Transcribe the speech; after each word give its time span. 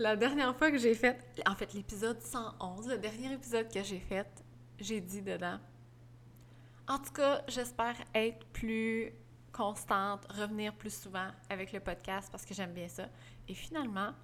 La 0.00 0.16
dernière 0.16 0.56
fois 0.56 0.70
que 0.70 0.78
j'ai 0.78 0.94
fait, 0.94 1.22
en 1.46 1.54
fait, 1.54 1.74
l'épisode 1.74 2.22
111, 2.22 2.88
le 2.88 2.96
dernier 2.96 3.34
épisode 3.34 3.70
que 3.70 3.82
j'ai 3.82 4.00
fait, 4.00 4.26
j'ai 4.78 4.98
dit 4.98 5.20
dedans. 5.20 5.58
En 6.88 6.96
tout 6.96 7.12
cas, 7.12 7.42
j'espère 7.48 7.96
être 8.14 8.46
plus 8.46 9.12
constante, 9.52 10.26
revenir 10.32 10.72
plus 10.72 11.02
souvent 11.02 11.28
avec 11.50 11.70
le 11.72 11.80
podcast 11.80 12.30
parce 12.32 12.46
que 12.46 12.54
j'aime 12.54 12.72
bien 12.72 12.88
ça. 12.88 13.10
Et 13.46 13.52
finalement, 13.52 14.14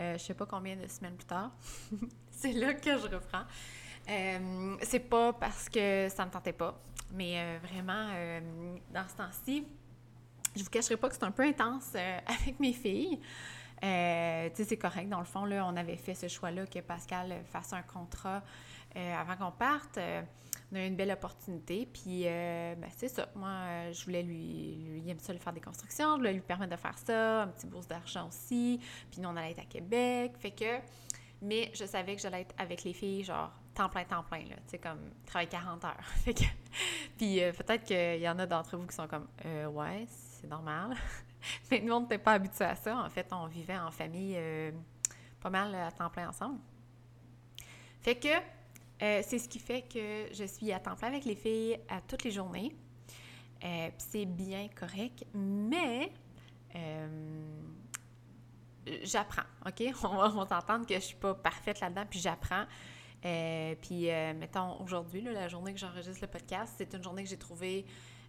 euh, 0.00 0.14
je 0.14 0.24
sais 0.24 0.34
pas 0.34 0.44
combien 0.44 0.74
de 0.74 0.88
semaines 0.88 1.14
plus 1.14 1.26
tard, 1.26 1.52
c'est 2.32 2.54
là 2.54 2.74
que 2.74 2.98
je 2.98 3.06
reprends. 3.06 3.44
Euh, 4.10 4.76
c'est 4.82 5.08
pas 5.08 5.34
parce 5.34 5.68
que 5.68 6.08
ça 6.08 6.26
me 6.26 6.32
tentait 6.32 6.52
pas, 6.52 6.82
mais 7.12 7.34
euh, 7.36 7.58
vraiment, 7.62 8.08
euh, 8.12 8.40
dans 8.92 9.06
ce 9.06 9.14
temps-ci, 9.14 9.68
je 10.56 10.64
vous 10.64 10.70
cacherai 10.70 10.96
pas 10.96 11.08
que 11.08 11.14
c'est 11.14 11.22
un 11.22 11.30
peu 11.30 11.44
intense 11.44 11.94
avec 12.26 12.58
mes 12.58 12.72
filles. 12.72 13.20
Tu 13.82 14.56
sais, 14.56 14.64
c'est 14.68 14.76
correct. 14.76 15.08
Dans 15.08 15.18
le 15.18 15.24
fond, 15.24 15.44
là, 15.44 15.66
on 15.66 15.76
avait 15.76 15.96
fait 15.96 16.14
ce 16.14 16.28
choix-là 16.28 16.66
que 16.66 16.78
Pascal 16.80 17.34
fasse 17.44 17.72
un 17.72 17.82
contrat 17.82 18.42
avant 18.94 19.36
qu'on 19.36 19.52
parte. 19.52 19.98
on 20.70 20.76
a 20.76 20.84
eu 20.84 20.86
une 20.86 20.96
belle 20.96 21.10
opportunité. 21.10 21.88
Puis, 21.92 22.24
ben, 22.24 22.88
c'est 22.96 23.08
ça. 23.08 23.28
Moi, 23.34 23.90
je 23.92 24.04
voulais 24.04 24.22
lui, 24.22 24.76
lui, 24.88 25.10
aime 25.10 25.18
ça, 25.18 25.32
lui 25.32 25.40
faire 25.40 25.52
des 25.52 25.60
constructions. 25.60 26.12
Je 26.12 26.18
voulais 26.18 26.32
lui 26.32 26.40
permettre 26.40 26.72
de 26.72 26.80
faire 26.80 26.96
ça, 26.98 27.42
un 27.42 27.48
petit 27.48 27.66
bourse 27.66 27.88
d'argent 27.88 28.28
aussi. 28.28 28.80
Puis, 29.10 29.20
nous, 29.20 29.28
on 29.28 29.36
allait 29.36 29.52
être 29.52 29.60
à 29.62 29.64
Québec. 29.64 30.32
Fait 30.38 30.52
que, 30.52 30.78
mais 31.42 31.72
je 31.74 31.84
savais 31.84 32.14
que 32.14 32.22
j'allais 32.22 32.42
être 32.42 32.54
avec 32.56 32.84
les 32.84 32.92
filles, 32.92 33.24
genre, 33.24 33.50
temps 33.74 33.88
plein, 33.88 34.04
temps 34.04 34.22
plein, 34.22 34.44
là. 34.44 34.56
Tu 34.66 34.70
sais, 34.70 34.78
comme, 34.78 35.10
travailler 35.26 35.50
40 35.50 35.84
heures. 35.84 36.04
puis 37.18 37.42
euh, 37.42 37.52
peut-être 37.52 37.84
qu'il 37.84 38.22
y 38.22 38.28
en 38.28 38.38
a 38.38 38.46
d'entre 38.46 38.76
vous 38.76 38.86
qui 38.86 38.94
sont 38.94 39.08
comme, 39.08 39.26
euh, 39.44 39.66
ouais, 39.66 40.06
c'est 40.08 40.46
normal. 40.46 40.96
Mais 41.70 41.80
nous, 41.80 41.92
on 41.92 42.00
n'était 42.00 42.18
pas 42.18 42.32
habitués 42.32 42.64
à 42.64 42.76
ça. 42.76 42.96
En 42.96 43.08
fait, 43.08 43.26
on 43.32 43.46
vivait 43.46 43.78
en 43.78 43.90
famille 43.90 44.34
euh, 44.36 44.70
pas 45.40 45.50
mal 45.50 45.74
à 45.74 45.90
temps 45.90 46.10
plein 46.10 46.28
ensemble. 46.28 46.58
Fait 48.00 48.16
que 48.16 48.28
c'est 49.00 49.40
ce 49.40 49.48
qui 49.48 49.58
fait 49.58 49.82
que 49.82 50.32
je 50.32 50.44
suis 50.44 50.72
à 50.72 50.78
temps 50.78 50.94
plein 50.94 51.08
avec 51.08 51.24
les 51.24 51.34
filles 51.34 51.76
à 51.88 52.00
toutes 52.00 52.22
les 52.22 52.30
journées. 52.30 52.72
c'est 53.98 54.26
bien 54.26 54.68
correct, 54.68 55.24
mais 55.34 56.12
j'apprends, 59.02 59.42
OK? 59.66 59.82
On 60.04 60.16
va, 60.16 60.32
on 60.34 60.46
s'entendre 60.46 60.86
que 60.86 60.94
je 60.94 61.00
suis 61.00 61.16
pas 61.16 61.34
parfaite 61.34 61.80
là-dedans, 61.80 62.04
puis 62.08 62.20
j'apprends. 62.20 62.64
Euh, 63.24 63.74
puis, 63.80 64.10
euh, 64.10 64.34
mettons, 64.34 64.80
aujourd'hui, 64.80 65.20
la 65.20 65.48
journée 65.48 65.72
que 65.72 65.78
j'enregistre 65.78 66.22
le 66.22 66.26
podcast, 66.26 66.74
c'est 66.76 66.92
une 66.94 67.02
journée 67.02 67.22
que 67.22 67.28
j'ai 67.28 67.36
trouvée, 67.36 67.86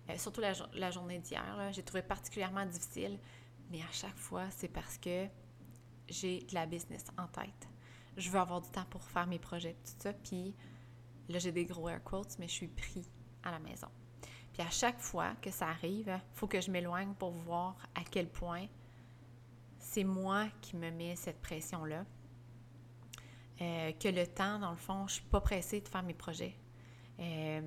euh, 0.09 0.17
surtout 0.17 0.41
la, 0.41 0.91
journée 0.91 1.19
d'hier, 1.19 1.69
j'ai 1.71 1.83
trouvé 1.83 2.01
particulièrement 2.01 2.65
difficile. 2.65 3.19
Mais 3.71 3.81
à 3.81 3.91
chaque 3.91 4.17
fois, 4.17 4.49
c'est 4.51 4.67
parce 4.67 4.97
que 4.97 5.27
j'ai 6.07 6.39
de 6.41 6.53
la 6.53 6.65
business 6.65 7.05
en 7.17 7.27
tête. 7.27 7.67
Je 8.17 8.29
veux 8.29 8.39
avoir 8.39 8.61
du 8.61 8.69
temps 8.69 8.85
pour 8.89 9.03
faire 9.03 9.25
mes 9.25 9.39
projets, 9.39 9.73
tout 9.73 9.93
ça. 9.97 10.13
Puis 10.13 10.53
là, 11.29 11.39
j'ai 11.39 11.51
des 11.51 11.65
gros 11.65 11.89
air 11.89 12.03
quotes, 12.03 12.37
mais 12.39 12.47
je 12.47 12.53
suis 12.53 12.67
pris 12.67 13.09
à 13.41 13.51
la 13.51 13.59
maison. 13.59 13.87
Puis 14.51 14.61
à 14.61 14.69
chaque 14.69 14.99
fois 14.99 15.33
que 15.41 15.49
ça 15.49 15.67
arrive, 15.67 16.07
il 16.09 16.37
faut 16.37 16.47
que 16.47 16.61
je 16.61 16.69
m'éloigne 16.69 17.13
pour 17.15 17.31
voir 17.31 17.75
à 17.95 18.03
quel 18.03 18.29
point 18.29 18.67
c'est 19.79 20.03
moi 20.03 20.47
qui 20.61 20.75
me 20.75 20.91
mets 20.91 21.15
cette 21.15 21.41
pression-là. 21.41 22.05
Euh, 23.61 23.91
que 23.93 24.07
le 24.07 24.27
temps, 24.27 24.59
dans 24.59 24.71
le 24.71 24.77
fond, 24.77 25.07
je 25.07 25.15
suis 25.15 25.23
pas 25.23 25.41
pressée 25.41 25.81
de 25.81 25.87
faire 25.87 26.03
mes 26.03 26.13
projets. 26.13 26.55
Euh, 27.19 27.61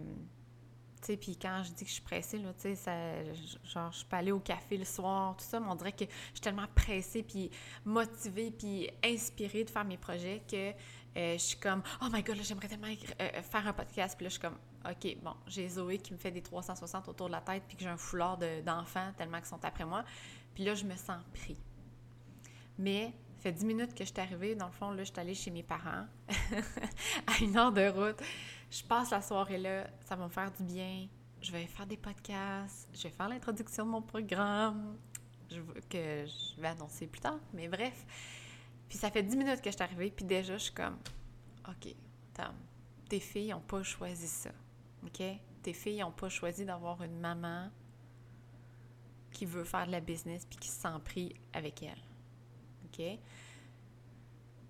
puis 1.14 1.36
quand 1.36 1.62
je 1.64 1.72
dis 1.72 1.84
que 1.84 1.88
je 1.88 1.94
suis 1.94 2.02
pressée, 2.02 2.38
là, 2.38 2.52
tu 2.54 2.74
sais, 2.74 3.24
genre, 3.64 3.92
je 3.92 4.04
peux 4.04 4.16
aller 4.16 4.32
au 4.32 4.40
café 4.40 4.76
le 4.76 4.84
soir, 4.84 5.36
tout 5.36 5.44
ça, 5.44 5.60
mais 5.60 5.68
on 5.68 5.74
dirait 5.74 5.92
que 5.92 6.04
je 6.04 6.32
suis 6.32 6.40
tellement 6.40 6.66
pressée, 6.74 7.22
puis 7.22 7.50
motivée, 7.84 8.50
puis 8.50 8.90
inspirée 9.04 9.64
de 9.64 9.70
faire 9.70 9.84
mes 9.84 9.96
projets 9.96 10.42
que 10.50 10.70
euh, 11.16 11.32
je 11.34 11.42
suis 11.42 11.58
comme, 11.58 11.82
oh 12.02 12.06
my 12.10 12.22
god, 12.22 12.38
j'aimerais 12.42 12.68
tellement 12.68 12.92
faire 13.18 13.66
un 13.66 13.72
podcast. 13.72 14.16
Puis 14.16 14.24
là, 14.24 14.28
je 14.28 14.34
suis 14.34 14.42
comme, 14.42 14.58
OK, 14.84 15.16
bon, 15.22 15.34
j'ai 15.46 15.68
Zoé 15.68 15.98
qui 15.98 16.12
me 16.12 16.18
fait 16.18 16.30
des 16.30 16.42
360 16.42 17.08
autour 17.08 17.28
de 17.28 17.32
la 17.32 17.40
tête, 17.40 17.62
puis 17.66 17.76
que 17.76 17.82
j'ai 17.82 17.88
un 17.88 17.96
foulard 17.96 18.38
d'enfants 18.64 19.12
tellement 19.16 19.38
qu'ils 19.38 19.46
sont 19.46 19.64
après 19.64 19.84
moi. 19.84 20.04
Puis 20.54 20.64
là, 20.64 20.74
je 20.74 20.84
me 20.84 20.96
sens 20.96 21.22
pris. 21.32 21.56
Mais 22.78 23.12
fait 23.38 23.52
10 23.52 23.64
minutes 23.64 23.94
que 23.94 24.04
je 24.04 24.10
suis 24.10 24.20
arrivée. 24.20 24.54
Dans 24.54 24.66
le 24.66 24.72
fond, 24.72 24.90
là, 24.90 25.04
je 25.04 25.10
suis 25.12 25.20
allée 25.20 25.34
chez 25.34 25.50
mes 25.50 25.62
parents 25.62 26.06
à 27.26 27.42
une 27.42 27.56
heure 27.56 27.72
de 27.72 27.88
route. 27.88 28.20
Je 28.70 28.82
passe 28.82 29.10
la 29.10 29.22
soirée 29.22 29.58
là, 29.58 29.86
ça 30.04 30.16
va 30.16 30.24
me 30.24 30.30
faire 30.30 30.50
du 30.52 30.62
bien. 30.62 31.08
Je 31.40 31.52
vais 31.52 31.66
faire 31.66 31.86
des 31.86 31.96
podcasts, 31.96 32.88
je 32.92 33.02
vais 33.04 33.10
faire 33.10 33.28
l'introduction 33.28 33.84
de 33.84 33.90
mon 33.90 34.02
programme 34.02 34.96
que 35.88 36.26
je 36.26 36.60
vais 36.60 36.68
annoncer 36.68 37.06
plus 37.06 37.20
tard, 37.20 37.38
mais 37.52 37.68
bref. 37.68 38.04
Puis 38.88 38.98
ça 38.98 39.10
fait 39.10 39.22
10 39.22 39.36
minutes 39.36 39.60
que 39.60 39.70
je 39.70 39.76
suis 39.76 39.82
arrivée, 39.82 40.10
puis 40.10 40.24
déjà, 40.24 40.56
je 40.56 40.64
suis 40.64 40.74
comme, 40.74 40.98
OK, 41.68 41.94
tes 43.08 43.20
filles 43.20 43.50
n'ont 43.50 43.60
pas 43.60 43.82
choisi 43.82 44.26
ça, 44.26 44.50
OK? 45.04 45.22
Tes 45.62 45.72
filles 45.72 46.00
n'ont 46.00 46.12
pas 46.12 46.28
choisi 46.28 46.64
d'avoir 46.64 47.02
une 47.02 47.18
maman 47.18 47.70
qui 49.32 49.46
veut 49.46 49.64
faire 49.64 49.86
de 49.86 49.92
la 49.92 50.00
business 50.00 50.46
puis 50.46 50.58
qui 50.58 50.68
se 50.68 50.80
sent 50.80 50.98
pris 51.04 51.34
avec 51.52 51.82
elle. 51.82 51.98
OK? 52.84 53.18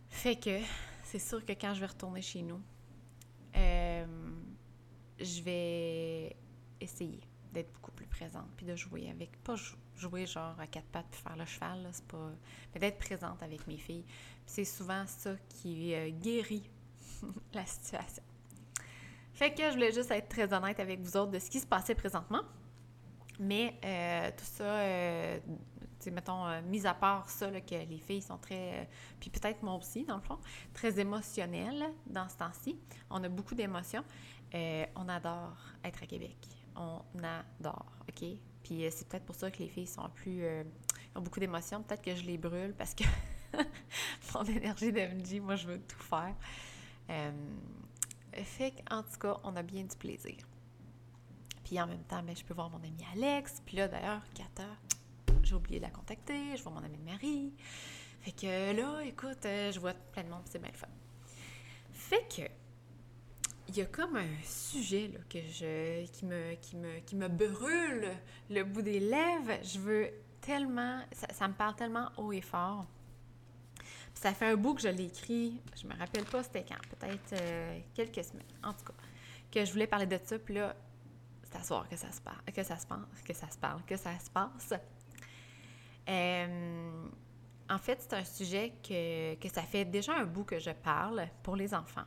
Fait 0.08 0.36
que 0.36 0.60
c'est 1.04 1.18
sûr 1.18 1.44
que 1.44 1.52
quand 1.52 1.74
je 1.74 1.80
vais 1.80 1.86
retourner 1.86 2.22
chez 2.22 2.42
nous, 2.42 2.60
euh, 3.56 3.85
je 5.18 5.42
vais 5.42 6.36
essayer 6.80 7.20
d'être 7.52 7.72
beaucoup 7.72 7.92
plus 7.92 8.06
présente, 8.06 8.48
puis 8.56 8.66
de 8.66 8.76
jouer 8.76 9.08
avec, 9.10 9.42
pas 9.42 9.54
jouer 9.96 10.26
genre 10.26 10.58
à 10.60 10.66
quatre 10.66 10.86
pattes 10.86 11.06
puis 11.10 11.20
faire 11.20 11.36
le 11.36 11.46
cheval, 11.46 11.88
c'est 11.92 12.04
pas, 12.06 12.30
mais 12.74 12.80
d'être 12.80 12.98
présente 12.98 13.42
avec 13.42 13.66
mes 13.66 13.78
filles. 13.78 14.04
c'est 14.44 14.64
souvent 14.64 15.04
ça 15.06 15.34
qui 15.48 15.94
euh, 15.94 16.10
guérit 16.10 16.68
la 17.54 17.64
situation. 17.64 18.22
Fait 19.32 19.52
que 19.52 19.62
je 19.62 19.72
voulais 19.72 19.92
juste 19.92 20.10
être 20.10 20.28
très 20.28 20.52
honnête 20.52 20.80
avec 20.80 21.00
vous 21.00 21.16
autres 21.16 21.32
de 21.32 21.38
ce 21.38 21.50
qui 21.50 21.60
se 21.60 21.66
passait 21.66 21.94
présentement. 21.94 22.42
Mais 23.38 23.74
euh, 23.84 24.30
tout 24.30 24.46
ça, 24.46 24.64
mettons, 26.10 26.46
euh, 26.46 26.62
mis 26.62 26.86
à 26.86 26.94
part 26.94 27.28
ça, 27.28 27.50
que 27.60 27.74
les 27.74 27.98
filles 27.98 28.22
sont 28.22 28.38
très, 28.38 28.80
euh, 28.80 28.84
puis 29.20 29.30
peut-être 29.30 29.62
moi 29.62 29.74
aussi, 29.74 30.04
dans 30.04 30.16
le 30.16 30.22
fond, 30.22 30.38
très 30.74 30.98
émotionnelles 30.98 31.86
dans 32.06 32.28
ce 32.28 32.36
temps-ci. 32.36 32.78
On 33.10 33.22
a 33.24 33.28
beaucoup 33.28 33.54
d'émotions. 33.54 34.04
Euh, 34.54 34.86
on 34.94 35.08
adore 35.08 35.56
être 35.84 36.02
à 36.02 36.06
Québec. 36.06 36.36
On 36.76 37.00
adore, 37.22 37.92
OK? 38.08 38.28
Puis 38.62 38.84
c'est 38.90 39.08
peut-être 39.08 39.24
pour 39.24 39.36
ça 39.36 39.50
que 39.50 39.58
les 39.58 39.68
filles 39.68 39.86
sont 39.86 40.08
plus... 40.14 40.44
ont 41.14 41.20
beaucoup 41.20 41.40
d'émotions. 41.40 41.82
Peut-être 41.82 42.02
que 42.02 42.14
je 42.14 42.24
les 42.24 42.36
brûle 42.36 42.74
parce 42.76 42.94
que 42.94 43.04
mon 44.34 44.44
énergie 44.44 44.92
d'MG, 44.92 45.40
moi, 45.40 45.56
je 45.56 45.68
veux 45.68 45.80
tout 45.80 46.02
faire. 46.02 46.34
fait 48.34 48.72
qu'en 48.72 49.02
tout 49.02 49.18
cas, 49.20 49.36
on 49.44 49.54
a 49.56 49.62
bien 49.62 49.84
du 49.84 49.96
plaisir. 49.96 50.36
Puis 51.66 51.80
en 51.80 51.86
même 51.88 52.04
temps, 52.04 52.22
ben, 52.22 52.36
je 52.36 52.44
peux 52.44 52.54
voir 52.54 52.70
mon 52.70 52.78
ami 52.78 53.04
Alex. 53.14 53.60
Puis 53.66 53.76
là, 53.76 53.88
d'ailleurs, 53.88 54.22
4 54.34 54.60
heures, 54.60 54.76
j'ai 55.46 55.54
oublié 55.54 55.78
de 55.78 55.84
la 55.84 55.90
contacter, 55.90 56.56
je 56.56 56.62
vois 56.62 56.72
mon 56.72 56.84
ami 56.84 56.98
de 56.98 57.04
Marie. 57.04 57.52
Fait 58.20 58.32
que 58.32 58.76
là, 58.76 59.00
écoute, 59.04 59.44
euh, 59.46 59.70
je 59.70 59.78
vois 59.78 59.94
plein 59.94 60.24
de 60.24 60.28
monde, 60.28 60.42
c'est 60.46 60.58
bien 60.58 60.70
le 60.72 60.76
fun. 60.76 60.88
Fait 61.92 62.26
que, 62.28 62.42
il 63.68 63.76
y 63.76 63.80
a 63.80 63.86
comme 63.86 64.16
un 64.16 64.42
sujet 64.44 65.08
là, 65.08 65.20
que 65.28 65.40
je, 65.40 66.06
qui, 66.06 66.24
me, 66.26 66.54
qui, 66.54 66.76
me, 66.76 66.98
qui 67.00 67.16
me 67.16 67.28
brûle 67.28 68.12
le 68.50 68.62
bout 68.64 68.82
des 68.82 69.00
lèvres. 69.00 69.58
Je 69.62 69.78
veux 69.78 70.10
tellement, 70.40 71.00
ça, 71.12 71.48
me 71.48 71.54
parle 71.54 71.76
tellement 71.76 72.10
haut 72.16 72.32
et 72.32 72.40
fort. 72.40 72.86
ça 74.14 74.32
fait 74.34 74.46
un 74.46 74.56
bout 74.56 74.74
que 74.74 74.82
je 74.82 74.88
l'ai 74.88 75.06
écrit, 75.06 75.60
je 75.80 75.86
me 75.86 75.96
rappelle 75.96 76.24
pas 76.24 76.42
c'était 76.42 76.64
quand, 76.64 76.78
peut-être 76.96 77.32
euh, 77.40 77.78
quelques 77.94 78.24
semaines, 78.24 78.46
en 78.62 78.72
tout 78.72 78.84
cas, 78.84 78.94
que 79.50 79.64
je 79.64 79.72
voulais 79.72 79.86
parler 79.86 80.06
de 80.06 80.18
ça, 80.24 80.38
puis 80.38 80.54
là, 80.54 80.74
c'est 81.44 81.56
à 81.56 81.62
soir 81.62 81.88
que 81.88 81.96
ça 81.96 82.10
se 82.12 82.20
parle, 82.20 82.42
que 82.54 82.62
ça 82.62 82.78
se 82.78 82.86
passe, 82.86 83.00
que 83.24 83.34
ça 83.34 83.50
se 83.50 83.58
parle, 83.58 83.82
que 83.84 83.96
ça 83.96 84.18
se 84.18 84.30
passe. 84.30 84.74
Euh, 86.08 87.08
en 87.68 87.78
fait, 87.78 88.00
c'est 88.00 88.14
un 88.14 88.24
sujet 88.24 88.74
que, 88.82 89.34
que, 89.34 89.48
ça 89.48 89.62
fait 89.62 89.84
déjà 89.84 90.14
un 90.16 90.24
bout 90.24 90.44
que 90.44 90.58
je 90.58 90.70
parle 90.70 91.28
pour 91.42 91.56
les 91.56 91.74
enfants. 91.74 92.04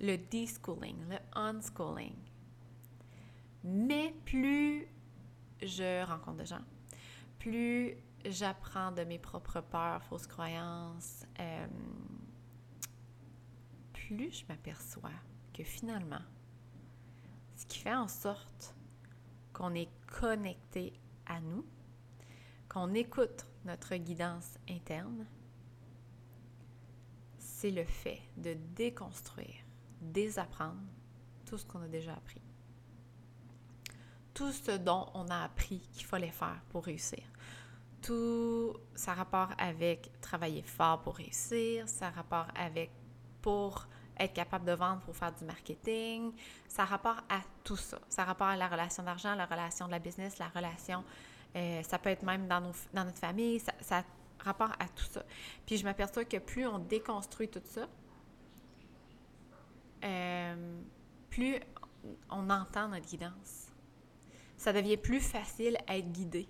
Le 0.00 0.16
deschooling, 0.16 1.08
le 1.08 1.18
unschooling. 1.34 2.16
Mais 3.64 4.14
plus 4.24 4.88
je 5.62 6.04
rencontre 6.04 6.38
de 6.38 6.44
gens, 6.44 6.64
plus 7.38 7.96
j'apprends 8.24 8.92
de 8.92 9.04
mes 9.04 9.18
propres 9.18 9.60
peurs, 9.60 10.02
fausses 10.04 10.26
croyances, 10.26 11.24
euh, 11.38 11.66
plus 13.92 14.32
je 14.32 14.44
m'aperçois 14.48 15.10
que 15.52 15.62
finalement, 15.62 16.22
ce 17.56 17.66
qui 17.66 17.78
fait 17.78 17.94
en 17.94 18.08
sorte 18.08 18.74
qu'on 19.52 19.74
est 19.74 19.90
connecté 20.06 20.92
à 21.26 21.40
nous, 21.40 21.64
qu'on 22.72 22.94
écoute 22.94 23.46
notre 23.64 23.94
guidance 23.96 24.58
interne, 24.68 25.26
c'est 27.38 27.70
le 27.70 27.84
fait 27.84 28.20
de 28.38 28.56
déconstruire, 28.74 29.62
désapprendre 30.00 30.80
tout 31.44 31.58
ce 31.58 31.66
qu'on 31.66 31.82
a 31.82 31.88
déjà 31.88 32.14
appris. 32.14 32.40
Tout 34.32 34.52
ce 34.52 34.72
dont 34.72 35.06
on 35.12 35.28
a 35.28 35.42
appris 35.44 35.80
qu'il 35.92 36.06
fallait 36.06 36.30
faire 36.30 36.62
pour 36.70 36.84
réussir. 36.84 37.22
tout, 38.00 38.74
ça 38.94 39.14
rapport 39.14 39.50
avec 39.58 40.10
travailler 40.20 40.62
fort 40.62 41.02
pour 41.02 41.16
réussir, 41.16 41.88
ça 41.88 42.10
rapport 42.10 42.46
avec 42.56 42.90
pour 43.42 43.86
être 44.18 44.32
capable 44.32 44.64
de 44.64 44.72
vendre 44.72 45.00
pour 45.02 45.14
faire 45.14 45.32
du 45.32 45.44
marketing, 45.44 46.32
ça 46.68 46.84
rapport 46.84 47.18
à 47.28 47.40
tout 47.62 47.76
ça. 47.76 47.98
Ça 48.08 48.24
rapport 48.24 48.48
à 48.48 48.56
la 48.56 48.68
relation 48.68 49.02
d'argent, 49.02 49.34
la 49.34 49.46
relation 49.46 49.86
de 49.86 49.92
la 49.92 49.98
business, 49.98 50.38
la 50.38 50.48
relation, 50.48 51.04
euh, 51.56 51.82
ça 51.82 51.98
peut 51.98 52.10
être 52.10 52.22
même 52.22 52.48
dans, 52.48 52.60
notre 52.60 53.18
famille, 53.18 53.60
ça, 53.60 53.72
ça 53.80 54.04
rapport 54.44 54.72
à 54.78 54.88
tout 54.88 55.04
ça. 55.04 55.24
Puis 55.66 55.76
je 55.76 55.84
m'aperçois 55.84 56.24
que 56.24 56.38
plus 56.38 56.66
on 56.66 56.78
déconstruit 56.78 57.48
tout 57.48 57.62
ça, 57.64 57.88
euh, 60.04 60.80
plus 61.30 61.56
on 62.30 62.50
entend 62.50 62.88
notre 62.88 63.06
guidance. 63.06 63.72
Ça 64.56 64.72
devient 64.72 64.96
plus 64.96 65.20
facile 65.20 65.76
à 65.86 65.96
être 65.96 66.10
guidé 66.10 66.48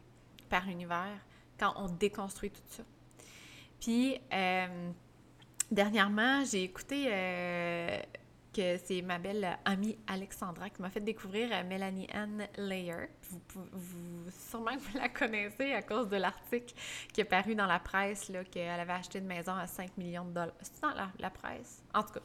par 0.48 0.66
l'univers 0.66 1.18
quand 1.58 1.74
on 1.76 1.88
déconstruit 1.88 2.50
tout 2.50 2.62
ça. 2.66 2.82
Puis, 3.80 4.20
euh, 4.32 4.90
dernièrement, 5.70 6.44
j'ai 6.44 6.62
écouté 6.62 7.08
que 8.52 8.78
c'est 8.84 9.02
ma 9.02 9.18
belle 9.18 9.58
amie 9.64 9.96
Alexandra 10.06 10.70
qui 10.70 10.82
m'a 10.82 10.90
fait 10.90 11.00
découvrir 11.00 11.48
euh, 11.52 11.64
Mélanie 11.64 12.06
Ann 12.12 12.46
Layer. 12.56 13.08
Vous, 13.50 14.30
sûrement 14.50 14.76
que 14.76 14.80
vous 14.80 14.98
la 14.98 15.08
connaissez 15.08 15.72
à 15.72 15.82
cause 15.82 16.08
de 16.08 16.16
l'article 16.16 16.74
qui 17.12 17.20
est 17.20 17.24
paru 17.24 17.54
dans 17.54 17.66
la 17.66 17.78
presse, 17.78 18.30
qu'elle 18.50 18.68
avait 18.68 18.92
acheté 18.92 19.18
une 19.18 19.26
maison 19.26 19.52
à 19.52 19.66
5 19.66 19.96
millions 19.96 20.24
de 20.24 20.32
dollars. 20.32 20.54
C'est 20.60 20.82
dans 20.82 20.92
la, 21.18 21.30
presse? 21.30 21.82
En 21.94 22.02
tout 22.02 22.14
cas, 22.14 22.20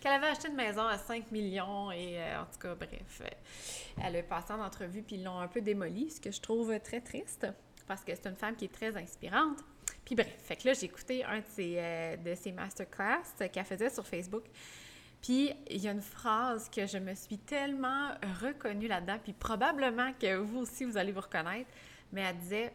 qu'elle 0.00 0.12
avait 0.12 0.28
acheté 0.28 0.48
une 0.48 0.56
maison 0.56 0.86
à 0.86 0.98
5 0.98 1.30
millions 1.32 1.90
et 1.90 2.18
en 2.36 2.44
tout 2.44 2.58
cas, 2.60 2.74
bref, 2.74 3.22
elle 4.02 4.16
a 4.16 4.22
passé 4.22 4.52
en 4.52 4.60
entrevue 4.60 5.02
puis 5.02 5.16
ils 5.16 5.24
l'ont 5.24 5.38
un 5.38 5.48
peu 5.48 5.60
démolie, 5.60 6.10
ce 6.10 6.20
que 6.20 6.30
je 6.30 6.40
trouve 6.40 6.78
très 6.80 7.00
triste 7.00 7.46
parce 7.86 8.04
que 8.04 8.14
c'est 8.14 8.26
une 8.26 8.36
femme 8.36 8.56
qui 8.56 8.66
est 8.66 8.72
très 8.72 8.96
inspirante. 8.96 9.58
Puis 10.04 10.14
bref, 10.14 10.34
fait 10.44 10.56
que 10.56 10.68
là, 10.68 10.74
j'ai 10.74 10.86
écouté 10.86 11.24
un 11.24 11.38
de 11.38 11.44
ses, 11.48 11.74
euh, 11.76 12.16
de 12.16 12.34
ses 12.34 12.52
masterclass 12.52 13.48
qu'elle 13.52 13.64
faisait 13.64 13.90
sur 13.90 14.06
Facebook. 14.06 14.44
Puis 15.22 15.52
il 15.70 15.80
y 15.80 15.88
a 15.88 15.92
une 15.92 16.02
phrase 16.02 16.68
que 16.68 16.86
je 16.86 16.98
me 16.98 17.14
suis 17.14 17.38
tellement 17.38 18.08
reconnue 18.40 18.88
là-dedans, 18.88 19.18
puis 19.22 19.32
probablement 19.32 20.12
que 20.14 20.36
vous 20.36 20.58
aussi, 20.58 20.84
vous 20.84 20.96
allez 20.96 21.12
vous 21.12 21.20
reconnaître, 21.20 21.70
mais 22.12 22.22
elle 22.22 22.36
disait 22.38 22.74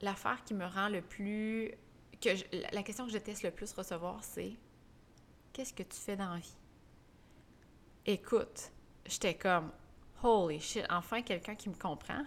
l'affaire 0.00 0.42
qui 0.44 0.54
me 0.54 0.64
rend 0.64 0.88
le 0.88 1.02
plus. 1.02 1.72
que 2.20 2.30
La 2.72 2.82
question 2.84 3.04
que 3.04 3.12
je 3.12 3.18
déteste 3.18 3.42
le 3.42 3.50
plus 3.50 3.72
recevoir, 3.72 4.22
c'est 4.22 4.52
Qu'est-ce 5.52 5.74
que 5.74 5.82
tu 5.82 5.98
fais 5.98 6.16
dans 6.16 6.32
la 6.32 6.38
vie? 6.38 6.56
Écoute, 8.06 8.70
j'étais 9.04 9.34
comme 9.34 9.72
Holy 10.22 10.60
shit, 10.60 10.84
enfin 10.90 11.22
quelqu'un 11.22 11.56
qui 11.56 11.68
me 11.68 11.74
comprend. 11.74 12.22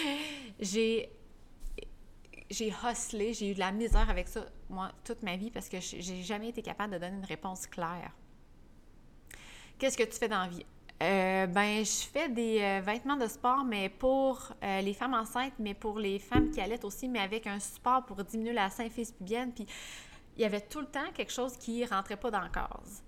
j'ai 0.58 1.10
j'ai 2.50 2.68
hustlé, 2.68 3.32
j'ai 3.32 3.50
eu 3.52 3.54
de 3.54 3.58
la 3.58 3.72
misère 3.72 4.10
avec 4.10 4.28
ça, 4.28 4.44
moi, 4.68 4.92
toute 5.04 5.22
ma 5.22 5.36
vie, 5.36 5.50
parce 5.50 5.68
que 5.68 5.80
j'ai 5.80 6.22
jamais 6.22 6.50
été 6.50 6.62
capable 6.62 6.92
de 6.92 6.98
donner 6.98 7.16
une 7.16 7.24
réponse 7.24 7.66
claire. 7.66 8.12
Qu'est-ce 9.78 9.96
que 9.96 10.04
tu 10.04 10.18
fais 10.18 10.28
dans 10.28 10.40
la 10.40 10.48
vie? 10.48 10.64
Euh, 11.02 11.46
ben, 11.46 11.84
je 11.84 12.06
fais 12.06 12.28
des 12.28 12.60
euh, 12.60 12.80
vêtements 12.80 13.16
de 13.16 13.26
sport, 13.26 13.64
mais 13.64 13.88
pour 13.88 14.52
euh, 14.62 14.80
les 14.80 14.94
femmes 14.94 15.14
enceintes, 15.14 15.54
mais 15.58 15.74
pour 15.74 15.98
les 15.98 16.18
femmes 16.18 16.50
qui 16.50 16.60
allaitent 16.60 16.84
aussi, 16.84 17.08
mais 17.08 17.18
avec 17.18 17.46
un 17.46 17.58
support 17.58 18.06
pour 18.06 18.22
diminuer 18.24 18.52
la 18.52 18.70
symphyse 18.70 19.10
pubienne. 19.10 19.52
Puis, 19.52 19.66
il 20.36 20.42
y 20.42 20.44
avait 20.44 20.60
tout 20.60 20.80
le 20.80 20.86
temps 20.86 21.10
quelque 21.12 21.32
chose 21.32 21.56
qui 21.56 21.84
rentrait 21.84 22.16
pas 22.16 22.30
dans 22.30 22.40
la 22.40 22.48
case. 22.48 23.02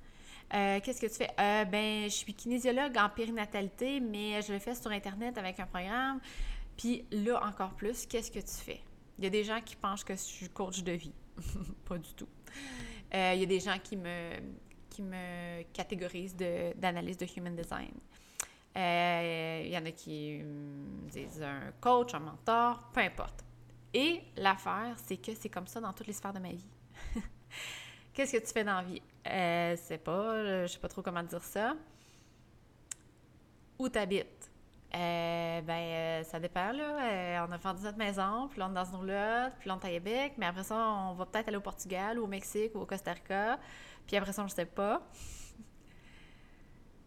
Qu'est-ce 0.85 1.01
que 1.01 1.07
tu 1.07 1.15
fais? 1.15 1.65
ben, 1.65 2.05
je 2.05 2.15
suis 2.15 2.33
kinésiologue 2.33 2.97
en 2.97 3.09
périnatalité, 3.09 3.99
mais 3.99 4.41
je 4.43 4.53
le 4.53 4.61
fais 4.61 4.77
sur 4.77 4.93
Internet 4.93 5.37
avec 5.37 5.59
un 5.59 5.67
programme. 5.67 6.21
Puis 6.77 7.05
là, 7.11 7.45
encore 7.45 7.75
plus, 7.75 8.07
qu'est-ce 8.07 8.31
que 8.31 8.39
tu 8.39 8.65
fais? 8.65 8.81
Il 9.19 9.25
y 9.25 9.27
a 9.27 9.31
des 9.31 9.43
gens 9.43 9.61
qui 9.61 9.75
pensent 9.75 10.05
que 10.05 10.15
je 10.15 10.21
suis 10.21 10.49
coach 10.49 10.85
de 10.85 10.93
vie. 10.93 11.15
pas 11.85 11.99
du 11.99 12.13
tout. 12.15 12.29
Il 13.13 13.41
y 13.41 13.43
a 13.43 13.47
des 13.47 13.61
gens 13.61 13.79
qui 13.83 13.97
me, 13.97 14.31
qui 14.97 15.03
me 15.03 15.63
catégorisent 15.75 16.37
d'analyse 16.37 17.19
de, 17.19 17.27
human 17.37 17.55
design. 17.55 17.93
Euh, 18.77 19.63
il 19.65 19.71
y 19.71 19.77
en 19.77 19.85
a 19.85 19.91
qui 19.91 20.43
disent 21.11 21.43
un 21.43 21.73
coach, 21.81 22.15
un 22.15 22.21
mentor, 22.21 22.91
peu 22.93 23.01
importe. 23.01 23.45
Et 23.93 24.23
l'affaire, 24.37 24.95
c'est 24.97 25.17
que 25.19 25.35
c'est 25.35 25.49
comme 25.49 25.67
ça 25.67 25.81
dans 25.81 25.93
toutes 25.93 26.07
les 26.07 26.13
sphères 26.13 26.33
de 26.33 26.39
ma 26.39 26.51
vie. 26.51 26.67
Qu'est-ce 28.15 28.33
que 28.33 28.45
tu 28.45 28.53
fais 28.53 28.65
dans 28.65 28.77
la 28.77 28.83
vie? 28.83 29.03
Euh, 29.27 29.77
sais 29.77 29.99
pas, 29.99 30.67
je 30.67 30.73
sais 30.73 30.79
pas 30.79 30.89
trop 30.89 31.03
comment 31.03 31.23
dire 31.23 31.43
ça. 31.43 31.75
Où 33.79 33.89
tu 33.89 33.99
habites? 33.99 34.51
Euh, 34.95 35.61
ben, 35.63 35.73
euh, 35.73 36.23
ça 36.25 36.41
dépend, 36.41 36.73
là. 36.73 37.03
Euh, 37.03 37.47
on 37.47 37.53
a 37.53 37.57
vendu 37.57 37.83
notre 37.83 37.99
maison, 37.99 38.49
puis 38.49 38.63
on 38.63 38.71
est 38.71 38.75
dans 38.75 38.85
une 38.85 38.97
roulotte, 38.97 39.53
puis 39.59 39.71
on 39.71 39.79
est 39.79 39.85
à 39.85 39.91
Québec, 39.91 40.35
mais 40.39 40.47
après 40.47 40.65
ça, 40.65 40.77
on 40.77 41.15
va 41.15 41.27
peut-être 41.27 41.49
aller 41.49 41.57
au 41.57 41.63
Portugal 41.63 42.19
ou 42.19 42.25
au 42.25 42.27
Mexique 42.27 42.75
ou 42.75 42.81
au 42.81 42.87
Costa 42.87 43.13
Rica, 43.13 43.59
puis 44.07 44.17
après 44.17 44.33
ça, 44.33 44.43
on 44.43 44.47
ne 44.47 44.51
sait 44.51 44.67
pas. 44.67 45.03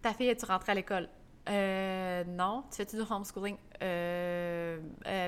Ta 0.01 0.13
fille, 0.13 0.27
es-tu 0.27 0.45
rentrée 0.45 0.71
à 0.71 0.75
l'école? 0.75 1.09
Euh, 1.47 2.23
non. 2.25 2.63
Tu 2.69 2.77
fais-tu 2.77 2.95
du 2.97 3.01
homeschooling? 3.01 3.57
Euh, 3.81 4.79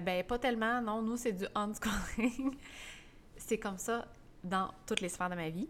ben, 0.01 0.23
pas 0.23 0.39
tellement, 0.39 0.81
non. 0.81 1.01
Nous, 1.01 1.17
c'est 1.17 1.33
du 1.33 1.45
unschooling. 1.55 2.57
c'est 3.37 3.57
comme 3.57 3.77
ça 3.77 4.05
dans 4.43 4.71
toutes 4.85 5.01
les 5.01 5.09
sphères 5.09 5.29
de 5.29 5.35
ma 5.35 5.49
vie. 5.49 5.69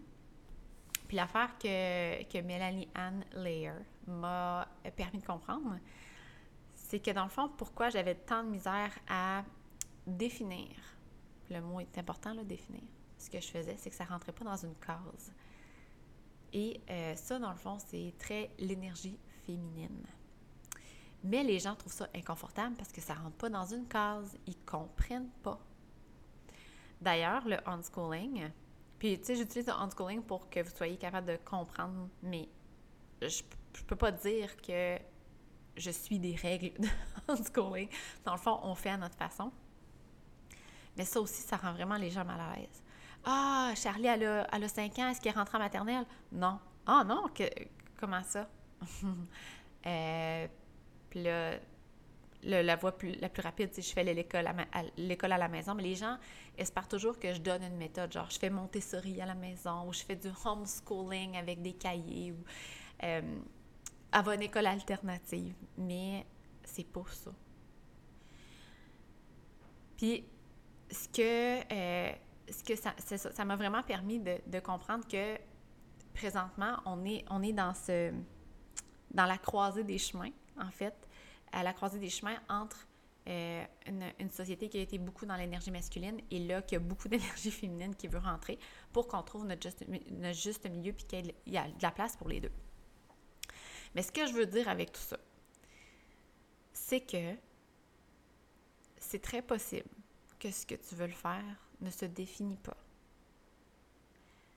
Puis 1.08 1.16
l'affaire 1.16 1.58
que, 1.58 2.22
que 2.24 2.38
Mélanie 2.42 2.88
Ann 2.94 3.24
Layer 3.34 3.72
m'a 4.06 4.66
permis 4.96 5.18
de 5.18 5.26
comprendre, 5.26 5.78
c'est 6.74 7.00
que 7.00 7.10
dans 7.10 7.24
le 7.24 7.30
fond, 7.30 7.50
pourquoi 7.56 7.90
j'avais 7.90 8.14
tant 8.14 8.42
de 8.42 8.48
misère 8.48 8.92
à 9.08 9.44
définir, 10.06 10.68
le 11.50 11.60
mot 11.60 11.80
est 11.80 11.98
important, 11.98 12.32
là, 12.34 12.44
définir, 12.44 12.82
ce 13.18 13.30
que 13.30 13.40
je 13.40 13.48
faisais, 13.48 13.76
c'est 13.78 13.90
que 13.90 13.96
ça 13.96 14.04
rentrait 14.04 14.32
pas 14.32 14.44
dans 14.44 14.56
une 14.56 14.74
case. 14.76 15.32
Et 16.52 16.80
euh, 16.90 17.14
ça, 17.16 17.38
dans 17.38 17.50
le 17.50 17.56
fond, 17.56 17.78
c'est 17.78 18.14
très 18.18 18.50
l'énergie 18.58 19.18
féminine. 19.46 20.04
Mais 21.24 21.42
les 21.44 21.58
gens 21.58 21.74
trouvent 21.76 21.92
ça 21.92 22.08
inconfortable 22.14 22.76
parce 22.76 22.90
que 22.90 23.00
ça 23.00 23.14
rentre 23.14 23.36
pas 23.36 23.48
dans 23.48 23.64
une 23.64 23.86
case, 23.86 24.36
ils 24.46 24.58
comprennent 24.64 25.30
pas. 25.42 25.60
D'ailleurs, 27.00 27.46
le 27.46 27.56
unschooling, 27.68 28.50
puis 28.98 29.18
tu 29.18 29.26
sais, 29.26 29.36
j'utilise 29.36 29.66
le 29.66 29.72
unschooling 29.72 30.22
pour 30.22 30.48
que 30.50 30.60
vous 30.60 30.70
soyez 30.74 30.96
capable 30.96 31.28
de 31.28 31.36
comprendre, 31.44 32.08
mais 32.22 32.48
je, 33.20 33.42
je 33.74 33.82
peux 33.84 33.96
pas 33.96 34.12
dire 34.12 34.56
que 34.60 34.98
je 35.76 35.90
suis 35.90 36.18
des 36.18 36.34
règles 36.34 36.72
de 36.80 36.88
homeschooling. 37.28 37.88
Dans 38.24 38.32
le 38.32 38.38
fond, 38.38 38.58
on 38.62 38.74
fait 38.74 38.90
à 38.90 38.96
notre 38.96 39.16
façon. 39.16 39.50
Mais 40.96 41.04
ça 41.04 41.20
aussi, 41.20 41.42
ça 41.42 41.56
rend 41.56 41.72
vraiment 41.72 41.96
les 41.96 42.10
gens 42.10 42.24
mal 42.24 42.40
à 42.40 42.56
l'aise. 42.56 42.81
Ah, 43.24 43.72
Charlie, 43.76 44.06
elle 44.06 44.24
a, 44.24 44.46
elle 44.52 44.64
a 44.64 44.68
5 44.68 44.98
ans, 44.98 45.08
est-ce 45.08 45.20
qu'elle 45.20 45.34
rentre 45.34 45.54
en 45.54 45.58
maternelle? 45.58 46.04
Non. 46.32 46.58
Ah 46.86 47.04
non, 47.06 47.28
que, 47.34 47.44
comment 47.98 48.22
ça? 48.24 48.48
euh, 49.86 50.46
là, 51.14 51.58
la 52.42 52.76
voie 52.76 52.98
plus, 52.98 53.12
la 53.20 53.28
plus 53.28 53.42
rapide, 53.42 53.70
c'est 53.72 53.82
je 53.82 53.92
fais 53.92 54.02
l'école 54.02 54.46
à, 54.46 55.38
la 55.38 55.48
maison, 55.48 55.74
mais 55.74 55.84
les 55.84 55.94
gens 55.94 56.18
espèrent 56.58 56.88
toujours 56.88 57.18
que 57.18 57.32
je 57.32 57.40
donne 57.40 57.62
une 57.62 57.76
méthode, 57.76 58.12
genre 58.12 58.28
je 58.30 58.38
fais 58.38 58.50
Montessori 58.50 59.20
à 59.20 59.26
la 59.26 59.34
maison 59.34 59.88
ou 59.88 59.92
je 59.92 60.02
fais 60.02 60.16
du 60.16 60.28
homeschooling 60.44 61.36
avec 61.36 61.62
des 61.62 61.74
cahiers. 61.74 62.32
Ou, 62.32 62.44
euh, 63.04 63.38
avoir 64.10 64.34
une 64.34 64.42
école 64.42 64.66
alternative, 64.66 65.54
mais 65.78 66.26
c'est 66.64 66.86
pas 66.86 67.04
ça. 67.08 67.30
Puis, 69.96 70.24
ce 70.90 71.08
que, 71.08 71.72
euh, 71.72 72.12
ce 72.50 72.62
que 72.64 72.76
ça, 72.76 72.94
ça, 72.98 73.44
m'a 73.44 73.56
vraiment 73.56 73.82
permis 73.82 74.18
de, 74.18 74.60
comprendre 74.60 75.06
que 75.06 75.38
présentement, 76.14 76.76
on 76.86 77.04
est, 77.04 77.24
on 77.30 77.42
est 77.42 77.52
dans, 77.52 77.74
ce, 77.74 78.12
dans 79.10 79.26
la 79.26 79.38
croisée 79.38 79.84
des 79.84 79.98
chemins, 79.98 80.30
en 80.60 80.70
fait, 80.70 80.94
à 81.52 81.62
la 81.62 81.72
croisée 81.72 81.98
des 81.98 82.10
chemins 82.10 82.36
entre 82.48 82.86
euh, 83.28 83.64
une, 84.18 84.30
société 84.30 84.68
qui 84.68 84.78
a 84.78 84.80
été 84.80 84.98
beaucoup 84.98 85.26
dans 85.26 85.36
l'énergie 85.36 85.70
masculine 85.70 86.20
et 86.30 86.40
là, 86.40 86.60
qui 86.60 86.74
a 86.74 86.80
beaucoup 86.80 87.08
d'énergie 87.08 87.50
féminine 87.50 87.94
qui 87.94 88.08
veut 88.08 88.18
rentrer 88.18 88.58
pour 88.92 89.06
qu'on 89.06 89.22
trouve 89.22 89.46
notre 89.46 89.62
juste, 89.62 89.84
notre 90.10 90.38
juste 90.38 90.68
milieu 90.68 90.92
puis 90.92 91.04
qu'il 91.04 91.32
y 91.46 91.56
a 91.56 91.68
de 91.68 91.82
la 91.82 91.92
place 91.92 92.16
pour 92.16 92.28
les 92.28 92.40
deux. 92.40 92.52
Mais 93.94 94.02
ce 94.02 94.10
que 94.10 94.26
je 94.26 94.32
veux 94.32 94.46
dire 94.46 94.68
avec 94.68 94.92
tout 94.92 95.00
ça, 95.00 95.18
c'est 96.72 97.00
que 97.00 97.36
c'est 98.98 99.22
très 99.22 99.42
possible 99.42 99.88
que 100.40 100.50
ce 100.50 100.66
que 100.66 100.74
tu 100.74 100.94
veux 100.94 101.06
le 101.06 101.12
faire 101.12 101.44
ne 101.82 101.90
se 101.90 102.04
définit 102.04 102.56
pas. 102.56 102.76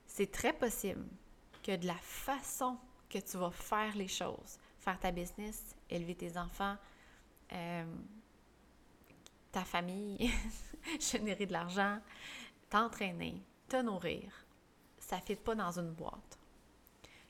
C'est 0.06 0.30
très 0.30 0.52
possible 0.52 1.06
que 1.62 1.76
de 1.76 1.86
la 1.86 1.96
façon 1.96 2.78
que 3.08 3.18
tu 3.18 3.36
vas 3.36 3.50
faire 3.50 3.94
les 3.96 4.08
choses, 4.08 4.58
faire 4.78 4.98
ta 4.98 5.12
business, 5.12 5.76
élever 5.90 6.14
tes 6.14 6.38
enfants, 6.38 6.76
euh, 7.52 7.84
ta 9.52 9.64
famille, 9.64 10.30
générer 11.00 11.46
de 11.46 11.52
l'argent, 11.52 12.00
t'entraîner, 12.70 13.42
te 13.68 13.80
nourrir, 13.82 14.46
ça 14.98 15.16
ne 15.16 15.22
fit 15.22 15.36
pas 15.36 15.54
dans 15.54 15.78
une 15.78 15.92
boîte. 15.92 16.38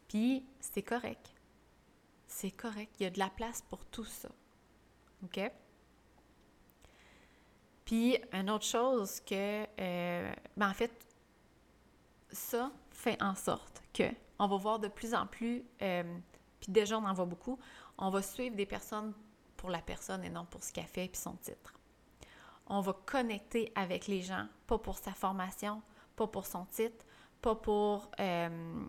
Puis, 0.08 0.46
c'est 0.60 0.82
correct 0.82 1.36
c'est 2.36 2.50
correct. 2.50 2.94
Il 3.00 3.04
y 3.04 3.06
a 3.06 3.10
de 3.10 3.18
la 3.18 3.30
place 3.30 3.62
pour 3.62 3.84
tout 3.86 4.04
ça. 4.04 4.28
OK? 5.24 5.40
Puis, 7.86 8.18
une 8.32 8.50
autre 8.50 8.64
chose 8.64 9.20
que, 9.20 9.64
euh, 9.78 10.32
ben 10.56 10.68
en 10.68 10.74
fait, 10.74 10.90
ça 12.32 12.72
fait 12.90 13.20
en 13.22 13.36
sorte 13.36 13.80
que 13.94 14.10
on 14.40 14.48
va 14.48 14.56
voir 14.56 14.78
de 14.80 14.88
plus 14.88 15.14
en 15.14 15.26
plus, 15.26 15.64
euh, 15.80 16.18
puis 16.60 16.72
déjà 16.72 16.98
on 16.98 17.04
en 17.04 17.14
voit 17.14 17.24
beaucoup, 17.24 17.58
on 17.96 18.10
va 18.10 18.20
suivre 18.22 18.56
des 18.56 18.66
personnes 18.66 19.14
pour 19.56 19.70
la 19.70 19.78
personne 19.78 20.24
et 20.24 20.28
non 20.28 20.44
pour 20.44 20.64
ce 20.64 20.72
qu'elle 20.72 20.86
fait 20.86 21.08
puis 21.08 21.20
son 21.20 21.34
titre. 21.36 21.74
On 22.66 22.80
va 22.80 22.92
connecter 22.92 23.72
avec 23.76 24.08
les 24.08 24.20
gens, 24.20 24.48
pas 24.66 24.78
pour 24.78 24.98
sa 24.98 25.12
formation, 25.12 25.80
pas 26.16 26.26
pour 26.26 26.44
son 26.44 26.64
titre, 26.66 27.06
pas 27.40 27.54
pour 27.54 28.10
euh, 28.18 28.84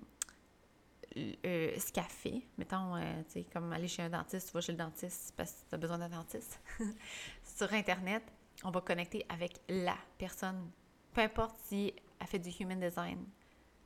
ce 1.16 1.92
qu'elle 1.94 2.04
fait. 2.06 2.42
Mettons, 2.58 2.96
tu 3.30 3.44
sais, 3.44 3.46
comme 3.54 3.72
aller 3.72 3.88
chez 3.88 4.02
un 4.02 4.10
dentiste, 4.10 4.48
tu 4.48 4.54
vas 4.54 4.62
chez 4.62 4.72
le 4.72 4.80
dentiste 4.80 5.36
parce 5.38 5.52
que 5.52 5.70
tu 5.70 5.76
as 5.76 5.78
besoin 5.78 6.00
d'un 6.00 6.10
dentiste. 6.10 6.60
Sur 7.44 7.72
Internet, 7.74 8.24
on 8.64 8.72
va 8.72 8.82
connecter 8.82 9.26
avec 9.30 9.62
la 9.70 9.98
personne. 10.18 10.72
Peu 11.14 11.22
importe 11.22 11.56
si 11.66 11.94
elle 12.20 12.28
fait 12.28 12.40
du 12.40 12.50
human 12.50 12.80
design, 12.80 13.26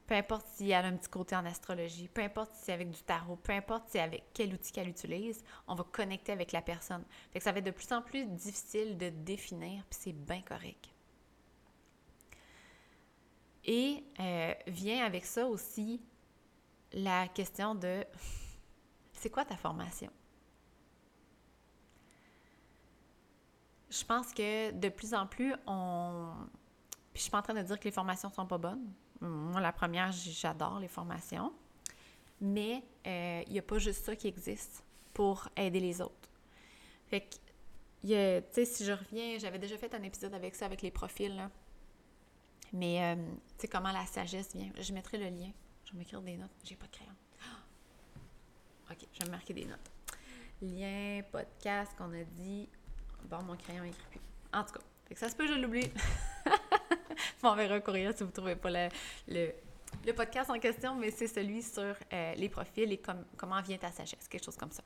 peu 0.07 0.15
importe 0.15 0.45
si 0.55 0.71
elle 0.71 0.85
a 0.85 0.87
un 0.89 0.97
petit 0.97 1.09
côté 1.09 1.35
en 1.35 1.45
astrologie, 1.45 2.09
peu 2.09 2.21
importe 2.21 2.53
si 2.55 2.65
c'est 2.65 2.73
avec 2.73 2.89
du 2.89 3.01
tarot, 3.01 3.37
peu 3.37 3.53
importe 3.53 3.89
si 3.89 3.99
avec 3.99 4.25
quel 4.33 4.53
outil 4.53 4.71
qu'elle 4.71 4.89
utilise, 4.89 5.43
on 5.67 5.75
va 5.75 5.85
connecter 5.85 6.31
avec 6.31 6.51
la 6.51 6.61
personne. 6.61 7.05
Fait 7.31 7.39
que 7.39 7.43
ça 7.43 7.51
va 7.51 7.59
être 7.59 7.65
de 7.65 7.71
plus 7.71 7.91
en 7.93 8.01
plus 8.01 8.25
difficile 8.25 8.97
de 8.97 9.09
définir, 9.09 9.85
puis 9.89 9.99
c'est 10.01 10.13
bien 10.13 10.41
correct. 10.41 10.89
Et 13.63 14.03
euh, 14.19 14.53
vient 14.67 15.05
avec 15.05 15.25
ça 15.25 15.45
aussi 15.47 16.01
la 16.93 17.27
question 17.27 17.75
de 17.75 18.03
c'est 19.13 19.29
quoi 19.29 19.45
ta 19.45 19.55
formation? 19.55 20.11
Je 23.91 24.05
pense 24.05 24.33
que 24.33 24.71
de 24.71 24.89
plus 24.89 25.13
en 25.13 25.27
plus, 25.27 25.53
on. 25.67 26.31
Puis 27.13 27.19
je 27.19 27.21
suis 27.23 27.31
pas 27.31 27.39
en 27.39 27.41
train 27.41 27.53
de 27.53 27.61
dire 27.61 27.77
que 27.77 27.83
les 27.83 27.91
formations 27.91 28.29
sont 28.29 28.45
pas 28.45 28.57
bonnes. 28.57 28.89
Moi, 29.19 29.59
la 29.59 29.73
première, 29.73 30.11
j'adore 30.13 30.79
les 30.79 30.87
formations. 30.87 31.51
Mais 32.39 32.83
euh, 33.05 33.43
il 33.45 33.53
n'y 33.53 33.59
a 33.59 33.61
pas 33.61 33.77
juste 33.79 34.05
ça 34.05 34.15
qui 34.15 34.27
existe 34.27 34.83
pour 35.13 35.49
aider 35.57 35.81
les 35.81 36.01
autres. 36.01 36.29
Fait 37.07 37.21
que, 37.21 38.39
tu 38.39 38.53
sais, 38.53 38.65
si 38.65 38.85
je 38.85 38.93
reviens, 38.93 39.37
j'avais 39.37 39.59
déjà 39.59 39.77
fait 39.77 39.93
un 39.93 40.01
épisode 40.03 40.33
avec 40.33 40.55
ça, 40.55 40.65
avec 40.65 40.81
les 40.81 40.89
profils, 40.89 41.35
là. 41.35 41.51
Mais, 42.71 43.03
euh, 43.03 43.15
tu 43.15 43.61
sais, 43.63 43.67
comment 43.67 43.91
la 43.91 44.05
sagesse 44.05 44.55
vient. 44.55 44.71
Je 44.79 44.93
mettrai 44.93 45.17
le 45.17 45.25
lien. 45.25 45.51
Je 45.83 45.91
vais 45.91 45.99
m'écrire 45.99 46.21
des 46.21 46.37
notes. 46.37 46.49
J'ai 46.63 46.75
pas 46.75 46.87
de 46.87 46.91
crayon. 46.91 47.11
OK, 48.89 49.05
je 49.11 49.19
vais 49.19 49.25
me 49.25 49.31
marquer 49.31 49.53
des 49.53 49.65
notes. 49.65 49.91
Lien, 50.61 51.21
podcast 51.29 51.91
qu'on 51.97 52.13
a 52.13 52.23
dit. 52.23 52.69
Bon, 53.29 53.41
mon 53.43 53.55
crayon 53.55 53.83
écrit 53.83 54.03
plus. 54.09 54.21
En 54.53 54.63
tout 54.63 54.73
cas, 54.73 55.15
ça 55.15 55.29
se 55.29 55.35
peut, 55.35 55.47
je 55.47 55.53
l'oublie. 55.53 55.91
m'enverrai 57.43 57.75
un 57.75 57.79
courriel 57.79 58.15
si 58.15 58.23
vous 58.23 58.29
ne 58.29 58.35
trouvez 58.35 58.55
pas 58.55 58.69
le, 58.69 58.89
le, 60.05 60.13
podcast 60.13 60.49
en 60.49 60.59
question, 60.59 60.95
mais 60.95 61.11
c'est 61.11 61.27
celui 61.27 61.61
sur 61.61 61.95
euh, 62.13 62.33
les 62.35 62.49
profils 62.49 62.91
et 62.91 63.01
comment 63.37 63.61
vient 63.61 63.77
ta 63.77 63.91
sagesse, 63.91 64.27
quelque 64.27 64.43
chose 64.43 64.57
comme 64.57 64.71
ça. 64.71 64.83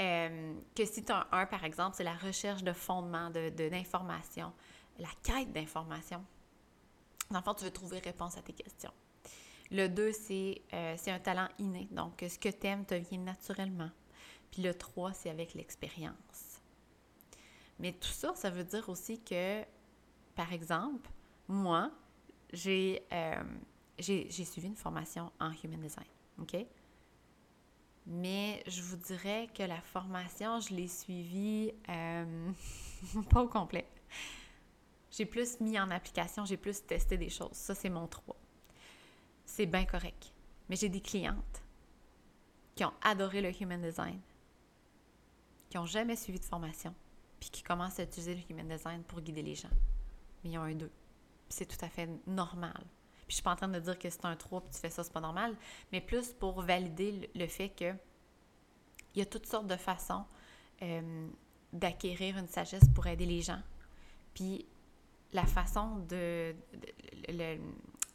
Euh, 0.00 0.54
que 0.74 0.84
si 0.84 1.04
tu 1.04 1.12
as 1.12 1.26
un 1.32 1.40
1, 1.42 1.46
par 1.46 1.64
exemple, 1.64 1.96
c'est 1.96 2.04
la 2.04 2.14
recherche 2.14 2.62
de 2.62 2.72
fondement, 2.72 3.30
d'informations, 3.30 4.52
de, 4.98 5.02
la 5.02 5.08
quête 5.22 5.52
d'informations. 5.52 6.24
Dans 7.30 7.38
le 7.38 7.44
fond, 7.44 7.54
tu 7.54 7.64
veux 7.64 7.70
trouver 7.70 7.98
réponse 7.98 8.38
à 8.38 8.42
tes 8.42 8.52
questions. 8.52 8.92
Le 9.70 9.88
2, 9.88 10.12
euh, 10.72 10.94
c'est 10.96 11.10
un 11.10 11.18
talent 11.18 11.48
inné. 11.58 11.88
Donc, 11.90 12.24
ce 12.26 12.38
que 12.38 12.48
tu 12.48 12.66
aimes 12.66 12.86
te 12.86 12.94
vient 12.94 13.18
naturellement. 13.18 13.90
Puis 14.50 14.62
le 14.62 14.72
3, 14.72 15.12
c'est 15.12 15.30
avec 15.30 15.54
l'expérience. 15.54 16.47
Mais 17.78 17.92
tout 17.92 18.08
ça, 18.08 18.34
ça 18.34 18.50
veut 18.50 18.64
dire 18.64 18.88
aussi 18.88 19.20
que, 19.20 19.62
par 20.34 20.52
exemple, 20.52 21.08
moi, 21.46 21.90
euh, 22.66 23.42
j'ai 23.98 24.30
suivi 24.30 24.66
une 24.66 24.76
formation 24.76 25.30
en 25.38 25.52
Human 25.52 25.80
Design? 25.80 26.06
Mais 28.06 28.62
je 28.66 28.80
vous 28.80 28.96
dirais 28.96 29.48
que 29.54 29.62
la 29.62 29.80
formation, 29.80 30.60
je 30.60 30.74
l'ai 30.74 30.88
suivie 30.88 31.72
euh, 31.88 32.50
pas 33.30 33.42
au 33.42 33.48
complet. 33.48 33.86
J'ai 35.10 35.26
plus 35.26 35.60
mis 35.60 35.78
en 35.78 35.90
application, 35.90 36.44
j'ai 36.44 36.56
plus 36.56 36.84
testé 36.86 37.18
des 37.18 37.28
choses. 37.28 37.52
Ça, 37.52 37.74
c'est 37.74 37.90
mon 37.90 38.06
3. 38.06 38.36
C'est 39.44 39.66
bien 39.66 39.84
correct. 39.84 40.32
Mais 40.68 40.76
j'ai 40.76 40.88
des 40.88 41.00
clientes 41.00 41.62
qui 42.74 42.84
ont 42.84 42.92
adoré 43.02 43.40
le 43.42 43.50
Human 43.60 43.80
Design, 43.80 44.20
qui 45.68 45.76
n'ont 45.76 45.86
jamais 45.86 46.16
suivi 46.16 46.38
de 46.38 46.44
formation, 46.44 46.94
puis 47.40 47.50
qui 47.50 47.62
commencent 47.62 47.98
à 48.00 48.04
utiliser 48.04 48.34
le 48.34 48.40
Human 48.50 48.68
Design 48.68 49.02
pour 49.02 49.20
guider 49.20 49.42
les 49.42 49.54
gens. 49.54 49.70
Mais 50.42 50.50
ils 50.50 50.58
ont 50.58 50.62
un 50.62 50.74
2 50.74 50.90
c'est 51.48 51.66
tout 51.66 51.82
à 51.84 51.88
fait 51.88 52.08
normal. 52.26 52.80
Puis 53.26 53.30
je 53.30 53.34
suis 53.34 53.42
pas 53.42 53.52
en 53.52 53.56
train 53.56 53.68
de 53.68 53.78
dire 53.78 53.98
que 53.98 54.08
c'est 54.08 54.24
un 54.24 54.36
3 54.36 54.62
puis 54.62 54.70
tu 54.72 54.78
fais 54.78 54.90
ça, 54.90 55.04
c'est 55.04 55.12
pas 55.12 55.20
normal, 55.20 55.54
mais 55.92 56.00
plus 56.00 56.32
pour 56.32 56.62
valider 56.62 57.30
le, 57.34 57.46
fait 57.46 57.68
que 57.70 57.92
il 59.14 59.18
y 59.18 59.22
a 59.22 59.26
toutes 59.26 59.46
sortes 59.46 59.66
de 59.66 59.76
façons 59.76 60.24
euh, 60.82 61.28
d'acquérir 61.72 62.38
une 62.38 62.48
sagesse 62.48 62.88
pour 62.94 63.06
aider 63.06 63.26
les 63.26 63.42
gens. 63.42 63.60
Puis 64.34 64.66
la 65.32 65.44
façon 65.44 65.96
de, 66.08 66.54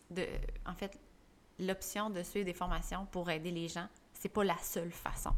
de, 0.09 0.27
en 0.65 0.73
fait, 0.73 0.99
l'option 1.59 2.09
de 2.09 2.23
suivre 2.23 2.45
des 2.45 2.53
formations 2.53 3.05
pour 3.07 3.29
aider 3.29 3.51
les 3.51 3.67
gens, 3.67 3.87
c'est 4.13 4.29
pas 4.29 4.43
la 4.43 4.57
seule 4.57 4.91
façon. 4.91 5.33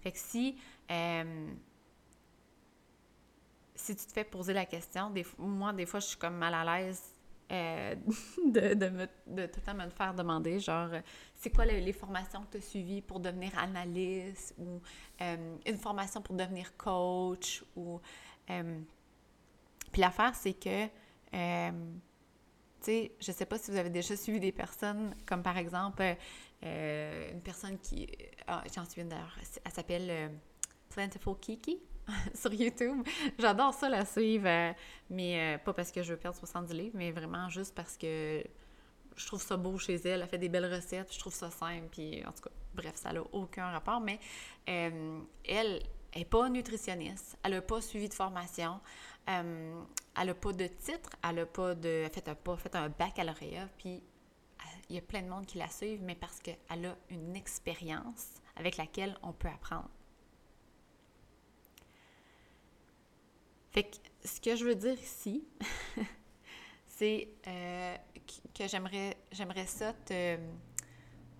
Fait 0.00 0.12
que 0.12 0.18
si 0.18 0.56
euh, 0.90 1.52
si 3.74 3.96
tu 3.96 4.06
te 4.06 4.12
fais 4.12 4.24
poser 4.24 4.52
la 4.52 4.66
question, 4.66 5.10
des, 5.10 5.26
moi, 5.38 5.72
des 5.72 5.86
fois, 5.86 6.00
je 6.00 6.06
suis 6.06 6.18
comme 6.18 6.36
mal 6.36 6.54
à 6.54 6.64
l'aise 6.64 7.02
euh, 7.52 7.94
de, 8.46 8.74
de, 8.74 8.88
me, 8.88 9.06
de 9.26 9.46
tout 9.46 9.60
le 9.60 9.66
temps 9.66 9.74
me 9.74 9.88
faire 9.90 10.14
demander, 10.14 10.58
genre, 10.58 10.88
c'est 11.34 11.50
quoi 11.50 11.66
les, 11.66 11.92
formations 11.92 12.42
que 12.42 12.52
tu 12.52 12.58
as 12.58 12.60
suivies 12.62 13.02
pour 13.02 13.20
devenir 13.20 13.56
analyste 13.58 14.54
ou 14.58 14.80
euh, 15.20 15.56
une 15.66 15.76
formation 15.76 16.22
pour 16.22 16.34
devenir 16.34 16.76
coach 16.76 17.64
ou... 17.76 18.00
Euh, 18.50 18.80
puis 19.92 20.00
l'affaire, 20.00 20.34
c'est 20.34 20.54
que, 20.54 20.86
tu 20.86 20.90
sais, 22.80 23.12
je 23.20 23.32
sais 23.32 23.44
pas 23.44 23.58
si 23.58 23.70
vous 23.70 23.76
avez 23.76 23.90
déjà 23.90 24.16
suivi 24.16 24.40
des 24.40 24.52
personnes, 24.52 25.14
comme 25.26 25.42
par 25.42 25.58
exemple, 25.58 26.02
une 26.62 27.40
personne 27.44 27.78
qui... 27.78 28.08
Ah, 28.46 28.64
j'en 28.74 28.86
suis 28.86 29.02
une 29.02 29.10
d'ailleurs, 29.10 29.36
elle 29.62 29.72
s'appelle 29.72 30.32
Plentiful 30.88 31.36
Kiki. 31.38 31.78
sur 32.34 32.52
YouTube. 32.52 33.06
J'adore 33.38 33.74
ça 33.74 33.88
la 33.88 34.04
suivre, 34.04 34.46
euh, 34.46 34.72
mais 35.10 35.56
euh, 35.56 35.58
pas 35.58 35.72
parce 35.72 35.92
que 35.92 36.02
je 36.02 36.12
veux 36.12 36.18
perdre 36.18 36.36
70 36.38 36.72
livres, 36.72 36.96
mais 36.96 37.12
vraiment 37.12 37.48
juste 37.48 37.74
parce 37.74 37.96
que 37.96 38.42
je 39.16 39.26
trouve 39.26 39.42
ça 39.42 39.56
beau 39.56 39.78
chez 39.78 39.96
elle. 39.96 40.22
Elle 40.22 40.28
fait 40.28 40.38
des 40.38 40.48
belles 40.48 40.72
recettes, 40.72 41.12
je 41.12 41.18
trouve 41.18 41.34
ça 41.34 41.50
simple, 41.50 41.88
puis 41.90 42.24
en 42.24 42.32
tout 42.32 42.42
cas, 42.42 42.50
bref, 42.74 42.96
ça 42.96 43.12
n'a 43.12 43.22
aucun 43.32 43.70
rapport, 43.70 44.00
mais 44.00 44.18
euh, 44.68 45.20
elle 45.44 45.82
n'est 46.16 46.24
pas 46.24 46.48
nutritionniste, 46.48 47.38
elle 47.42 47.52
n'a 47.52 47.62
pas 47.62 47.80
suivi 47.80 48.08
de 48.08 48.14
formation, 48.14 48.80
elle 49.26 50.26
n'a 50.26 50.34
pas 50.34 50.52
de 50.52 50.66
titre, 50.66 51.10
elle 51.22 51.36
n'a 51.36 51.46
pas 51.46 51.74
de... 51.74 52.08
fait, 52.12 52.26
elle 52.26 52.36
pas 52.36 52.56
fait 52.56 52.74
un 52.74 52.88
baccalauréat, 52.88 53.68
puis 53.78 54.02
il 54.88 54.96
y 54.96 54.98
a 54.98 55.02
plein 55.02 55.22
de 55.22 55.28
monde 55.28 55.46
qui 55.46 55.58
la 55.58 55.68
suivent, 55.68 56.02
mais 56.02 56.14
parce 56.14 56.38
qu'elle 56.40 56.86
a 56.86 56.96
une 57.08 57.34
expérience 57.36 58.34
avec 58.56 58.76
laquelle 58.76 59.16
on 59.22 59.32
peut 59.32 59.48
apprendre. 59.48 59.88
Fait 63.72 63.84
que 63.84 63.96
ce 64.22 64.38
que 64.38 64.54
je 64.54 64.66
veux 64.66 64.74
dire 64.74 65.00
ici, 65.00 65.44
c'est 66.86 67.28
euh, 67.46 67.96
que 68.54 68.68
j'aimerais, 68.68 69.66
ça 69.66 69.94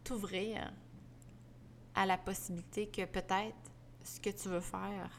t'ouvrir 0.02 0.72
à 1.94 2.06
la 2.06 2.16
possibilité 2.16 2.88
que 2.88 3.04
peut-être 3.04 3.70
ce 4.02 4.18
que 4.18 4.30
tu 4.30 4.48
veux 4.48 4.60
faire 4.60 5.10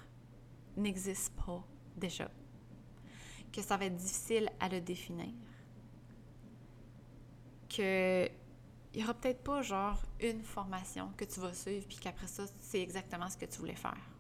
n'existe 0.76 1.32
pas 1.36 1.64
déjà. 1.96 2.30
Que 3.52 3.62
ça 3.62 3.78
va 3.78 3.86
être 3.86 3.96
difficile 3.96 4.50
à 4.60 4.68
le 4.68 4.82
définir. 4.82 5.34
Que 7.70 8.28
il 8.94 8.98
n'y 8.98 9.04
aura 9.04 9.14
peut-être 9.14 9.44
pas 9.44 9.62
genre 9.62 10.02
une 10.20 10.44
formation 10.44 11.12
que 11.16 11.26
tu 11.26 11.40
vas 11.40 11.54
suivre 11.54 11.88
puis 11.88 11.98
qu'après 11.98 12.28
ça, 12.28 12.46
c'est 12.60 12.82
exactement 12.82 13.30
ce 13.30 13.38
que 13.38 13.46
tu 13.46 13.60
voulais 13.60 13.76
faire 13.76 14.13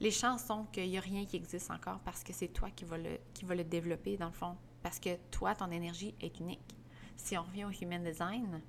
les 0.00 0.10
chances 0.10 0.44
sont 0.44 0.64
qu'il 0.66 0.88
n'y 0.88 0.98
a 0.98 1.00
rien 1.00 1.24
qui 1.24 1.36
existe 1.36 1.70
encore 1.70 2.00
parce 2.00 2.22
que 2.22 2.32
c'est 2.32 2.48
toi 2.48 2.70
qui 2.70 2.84
vas, 2.84 2.98
le, 2.98 3.18
le 3.48 3.64
développer 3.64 4.16
dans 4.16 4.26
le 4.26 4.32
fond. 4.32 4.56
Parce 4.82 5.00
que 5.00 5.16
toi, 5.30 5.54
ton 5.54 5.70
énergie 5.70 6.14
est 6.20 6.38
unique. 6.38 6.76
Si 7.16 7.36
on 7.36 7.42
revient 7.42 7.64
au 7.64 7.70
Human 7.70 8.02
Design, 8.04 8.60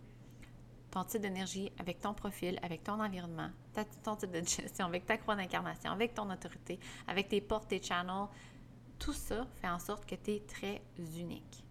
ton 0.89 1.03
type 1.03 1.21
d'énergie 1.21 1.71
avec 1.77 1.99
ton 1.99 2.13
profil, 2.13 2.57
avec 2.63 2.83
ton 2.83 2.99
environnement, 2.99 3.49
ton 4.03 4.15
type 4.15 4.31
de 4.31 4.39
gestion, 4.47 4.85
avec 4.85 5.05
ta 5.05 5.17
croix 5.17 5.35
d'incarnation, 5.35 5.91
avec 5.91 6.13
ton 6.13 6.29
autorité, 6.31 6.79
avec 7.07 7.27
tes 7.29 7.41
portes, 7.41 7.67
tes 7.67 7.81
channels, 7.81 8.27
tout 8.97 9.13
ça 9.13 9.45
fait 9.61 9.69
en 9.69 9.79
sorte 9.79 10.05
que 10.05 10.15
tu 10.15 10.31
es 10.31 10.39
très 10.39 10.81
unique. 10.97 11.63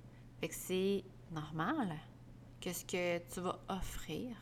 C'est 0.49 1.03
normal 1.33 1.97
que 2.61 2.73
ce 2.73 2.85
que 2.85 3.19
tu 3.33 3.41
vas 3.41 3.59
offrir 3.69 4.37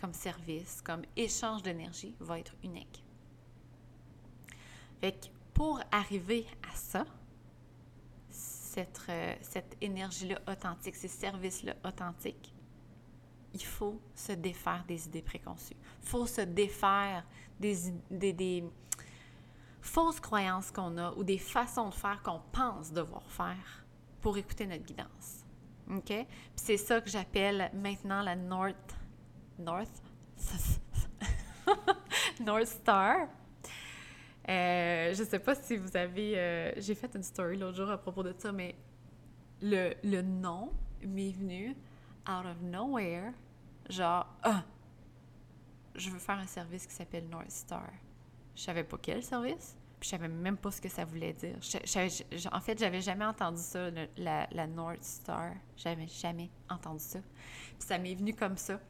comme 0.00 0.14
service, 0.14 0.80
comme 0.82 1.02
échange 1.16 1.62
d'énergie 1.62 2.14
va 2.20 2.38
être 2.38 2.54
unique. 2.62 3.02
Fait 5.00 5.30
pour 5.54 5.80
arriver 5.90 6.46
à 6.62 6.74
ça, 6.74 7.04
cette, 8.28 9.00
euh, 9.08 9.34
cette 9.40 9.76
énergie-là 9.80 10.40
authentique, 10.48 10.94
ces 10.94 11.08
services-là 11.08 11.74
authentiques, 11.84 12.54
il 13.52 13.64
faut 13.64 14.00
se 14.14 14.32
défaire 14.32 14.84
des 14.86 15.06
idées 15.06 15.22
préconçues. 15.22 15.76
Il 16.02 16.08
faut 16.08 16.26
se 16.26 16.42
défaire 16.42 17.24
des, 17.58 17.76
des, 18.10 18.32
des 18.32 18.64
fausses 19.80 20.20
croyances 20.20 20.70
qu'on 20.70 20.96
a 20.98 21.12
ou 21.12 21.24
des 21.24 21.38
façons 21.38 21.88
de 21.88 21.94
faire 21.94 22.22
qu'on 22.22 22.40
pense 22.52 22.92
devoir 22.92 23.28
faire 23.30 23.84
pour 24.20 24.36
écouter 24.36 24.66
notre 24.66 24.84
guidance. 24.84 25.44
OK? 25.90 26.06
Puis 26.06 26.26
c'est 26.54 26.76
ça 26.76 27.00
que 27.00 27.10
j'appelle 27.10 27.70
maintenant 27.74 28.22
la 28.22 28.36
North... 28.36 28.96
North? 29.58 30.02
North 32.40 32.66
Star. 32.66 33.28
Euh, 34.48 35.14
je 35.14 35.22
sais 35.24 35.38
pas 35.38 35.54
si 35.54 35.76
vous 35.76 35.96
avez... 35.96 36.38
Euh, 36.38 36.72
j'ai 36.78 36.94
fait 36.94 37.14
une 37.14 37.22
story 37.22 37.56
l'autre 37.56 37.76
jour 37.76 37.90
à 37.90 37.98
propos 37.98 38.22
de 38.22 38.34
ça, 38.38 38.52
mais 38.52 38.74
le, 39.60 39.92
le 40.02 40.22
nom 40.22 40.72
m'est 41.02 41.30
venu 41.32 41.76
out 42.28 42.46
of 42.46 42.60
nowhere. 42.62 43.32
Genre, 43.88 44.26
ah, 44.42 44.64
je 45.94 46.10
veux 46.10 46.18
faire 46.18 46.38
un 46.38 46.46
service 46.46 46.86
qui 46.86 46.94
s'appelle 46.94 47.28
North 47.28 47.50
Star. 47.50 47.90
Je 48.54 48.62
savais 48.62 48.84
pas 48.84 48.98
quel 49.00 49.22
service, 49.22 49.76
puis 49.98 50.08
je 50.08 50.10
savais 50.10 50.28
même 50.28 50.56
pas 50.56 50.70
ce 50.70 50.80
que 50.80 50.88
ça 50.88 51.04
voulait 51.04 51.32
dire. 51.32 51.56
en 52.52 52.60
fait, 52.60 52.78
j'avais 52.78 53.00
jamais 53.00 53.24
entendu 53.24 53.60
ça, 53.60 53.90
la, 54.16 54.66
North 54.66 55.02
Star. 55.02 55.52
J'avais 55.76 56.08
jamais 56.08 56.50
entendu 56.68 57.02
ça. 57.02 57.20
Puis 57.78 57.88
ça 57.88 57.98
m'est 57.98 58.14
venu 58.14 58.34
comme 58.34 58.56
ça. 58.56 58.80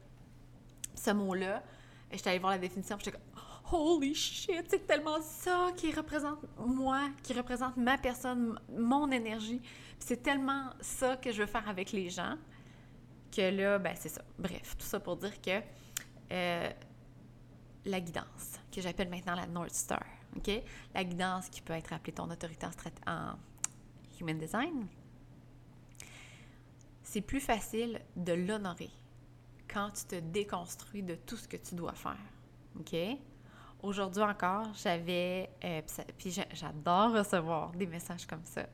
Ce 0.95 1.11
mot-là, 1.11 1.63
j'étais 2.11 2.29
allée 2.29 2.39
voir 2.39 2.51
la 2.51 2.59
définition, 2.59 2.97
puis 2.97 3.05
j'étais 3.05 3.17
comme 3.17 3.41
Holy 3.71 4.13
shit, 4.13 4.65
c'est 4.69 4.85
tellement 4.85 5.21
ça 5.21 5.69
qui 5.77 5.91
représente 5.93 6.39
moi, 6.57 7.09
qui 7.23 7.33
représente 7.33 7.77
ma 7.77 7.97
personne, 7.97 8.59
mon 8.69 9.09
énergie. 9.11 9.61
C'est 9.97 10.21
tellement 10.21 10.71
ça 10.81 11.15
que 11.15 11.31
je 11.31 11.41
veux 11.41 11.47
faire 11.47 11.67
avec 11.69 11.91
les 11.91 12.09
gens 12.09 12.35
que 13.31 13.41
là, 13.41 13.79
ben 13.79 13.95
c'est 13.97 14.09
ça. 14.09 14.21
Bref, 14.37 14.75
tout 14.77 14.85
ça 14.85 14.99
pour 14.99 15.15
dire 15.15 15.41
que 15.41 15.61
euh, 16.31 16.69
la 17.85 18.01
guidance, 18.01 18.59
que 18.71 18.81
j'appelle 18.81 19.09
maintenant 19.09 19.35
la 19.35 19.47
North 19.47 19.73
Star, 19.73 20.05
OK? 20.35 20.51
La 20.93 21.03
guidance 21.03 21.49
qui 21.49 21.61
peut 21.61 21.73
être 21.73 21.93
appelée 21.93 22.13
ton 22.13 22.29
autorité 22.29 22.65
en, 22.65 23.11
en 23.11 23.35
Human 24.19 24.37
Design, 24.37 24.87
c'est 27.03 27.21
plus 27.21 27.39
facile 27.39 28.01
de 28.17 28.33
l'honorer 28.33 28.91
quand 29.69 29.91
tu 29.91 30.05
te 30.05 30.15
déconstruis 30.15 31.03
de 31.03 31.15
tout 31.15 31.37
ce 31.37 31.47
que 31.47 31.57
tu 31.57 31.75
dois 31.75 31.93
faire, 31.93 32.19
OK? 32.77 32.95
Aujourd'hui 33.83 34.21
encore, 34.21 34.71
j'avais, 34.75 35.49
euh, 35.63 35.81
puis 36.15 36.31
j'adore 36.53 37.13
recevoir 37.13 37.71
des 37.71 37.87
messages 37.87 38.27
comme 38.27 38.45
ça. 38.45 38.67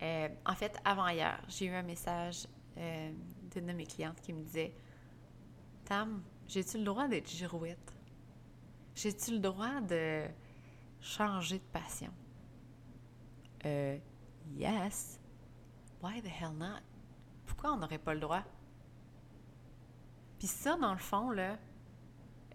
Euh, 0.00 0.28
en 0.46 0.54
fait, 0.54 0.74
avant-hier, 0.82 1.38
j'ai 1.46 1.66
eu 1.66 1.74
un 1.74 1.82
message 1.82 2.46
euh, 2.78 3.12
d'une 3.52 3.66
de 3.66 3.72
mes 3.72 3.84
clientes 3.84 4.18
qui 4.22 4.32
me 4.32 4.42
disait 4.42 4.72
Tam, 5.84 6.22
j'ai-tu 6.48 6.78
le 6.78 6.84
droit 6.84 7.06
d'être 7.06 7.28
girouette? 7.28 7.94
J'ai-tu 8.94 9.32
le 9.32 9.40
droit 9.40 9.82
de 9.82 10.24
changer 11.00 11.58
de 11.58 11.64
passion 11.64 12.12
yes. 14.56 15.20
Why 16.02 16.22
the 16.22 16.28
hell 16.28 16.54
not? 16.56 16.80
Pourquoi 17.44 17.74
on 17.74 17.76
n'aurait 17.76 17.98
pas 17.98 18.14
le 18.14 18.20
droit? 18.20 18.42
Puis 20.38 20.48
ça, 20.48 20.76
dans 20.76 20.92
le 20.92 20.98
fond, 20.98 21.30
là, 21.30 21.58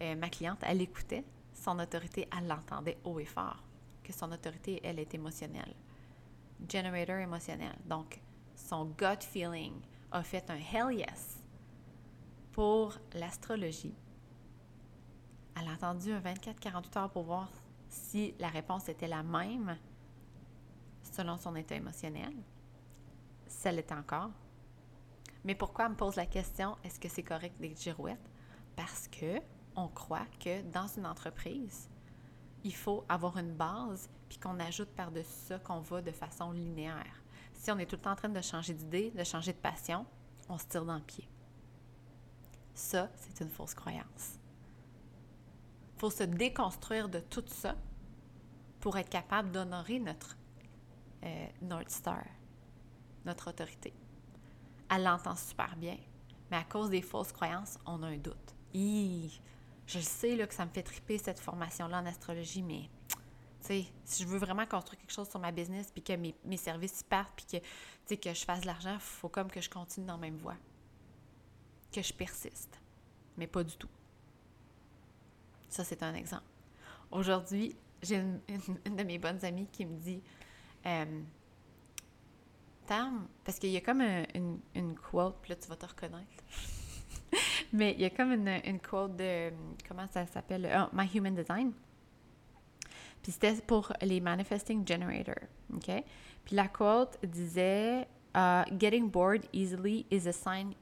ma 0.01 0.29
cliente, 0.29 0.59
elle 0.63 0.81
écoutait, 0.81 1.23
son 1.65 1.80
autorité, 1.80 2.28
elle 2.38 2.47
l'entendait 2.47 2.99
haut 3.04 3.19
et 3.19 3.25
fort, 3.25 3.63
que 4.04 4.13
son 4.13 4.32
autorité, 4.32 4.80
elle 4.84 4.99
est 4.99 5.13
émotionnelle. 5.15 5.73
Generator 6.69 7.17
émotionnel. 7.17 7.75
Donc, 7.86 8.21
son 8.56 8.86
gut 8.86 9.21
feeling 9.21 9.73
a 10.12 10.21
fait 10.21 10.47
un 10.51 10.58
hell 10.58 10.95
yes 10.95 11.43
pour 12.51 12.93
l'astrologie. 13.15 13.95
Elle 15.60 15.67
a 15.67 15.73
attendu 15.73 16.12
un 16.12 16.19
24-48 16.19 16.99
heures 16.99 17.10
pour 17.10 17.23
voir 17.23 17.49
si 17.89 18.36
la 18.39 18.49
réponse 18.49 18.88
était 18.88 19.08
la 19.08 19.23
même 19.23 19.75
selon 21.01 21.38
son 21.38 21.56
état 21.56 21.75
émotionnel. 21.75 22.34
Ça 23.47 23.71
l'était 23.71 23.95
encore. 23.95 24.30
Mais 25.43 25.56
pourquoi 25.56 25.89
me 25.89 25.95
pose 25.95 26.15
la 26.15 26.25
question 26.28 26.78
est-ce 26.84 26.99
que 26.99 27.10
c'est 27.10 27.23
correct 27.23 27.60
d'être 27.60 27.82
girouette 27.82 28.30
Parce 28.75 29.08
que 29.08 29.41
on 29.75 29.88
croit 29.88 30.25
que 30.39 30.61
dans 30.71 30.88
une 30.88 31.05
entreprise, 31.05 31.89
il 32.63 32.75
faut 32.75 33.05
avoir 33.09 33.38
une 33.38 33.53
base, 33.53 34.09
puis 34.27 34.39
qu'on 34.39 34.59
ajoute 34.59 34.89
par-dessus 34.89 35.29
ça 35.47 35.59
qu'on 35.59 35.81
va 35.81 36.01
de 36.01 36.11
façon 36.11 36.51
linéaire. 36.51 37.21
Si 37.53 37.71
on 37.71 37.77
est 37.77 37.85
tout 37.85 37.95
le 37.95 38.01
temps 38.01 38.11
en 38.11 38.15
train 38.15 38.29
de 38.29 38.41
changer 38.41 38.73
d'idée, 38.73 39.11
de 39.11 39.23
changer 39.23 39.53
de 39.53 39.57
passion, 39.57 40.05
on 40.49 40.57
se 40.57 40.65
tire 40.65 40.85
dans 40.85 40.95
le 40.95 41.01
pied. 41.01 41.27
Ça, 42.73 43.09
c'est 43.15 43.43
une 43.43 43.49
fausse 43.49 43.73
croyance. 43.73 44.39
Il 45.95 45.99
faut 45.99 46.09
se 46.09 46.23
déconstruire 46.23 47.07
de 47.07 47.19
tout 47.19 47.43
ça 47.47 47.75
pour 48.79 48.97
être 48.97 49.09
capable 49.09 49.51
d'honorer 49.51 49.99
notre 49.99 50.38
euh, 51.23 51.47
North 51.61 51.89
Star, 51.89 52.25
notre 53.25 53.49
autorité. 53.49 53.93
Elle 54.89 55.03
l'entend 55.03 55.35
super 55.35 55.75
bien, 55.77 55.97
mais 56.51 56.57
à 56.57 56.63
cause 56.63 56.89
des 56.89 57.01
fausses 57.01 57.31
croyances, 57.31 57.79
on 57.85 58.03
a 58.03 58.07
un 58.07 58.17
doute 58.17 58.55
je 59.87 59.99
sais 59.99 60.35
là, 60.35 60.47
que 60.47 60.53
ça 60.53 60.65
me 60.65 60.71
fait 60.71 60.83
triper 60.83 61.17
cette 61.17 61.39
formation-là 61.39 61.99
en 61.99 62.05
astrologie, 62.05 62.61
mais 62.61 62.89
si 64.03 64.23
je 64.23 64.27
veux 64.27 64.37
vraiment 64.37 64.65
construire 64.65 64.99
quelque 64.99 65.13
chose 65.13 65.29
sur 65.29 65.39
ma 65.39 65.51
business, 65.51 65.89
puis 65.91 66.03
que 66.03 66.13
mes, 66.13 66.35
mes 66.43 66.57
services 66.57 67.03
partent, 67.03 67.33
puis 67.35 67.59
que, 68.07 68.15
que 68.15 68.33
je 68.33 68.45
fasse 68.45 68.61
de 68.61 68.67
l'argent, 68.67 68.93
il 68.93 68.99
faut 68.99 69.29
comme 69.29 69.49
que 69.49 69.61
je 69.61 69.69
continue 69.69 70.05
dans 70.05 70.13
la 70.13 70.19
même 70.19 70.37
voie. 70.37 70.57
Que 71.91 72.01
je 72.01 72.13
persiste. 72.13 72.79
Mais 73.37 73.47
pas 73.47 73.63
du 73.63 73.75
tout. 73.75 73.89
Ça, 75.69 75.83
c'est 75.83 76.03
un 76.03 76.13
exemple. 76.13 76.45
Aujourd'hui, 77.11 77.75
j'ai 78.01 78.17
une, 78.17 78.95
de 78.95 79.03
mes 79.03 79.17
bonnes 79.17 79.43
amies 79.43 79.67
qui 79.71 79.85
me 79.85 79.97
dit 79.97 80.21
euh, 80.85 81.21
parce 83.43 83.57
qu'il 83.57 83.71
y 83.71 83.77
a 83.77 83.81
comme 83.81 84.01
une, 84.01 84.59
une 84.75 84.95
quote, 84.95 85.37
puis 85.41 85.49
là, 85.49 85.55
tu 85.55 85.67
vas 85.67 85.75
te 85.75 85.87
reconnaître. 85.87 86.43
Mais 87.73 87.93
il 87.93 88.01
y 88.01 88.06
a 88.06 88.10
comme 88.10 88.32
une, 88.32 88.60
une 88.65 88.80
quote 88.80 89.15
de. 89.15 89.51
Comment 89.88 90.08
ça 90.08 90.25
s'appelle? 90.25 90.69
Oh, 90.75 90.89
My 90.93 91.08
Human 91.13 91.36
Design. 91.36 91.73
Puis 93.21 93.32
c'était 93.32 93.56
pour 93.62 93.91
les 94.01 94.19
Manifesting 94.21 94.88
Generator. 94.88 95.47
OK? 95.73 96.04
Puis 96.45 96.56
la 96.56 96.67
quote 96.67 97.17
disait 97.23 98.08
uh, 98.36 98.63
Getting 98.78 99.10
bored 99.10 99.47
easily 99.51 100.06
is 100.12 100.28
a 100.28 100.32
sign 100.32 100.75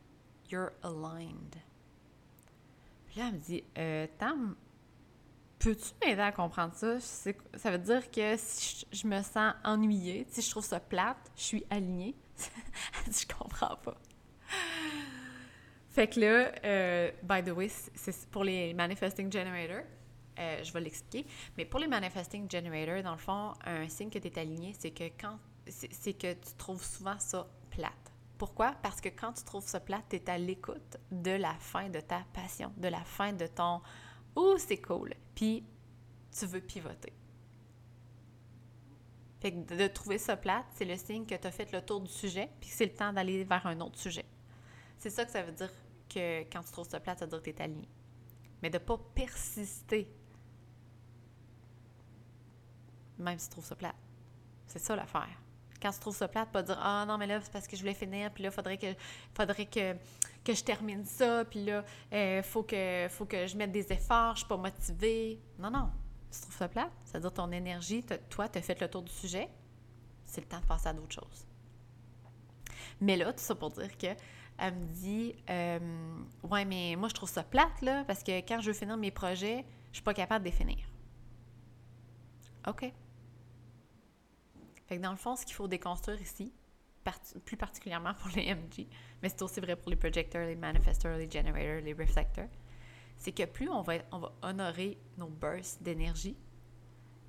you're 0.50 0.74
aligned. 0.84 1.56
Puis 3.08 3.20
là, 3.20 3.28
elle 3.28 3.36
me 3.36 3.40
dit 3.40 3.64
euh, 3.78 4.08
Tam, 4.18 4.56
peux-tu 5.60 5.94
m'aider 6.04 6.22
à 6.22 6.32
comprendre 6.32 6.74
ça? 6.74 7.00
Ça 7.00 7.72
veut 7.72 7.78
dire 7.78 8.12
que 8.12 8.36
si 8.38 8.86
je, 8.92 9.08
me 9.08 9.22
sens 9.22 9.54
ennuyée, 9.64 10.28
si 10.30 10.42
je 10.42 10.50
trouve 10.50 10.66
ça 10.66 10.80
plate, 10.80 11.32
je 11.38 11.44
suis 11.44 11.66
alignée. 11.70 12.16
je 13.08 13.26
comprends 13.34 13.78
pas. 13.78 13.96
Fait 15.94 16.08
que 16.08 16.20
là, 16.20 16.52
euh, 16.66 17.12
by 17.22 17.44
the 17.44 17.56
way, 17.56 17.70
c'est 17.70 18.28
pour 18.30 18.44
les 18.44 18.74
Manifesting 18.74 19.32
Generator. 19.32 19.84
Euh, 20.40 20.64
je 20.64 20.74
vais 20.74 20.82
l'expliquer. 20.82 21.30
Mais 21.56 21.66
pour 21.66 21.80
les 21.80 21.86
Manifesting 21.86 22.50
Generator, 22.50 23.04
dans 23.04 23.12
le 23.12 23.20
fond, 23.20 23.54
un 23.64 23.88
signe 23.88 24.10
que 24.10 24.18
tu 24.18 24.28
es 24.28 24.40
aligné, 24.40 24.74
c'est 24.78 24.90
que 24.90 25.04
quand 25.20 25.38
c'est 25.68 26.14
que 26.14 26.34
tu 26.34 26.54
trouves 26.58 26.84
souvent 26.84 27.18
ça 27.20 27.48
plate. 27.70 28.12
Pourquoi? 28.40 28.74
Parce 28.82 29.00
que 29.00 29.10
quand 29.10 29.34
tu 29.34 29.44
trouves 29.44 29.68
ça 29.68 29.80
plate, 29.80 30.04
tu 30.10 30.16
es 30.16 30.30
à 30.30 30.38
l'écoute 30.40 30.98
de 31.12 31.32
la 31.32 31.54
fin 31.54 31.88
de 31.90 32.00
ta 32.00 32.26
passion, 32.34 32.74
de 32.76 32.88
la 32.88 33.04
fin 33.04 33.32
de 33.32 33.46
ton 33.46 33.80
«Ouh, 34.36 34.58
c'est 34.58 34.82
cool!» 34.82 35.14
Puis 35.36 35.64
tu 36.38 36.48
veux 36.48 36.60
pivoter. 36.60 37.14
Fait 39.40 39.52
que 39.52 39.76
de 39.76 39.88
trouver 39.88 40.18
ça 40.18 40.36
plate, 40.36 40.66
c'est 40.74 40.86
le 40.86 40.98
signe 40.98 41.26
que 41.26 41.36
tu 41.36 41.48
as 41.48 41.52
fait 41.52 41.72
le 41.72 41.82
tour 41.82 42.02
du 42.02 42.12
sujet, 42.12 42.50
puis 42.60 42.70
c'est 42.70 42.86
le 42.86 42.94
temps 42.94 43.14
d'aller 43.14 43.44
vers 43.44 43.66
un 43.68 43.80
autre 43.80 44.00
sujet. 44.00 44.23
C'est 45.04 45.10
ça 45.10 45.26
que 45.26 45.32
ça 45.32 45.44
veut 45.44 45.52
dire 45.52 45.70
que 46.08 46.44
quand 46.44 46.64
tu 46.64 46.72
trouves 46.72 46.88
ça 46.88 46.98
plate, 46.98 47.20
ça 47.20 47.26
veut 47.26 47.32
dire 47.32 47.44
que 47.44 47.50
tu 47.52 47.62
aligné. 47.62 47.90
Mais 48.62 48.70
de 48.70 48.78
ne 48.78 48.84
pas 48.84 48.98
persister, 49.14 50.08
même 53.18 53.38
si 53.38 53.50
tu 53.50 53.52
trouves 53.52 53.66
ça 53.66 53.76
plate. 53.76 53.98
C'est 54.66 54.80
ça 54.80 54.96
l'affaire. 54.96 55.28
Quand 55.82 55.92
tu 55.92 56.00
trouves 56.00 56.16
ça 56.16 56.30
plate, 56.30 56.54
pas 56.54 56.64
dire 56.64 56.80
Ah 56.80 57.04
non, 57.06 57.18
mais 57.18 57.28
là, 57.28 57.42
c'est 57.42 57.52
parce 57.52 57.68
que 57.68 57.76
je 57.76 57.82
voulais 57.82 57.94
finir, 57.94 58.32
puis 58.32 58.44
là, 58.44 58.52
faudrait, 58.52 58.78
que, 58.78 58.96
faudrait 59.36 59.66
que, 59.66 59.94
que 60.42 60.54
je 60.54 60.64
termine 60.64 61.04
ça, 61.04 61.44
puis 61.44 61.66
là, 61.66 61.84
euh, 62.14 62.42
faut, 62.42 62.64
que, 62.64 63.08
faut 63.10 63.26
que 63.26 63.46
je 63.46 63.58
mette 63.58 63.74
des 63.74 63.92
efforts, 63.92 64.36
je 64.36 64.40
suis 64.40 64.48
pas 64.48 64.56
motivée. 64.56 65.38
Non, 65.60 65.70
non. 65.70 65.92
Tu 66.32 66.40
trouves 66.40 66.56
ça 66.56 66.70
plate, 66.70 66.94
c'est-à-dire 67.04 67.34
ton 67.34 67.52
énergie, 67.52 68.06
toi, 68.30 68.48
tu 68.48 68.58
as 68.58 68.62
fait 68.62 68.80
le 68.80 68.88
tour 68.88 69.02
du 69.02 69.12
sujet, 69.12 69.50
c'est 70.26 70.40
le 70.40 70.48
temps 70.48 70.62
de 70.62 70.66
passer 70.66 70.88
à 70.88 70.94
d'autres 70.94 71.16
choses. 71.16 71.46
Mais 73.02 73.18
là, 73.18 73.34
tout 73.34 73.44
ça 73.44 73.54
pour 73.54 73.70
dire 73.72 73.98
que 73.98 74.08
elle 74.58 74.76
me 74.76 74.86
dit 74.86 75.36
euh, 75.50 75.80
Ouais, 76.44 76.66
mais 76.66 76.96
moi, 76.96 77.10
je 77.10 77.14
trouve 77.14 77.30
ça 77.30 77.44
plate, 77.44 77.82
là, 77.82 78.04
parce 78.06 78.24
que 78.24 78.40
quand 78.42 78.62
je 78.62 78.68
veux 78.68 78.78
finir 78.78 78.98
mes 78.98 79.12
projets, 79.12 79.66
je 79.92 79.98
suis 79.98 80.04
pas 80.04 80.14
capable 80.14 80.46
de 80.46 80.50
les 80.50 80.56
finir. 80.56 80.78
OK. 82.68 82.92
Fait 84.86 84.98
que 84.98 85.02
dans 85.02 85.12
le 85.12 85.18
fond, 85.18 85.36
ce 85.36 85.46
qu'il 85.46 85.56
faut 85.56 85.68
déconstruire 85.68 86.22
ici, 86.22 86.54
plus 87.46 87.58
particulièrement 87.58 88.14
pour 88.20 88.30
les 88.30 88.54
MG, 88.54 88.88
mais 89.22 89.30
c'est 89.30 89.42
aussi 89.42 89.60
vrai 89.60 89.76
pour 89.76 89.90
les 89.90 89.96
projecteurs, 89.96 90.46
les 90.46 90.56
manifestors, 90.56 91.18
les 91.18 91.30
generators, 91.30 91.82
les 91.84 91.94
reflectors, 91.94 92.50
c'est 93.18 93.32
que 93.32 93.44
plus 93.46 93.70
on 93.70 93.82
va, 93.82 93.96
on 94.12 94.20
va 94.20 94.34
honorer 94.42 94.98
nos 95.18 95.28
bursts 95.28 95.82
d'énergie, 95.82 96.38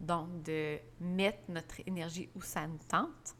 donc 0.00 0.42
de 0.42 0.78
mettre 1.00 1.38
notre 1.48 1.80
énergie 1.86 2.28
où 2.34 2.42
ça 2.42 2.66
nous 2.66 2.78
tente. 2.88 3.36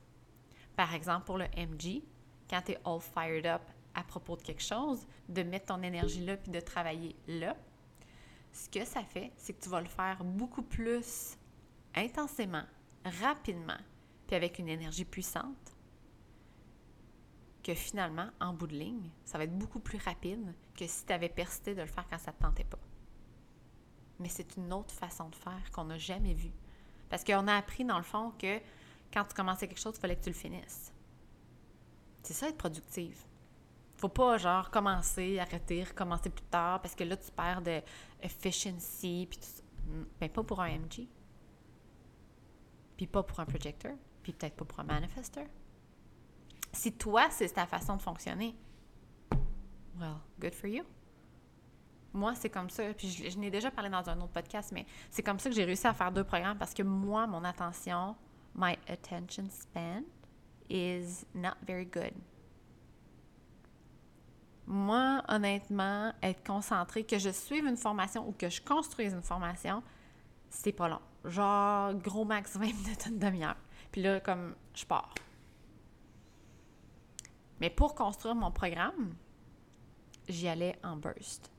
Par 0.76 0.94
exemple, 0.94 1.26
pour 1.26 1.38
le 1.38 1.46
MG, 1.56 2.02
quand 2.48 2.62
tu 2.62 2.72
es 2.72 2.78
all 2.84 3.00
fired 3.00 3.46
up 3.46 3.62
à 3.94 4.02
propos 4.02 4.37
de 4.37 4.42
quelque 4.42 4.62
chose, 4.62 5.07
de 5.28 5.42
mettre 5.42 5.66
ton 5.66 5.83
énergie 5.83 6.24
là 6.24 6.37
puis 6.37 6.50
de 6.50 6.61
travailler 6.61 7.16
là, 7.28 7.57
ce 8.52 8.68
que 8.68 8.85
ça 8.85 9.02
fait, 9.02 9.33
c'est 9.37 9.52
que 9.52 9.62
tu 9.62 9.68
vas 9.68 9.80
le 9.80 9.88
faire 9.88 10.22
beaucoup 10.24 10.62
plus 10.62 11.37
intensément, 11.94 12.64
rapidement, 13.04 13.78
puis 14.26 14.37
avec 14.37 14.59
une 14.59 14.68
énergie 14.68 15.04
puissante, 15.04 15.74
que 17.62 17.74
finalement, 17.74 18.28
en 18.40 18.52
bout 18.52 18.66
de 18.66 18.76
ligne, 18.76 19.11
ça 19.24 19.38
va 19.38 19.44
être 19.44 19.59
beaucoup 19.59 19.80
plus 19.80 19.98
rapide 19.98 20.54
que 20.76 20.87
si 20.87 21.04
tu 21.07 21.12
avais 21.12 21.28
persisté 21.28 21.74
de 21.74 21.80
le 21.80 21.88
faire 21.88 22.07
quand 22.09 22.18
ça 22.18 22.30
ne 22.30 22.37
te 22.37 22.42
tentait 22.42 22.64
pas. 22.64 22.78
Mais 24.20 24.28
c'est 24.28 24.57
une 24.57 24.72
autre 24.72 24.94
façon 24.94 25.28
de 25.30 25.35
faire 25.35 25.70
qu'on 25.72 25.85
n'a 25.85 25.98
jamais 25.98 26.35
vue. 26.35 26.52
Parce 27.09 27.24
qu'on 27.24 27.48
a 27.48 27.57
appris, 27.57 27.85
dans 27.85 27.96
le 27.96 28.04
fond, 28.04 28.33
que 28.38 28.61
quand 29.12 29.24
tu 29.24 29.35
commençais 29.35 29.66
quelque 29.66 29.80
chose, 29.80 29.94
il 29.96 30.00
fallait 30.00 30.16
que 30.16 30.24
tu 30.24 30.30
le 30.30 30.35
finisses. 30.35 30.92
C'est 32.22 32.35
ça, 32.35 32.48
être 32.48 32.59
productive. 32.59 33.24
Faut 34.04 34.10
pas, 34.10 34.36
genre, 34.36 34.70
commencer, 34.70 35.38
arrêter, 35.38 35.82
recommencer 35.82 36.28
plus 36.28 36.44
tard, 36.44 36.82
parce 36.82 36.94
que 36.94 37.04
là, 37.04 37.16
tu 37.16 37.30
perds 37.30 37.62
de 37.62 37.80
efficiency, 38.22 39.26
puis. 39.30 39.40
Mais 40.20 40.28
pas 40.28 40.42
pour 40.42 40.60
un 40.60 40.68
MG. 40.68 41.08
Puis 42.98 43.06
pas 43.06 43.22
pour 43.22 43.40
un 43.40 43.46
projector. 43.46 43.92
Puis 44.22 44.34
peut-être 44.34 44.56
pas 44.56 44.66
pour 44.66 44.78
un 44.80 44.84
manifestor. 44.84 45.44
Si 46.70 46.92
toi, 46.92 47.30
c'est 47.30 47.48
ta 47.48 47.64
façon 47.64 47.96
de 47.96 48.02
fonctionner, 48.02 48.54
well, 49.98 50.16
good 50.38 50.52
for 50.52 50.68
you. 50.68 50.84
Moi, 52.12 52.34
c'est 52.34 52.50
comme 52.50 52.68
ça. 52.68 52.92
Puis 52.92 53.08
je, 53.08 53.38
n'ai 53.38 53.50
déjà 53.50 53.70
parlé 53.70 53.88
dans 53.88 54.06
un 54.06 54.20
autre 54.20 54.34
podcast, 54.34 54.70
mais 54.70 54.84
c'est 55.08 55.22
comme 55.22 55.38
ça 55.38 55.48
que 55.48 55.56
j'ai 55.56 55.64
réussi 55.64 55.86
à 55.86 55.94
faire 55.94 56.12
deux 56.12 56.24
programmes 56.24 56.58
parce 56.58 56.74
que 56.74 56.82
moi, 56.82 57.26
mon 57.26 57.42
attention, 57.42 58.16
my 58.54 58.76
attention 58.86 59.48
span 59.48 60.02
is 60.68 61.24
not 61.34 61.54
very 61.66 61.86
good. 61.86 62.12
Moi, 64.66 65.22
honnêtement, 65.29 66.12
être 66.22 66.44
concentré, 66.44 67.05
que 67.05 67.18
je 67.18 67.31
suive 67.31 67.66
une 67.66 67.77
formation 67.77 68.27
ou 68.27 68.33
que 68.33 68.48
je 68.48 68.62
construise 68.62 69.12
une 69.12 69.22
formation, 69.22 69.83
c'est 70.48 70.72
pas 70.72 70.88
long. 70.88 71.00
Genre, 71.24 71.94
gros 71.94 72.24
max 72.24 72.57
20 72.57 72.66
minutes, 72.66 73.07
une 73.07 73.18
demi-heure. 73.18 73.57
Puis 73.92 74.03
là, 74.03 74.20
comme, 74.20 74.55
je 74.74 74.85
pars. 74.85 75.14
Mais 77.61 77.70
pour 77.70 77.94
construire 77.94 78.35
mon 78.35 78.50
programme, 78.50 79.14
j'y 80.29 80.48
allais 80.48 80.79
en 80.83 80.96
burst. 80.96 81.50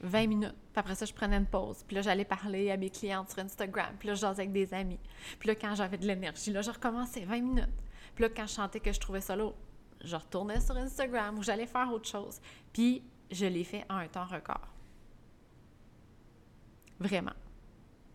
20 0.00 0.26
minutes. 0.26 0.54
Puis 0.72 0.80
après 0.80 0.94
ça, 0.94 1.06
je 1.06 1.12
prenais 1.12 1.36
une 1.36 1.46
pause. 1.46 1.82
Puis 1.86 1.96
là, 1.96 2.02
j'allais 2.02 2.24
parler 2.24 2.70
à 2.70 2.76
mes 2.76 2.90
clientes 2.90 3.30
sur 3.30 3.38
Instagram. 3.38 3.94
Puis 3.98 4.08
là, 4.08 4.14
je 4.14 4.20
jasais 4.20 4.42
avec 4.42 4.52
des 4.52 4.72
amis. 4.74 5.00
Puis 5.38 5.48
là, 5.48 5.54
quand 5.54 5.74
j'avais 5.74 5.96
de 5.96 6.06
l'énergie, 6.06 6.52
là, 6.52 6.60
je 6.62 6.70
recommençais 6.70 7.24
20 7.24 7.40
minutes. 7.40 7.82
Puis 8.14 8.22
là, 8.22 8.28
quand 8.28 8.46
je 8.46 8.54
chantais 8.54 8.80
que 8.80 8.92
je 8.92 9.00
trouvais 9.00 9.20
ça 9.20 9.36
lourd, 9.36 9.54
je 10.02 10.16
retournais 10.16 10.60
sur 10.60 10.76
Instagram 10.76 11.38
ou 11.38 11.42
j'allais 11.42 11.66
faire 11.66 11.92
autre 11.92 12.08
chose. 12.08 12.40
Puis 12.72 13.02
je 13.30 13.46
l'ai 13.46 13.64
fait 13.64 13.84
en 13.90 13.96
un 13.96 14.08
temps 14.08 14.26
record. 14.26 14.68
Vraiment. 16.98 17.34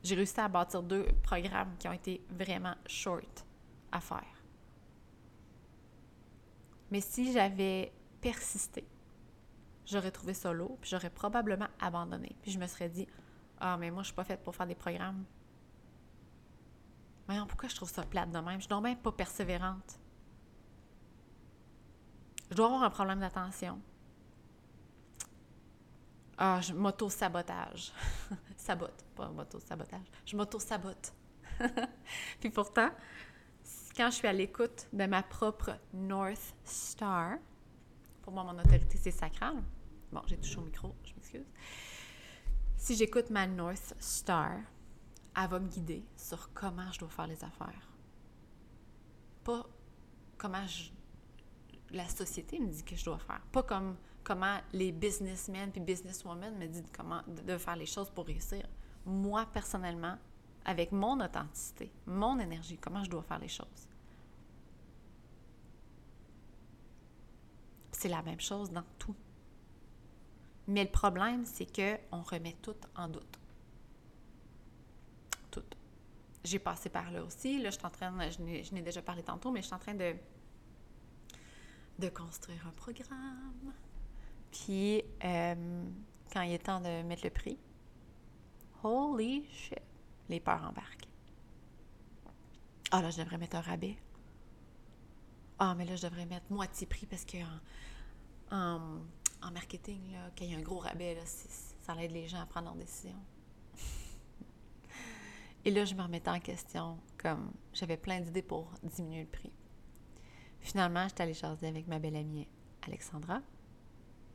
J'ai 0.03 0.15
réussi 0.15 0.39
à 0.39 0.47
bâtir 0.47 0.81
deux 0.81 1.05
programmes 1.21 1.75
qui 1.77 1.87
ont 1.87 1.93
été 1.93 2.21
vraiment 2.29 2.75
short 2.87 3.45
à 3.91 3.99
faire. 3.99 4.43
Mais 6.89 7.01
si 7.01 7.31
j'avais 7.31 7.93
persisté, 8.19 8.85
j'aurais 9.85 10.11
trouvé 10.11 10.33
ça 10.33 10.51
lourd, 10.51 10.77
puis 10.81 10.89
j'aurais 10.89 11.09
probablement 11.09 11.67
abandonné. 11.79 12.35
Puis 12.41 12.51
je 12.51 12.59
me 12.59 12.67
serais 12.67 12.89
dit, 12.89 13.07
ah, 13.59 13.77
mais 13.77 13.91
moi, 13.91 14.01
je 14.01 14.07
suis 14.07 14.15
pas 14.15 14.23
faite 14.23 14.43
pour 14.43 14.55
faire 14.55 14.67
des 14.67 14.75
programmes. 14.75 15.23
Voyons, 17.27 17.45
pourquoi 17.45 17.69
je 17.69 17.75
trouve 17.75 17.89
ça 17.89 18.03
plate 18.03 18.31
de 18.31 18.39
même? 18.39 18.55
Je 18.55 18.61
suis 18.61 18.67
donc 18.67 18.83
même 18.83 18.97
pas 18.97 19.11
persévérante. 19.11 20.00
Je 22.51 22.55
dois 22.57 22.65
avoir 22.65 22.83
un 22.83 22.89
problème 22.89 23.21
d'attention. 23.21 23.81
Ah, 26.37 26.59
je 26.59 26.73
m'auto-sabotage. 26.73 27.93
Sabote, 28.57 29.05
pas 29.15 29.29
m'auto-sabotage. 29.29 30.05
Je 30.25 30.35
m'auto-sabote. 30.35 31.13
Puis 32.41 32.49
pourtant, 32.49 32.89
quand 33.95 34.07
je 34.07 34.15
suis 34.15 34.27
à 34.27 34.33
l'écoute 34.33 34.87
de 34.91 35.05
ma 35.05 35.23
propre 35.23 35.77
North 35.93 36.55
Star, 36.65 37.37
pour 38.21 38.33
moi, 38.33 38.43
mon 38.43 38.59
autorité, 38.59 38.97
c'est 38.97 39.11
sacral. 39.11 39.55
Bon, 40.11 40.21
j'ai 40.27 40.37
touché 40.37 40.57
au 40.57 40.61
micro, 40.61 40.93
je 41.05 41.13
m'excuse. 41.13 41.47
Si 42.75 42.95
j'écoute 42.95 43.29
ma 43.29 43.47
North 43.47 43.95
Star, 43.99 44.57
elle 45.37 45.49
va 45.49 45.59
me 45.59 45.69
guider 45.69 46.03
sur 46.17 46.51
comment 46.53 46.91
je 46.91 46.99
dois 46.99 47.09
faire 47.09 47.27
les 47.27 47.41
affaires. 47.45 47.87
Pas 49.45 49.65
comment 50.37 50.65
la 51.93 52.07
société 52.07 52.59
me 52.59 52.67
dit 52.67 52.83
que 52.83 52.95
je 52.95 53.05
dois 53.05 53.19
faire. 53.19 53.41
Pas 53.51 53.63
comme 53.63 53.95
comment 54.23 54.59
les 54.73 54.91
businessmen 54.91 55.71
puis 55.71 55.81
businesswomen 55.81 56.57
me 56.57 56.67
disent 56.67 56.91
comment 56.95 57.21
de 57.27 57.57
faire 57.57 57.75
les 57.75 57.85
choses 57.85 58.09
pour 58.09 58.25
réussir. 58.25 58.67
Moi, 59.05 59.45
personnellement, 59.51 60.17
avec 60.65 60.91
mon 60.91 61.19
authenticité, 61.19 61.91
mon 62.05 62.39
énergie, 62.39 62.77
comment 62.77 63.03
je 63.03 63.09
dois 63.09 63.23
faire 63.23 63.39
les 63.39 63.47
choses. 63.47 63.87
C'est 67.91 68.09
la 68.09 68.21
même 68.21 68.39
chose 68.39 68.71
dans 68.71 68.83
tout. 68.97 69.15
Mais 70.67 70.83
le 70.83 70.91
problème, 70.91 71.45
c'est 71.45 71.65
qu'on 71.65 72.21
remet 72.21 72.55
tout 72.61 72.75
en 72.95 73.07
doute. 73.07 73.39
Tout. 75.49 75.63
J'ai 76.43 76.59
passé 76.59 76.89
par 76.89 77.11
là 77.11 77.23
aussi. 77.23 77.61
Là, 77.61 77.69
je 77.69 77.77
suis 77.77 77.85
en 77.85 77.89
train, 77.89 78.13
je 78.29 78.73
n'ai 78.73 78.81
déjà 78.81 79.01
parlé 79.01 79.23
tantôt, 79.23 79.51
mais 79.51 79.61
je 79.61 79.67
suis 79.67 79.75
en 79.75 79.79
train 79.79 79.95
de, 79.95 80.15
de 82.01 82.09
construire 82.09 82.67
un 82.67 82.71
programme. 82.71 83.73
Puis, 84.51 85.03
euh, 85.23 85.85
quand 86.33 86.41
il 86.41 86.51
est 86.51 86.65
temps 86.65 86.81
de 86.81 87.03
mettre 87.03 87.23
le 87.23 87.29
prix, 87.29 87.57
holy 88.83 89.45
shit! 89.49 89.79
les 90.27 90.39
peurs 90.39 90.63
embarquent. 90.63 91.07
Ah 92.91 93.01
là, 93.01 93.09
je 93.09 93.17
devrais 93.17 93.37
mettre 93.37 93.57
un 93.57 93.61
rabais. 93.61 93.97
Ah, 95.59 95.75
mais 95.75 95.85
là, 95.85 95.95
je 95.95 96.07
devrais 96.07 96.25
mettre 96.25 96.45
moitié 96.49 96.87
prix 96.87 97.05
parce 97.05 97.25
que 97.25 97.37
en, 98.49 99.01
marketing, 99.51 100.01
quand 100.37 100.45
il 100.45 100.51
y 100.51 100.55
a 100.55 100.57
un 100.57 100.61
gros 100.61 100.79
rabais, 100.79 101.15
là, 101.15 101.21
ça 101.25 101.95
aide 102.01 102.11
les 102.11 102.27
gens 102.27 102.39
à 102.39 102.45
prendre 102.45 102.67
leurs 102.67 102.75
décisions. 102.75 103.21
Et 105.65 105.71
là, 105.71 105.85
je 105.85 105.93
me 105.93 106.01
remettais 106.01 106.29
en 106.29 106.39
question, 106.39 106.97
comme 107.17 107.51
j'avais 107.73 107.97
plein 107.97 108.19
d'idées 108.19 108.41
pour 108.41 108.71
diminuer 108.83 109.21
le 109.21 109.29
prix. 109.29 109.51
Finalement, 110.61 111.07
j'étais 111.07 111.23
allée 111.23 111.33
jaser 111.33 111.67
avec 111.67 111.87
ma 111.87 111.99
belle 111.99 112.15
amie 112.15 112.47
Alexandra, 112.87 113.41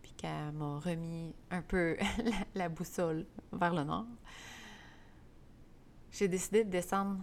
puis 0.03 0.13
qu'elle 0.13 0.53
m'a 0.53 0.79
remis 0.79 1.35
un 1.51 1.63
peu 1.63 1.97
la 2.55 2.69
boussole 2.69 3.27
vers 3.53 3.75
le 3.75 3.85
nord 3.85 4.07
j'ai 6.17 6.29
décidé 6.29 6.65
de 6.65 6.71
descendre 6.71 7.21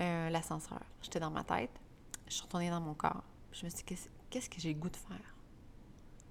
euh, 0.00 0.30
l'ascenseur. 0.30 0.82
J'étais 1.00 1.20
dans 1.20 1.30
ma 1.30 1.44
tête, 1.44 1.70
je 2.26 2.34
suis 2.34 2.42
retournée 2.42 2.70
dans 2.70 2.80
mon 2.80 2.94
corps. 2.94 3.22
Je 3.52 3.64
me 3.64 3.70
suis 3.70 3.84
dit, 3.84 4.08
qu'est-ce 4.28 4.50
que 4.50 4.60
j'ai 4.60 4.72
le 4.72 4.80
goût 4.80 4.90
de 4.90 4.96
faire? 4.96 5.36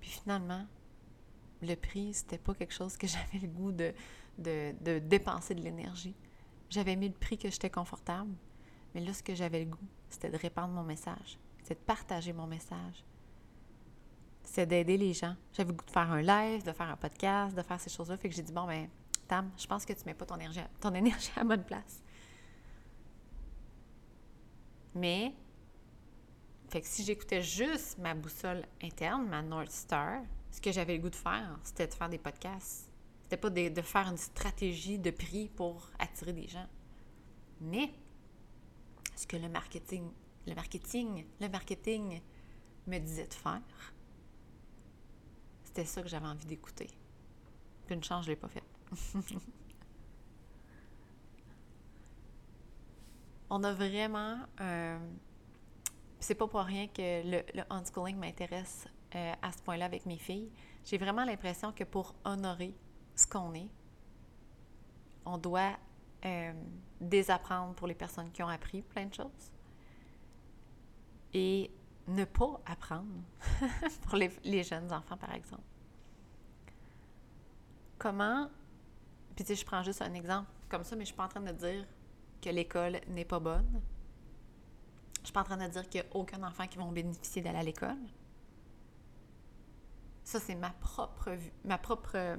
Puis 0.02 0.10
finalement, 0.10 0.66
le 1.62 1.76
prix, 1.76 2.14
c'était 2.14 2.38
pas 2.38 2.54
quelque 2.54 2.74
chose 2.74 2.98
que 2.98 3.08
j'avais 3.08 3.40
le 3.42 3.48
goût 3.48 3.72
de, 3.72 3.94
de, 4.38 5.00
dépenser 5.00 5.56
de 5.56 5.62
l'énergie. 5.62 6.16
J'avais 6.70 6.96
mis 6.98 7.08
le 7.08 7.16
prix 7.16 7.38
que 7.38 7.50
j'étais 7.50 7.70
confortable, 7.70 8.32
mais 8.94 9.02
là, 9.02 9.14
ce 9.14 9.24
que 9.24 9.34
j'avais 9.34 9.64
le 9.64 9.72
goût, 9.72 9.88
c'était 10.10 10.30
de 10.30 10.38
répandre 10.38 10.74
mon 10.74 10.84
message, 10.84 11.40
c'était 11.62 11.76
de 11.76 11.86
partager 11.86 12.34
mon 12.34 12.48
message, 12.48 13.04
c'est 14.44 14.66
d'aider 14.66 14.98
les 14.98 15.14
gens. 15.14 15.36
J'avais 15.54 15.70
le 15.70 15.76
goût 15.76 15.86
de 15.86 15.92
faire 15.92 16.12
un 16.12 16.22
live, 16.22 16.64
de 16.64 16.72
faire 16.72 16.90
un 16.90 16.98
podcast, 16.98 17.56
de 17.56 17.62
faire 17.62 17.80
ces 17.80 17.90
choses-là. 17.90 18.18
Fait 18.18 18.30
que 18.30 18.36
j'ai 18.36 18.42
dit, 18.42 18.52
bon, 18.52 18.66
ben, 18.66 18.88
je 19.58 19.68
pense 19.68 19.86
que 19.86 19.94
tu 19.94 20.06
mets 20.06 20.14
pas 20.14 20.26
ton 20.26 20.36
énergie, 20.36 20.60
à, 20.60 20.70
ton 20.80 20.94
énergie 20.96 21.32
à 21.36 21.44
bonne 21.44 21.64
place. 21.64 22.02
Mais, 24.96 25.34
fait 26.70 26.82
que 26.82 26.88
si 26.88 27.04
j'écoutais 27.04 27.42
juste 27.42 27.98
ma 28.00 28.14
boussole 28.14 28.66
interne, 28.82 29.28
ma 29.28 29.42
North 29.42 29.72
Star, 29.72 30.22
ce 30.52 30.60
que 30.60 30.72
j'avais 30.72 30.96
le 30.96 31.02
goût 31.02 31.10
de 31.10 31.16
faire, 31.16 31.60
c'était 31.64 31.88
de 31.88 31.94
faire 31.94 32.10
des 32.10 32.18
podcasts. 32.18 32.90
C'était 33.24 33.38
pas 33.38 33.52
de, 33.52 33.70
de, 33.70 33.82
faire 33.82 34.08
une 34.08 34.18
stratégie 34.18 34.98
de 34.98 35.12
prix 35.12 35.50
pour 35.50 35.92
attirer 36.00 36.34
des 36.34 36.48
gens. 36.48 36.68
Mais, 37.62 37.92
ce 39.16 39.28
que 39.28 39.38
le 39.38 39.48
marketing, 39.48 40.10
le 40.48 40.56
marketing, 40.56 41.26
le 41.40 41.50
marketing 41.50 42.22
me 42.88 43.00
disait 43.00 43.28
de 43.28 43.34
faire, 43.34 43.62
c'était 45.64 45.86
ça 45.86 46.02
que 46.02 46.08
j'avais 46.08 46.28
envie 46.28 46.46
d'écouter. 46.46 46.88
Puis 47.86 47.96
une 47.96 48.04
chance, 48.04 48.26
je 48.26 48.32
l'ai 48.32 48.36
pas 48.36 48.50
fait. 48.50 48.64
On 53.50 53.64
a 53.64 53.74
vraiment... 53.74 54.38
Euh, 54.62 55.00
c'est 56.20 56.36
pas 56.36 56.48
pour 56.48 56.60
rien 56.62 56.88
que 56.88 57.24
le, 57.24 57.44
le 57.56 57.64
unschooling 57.70 58.18
m'intéresse 58.18 58.88
euh, 59.16 59.34
à 59.42 59.52
ce 59.52 59.62
point-là 59.64 59.86
avec 59.86 60.06
mes 60.06 60.18
filles. 60.18 60.52
J'ai 60.84 60.98
vraiment 60.98 61.24
l'impression 61.24 61.72
que 61.72 61.84
pour 61.84 62.14
honorer 62.26 62.76
ce 63.16 63.26
qu'on 63.26 63.54
est, 63.54 63.70
on 65.26 65.38
doit 65.38 65.78
euh, 66.26 66.54
désapprendre 67.00 67.74
pour 67.76 67.88
les 67.88 67.96
personnes 67.96 68.32
qui 68.32 68.44
ont 68.44 68.48
appris 68.48 68.82
plein 68.82 69.06
de 69.06 69.14
choses 69.14 69.52
et 71.34 71.72
ne 72.08 72.26
pas 72.26 72.60
apprendre 72.66 73.24
pour 74.04 74.16
les, 74.16 74.64
jeunes 74.64 74.92
enfants, 74.92 75.18
par 75.18 75.34
exemple. 75.34 75.64
Comment, 77.98 78.50
puis 79.36 79.44
tu 79.44 79.50
sais, 79.50 79.56
je 79.56 79.66
prends 79.66 79.84
juste 79.84 80.02
un 80.02 80.14
exemple 80.14 80.50
comme 80.70 80.84
ça, 80.84 80.96
mais 80.96 81.04
je 81.04 81.08
suis 81.08 81.16
pas 81.16 81.26
en 81.26 81.30
train 81.30 81.42
de 81.42 81.52
dire 81.52 81.86
que 82.42 82.50
l'école 82.50 83.02
n'est 83.08 83.26
pas 83.26 83.40
bonne. 83.40 83.82
Je 85.20 85.26
suis 85.26 85.34
pas 85.34 85.42
en 85.42 85.44
train 85.44 85.58
de 85.58 85.72
dire 85.72 85.88
qu'il 85.90 86.02
n'y 86.02 86.08
a 86.08 86.16
aucun 86.16 86.42
enfant 86.44 86.66
qui 86.68 86.78
va 86.78 86.86
bénéficier 86.86 87.42
d'aller 87.42 87.60
à 87.60 87.64
l'école. 87.64 87.98
Ça, 90.24 90.40
c'est 90.40 90.56
ma 90.56 90.70
propre 90.70 91.38
ma 91.66 91.78
propre, 91.78 92.38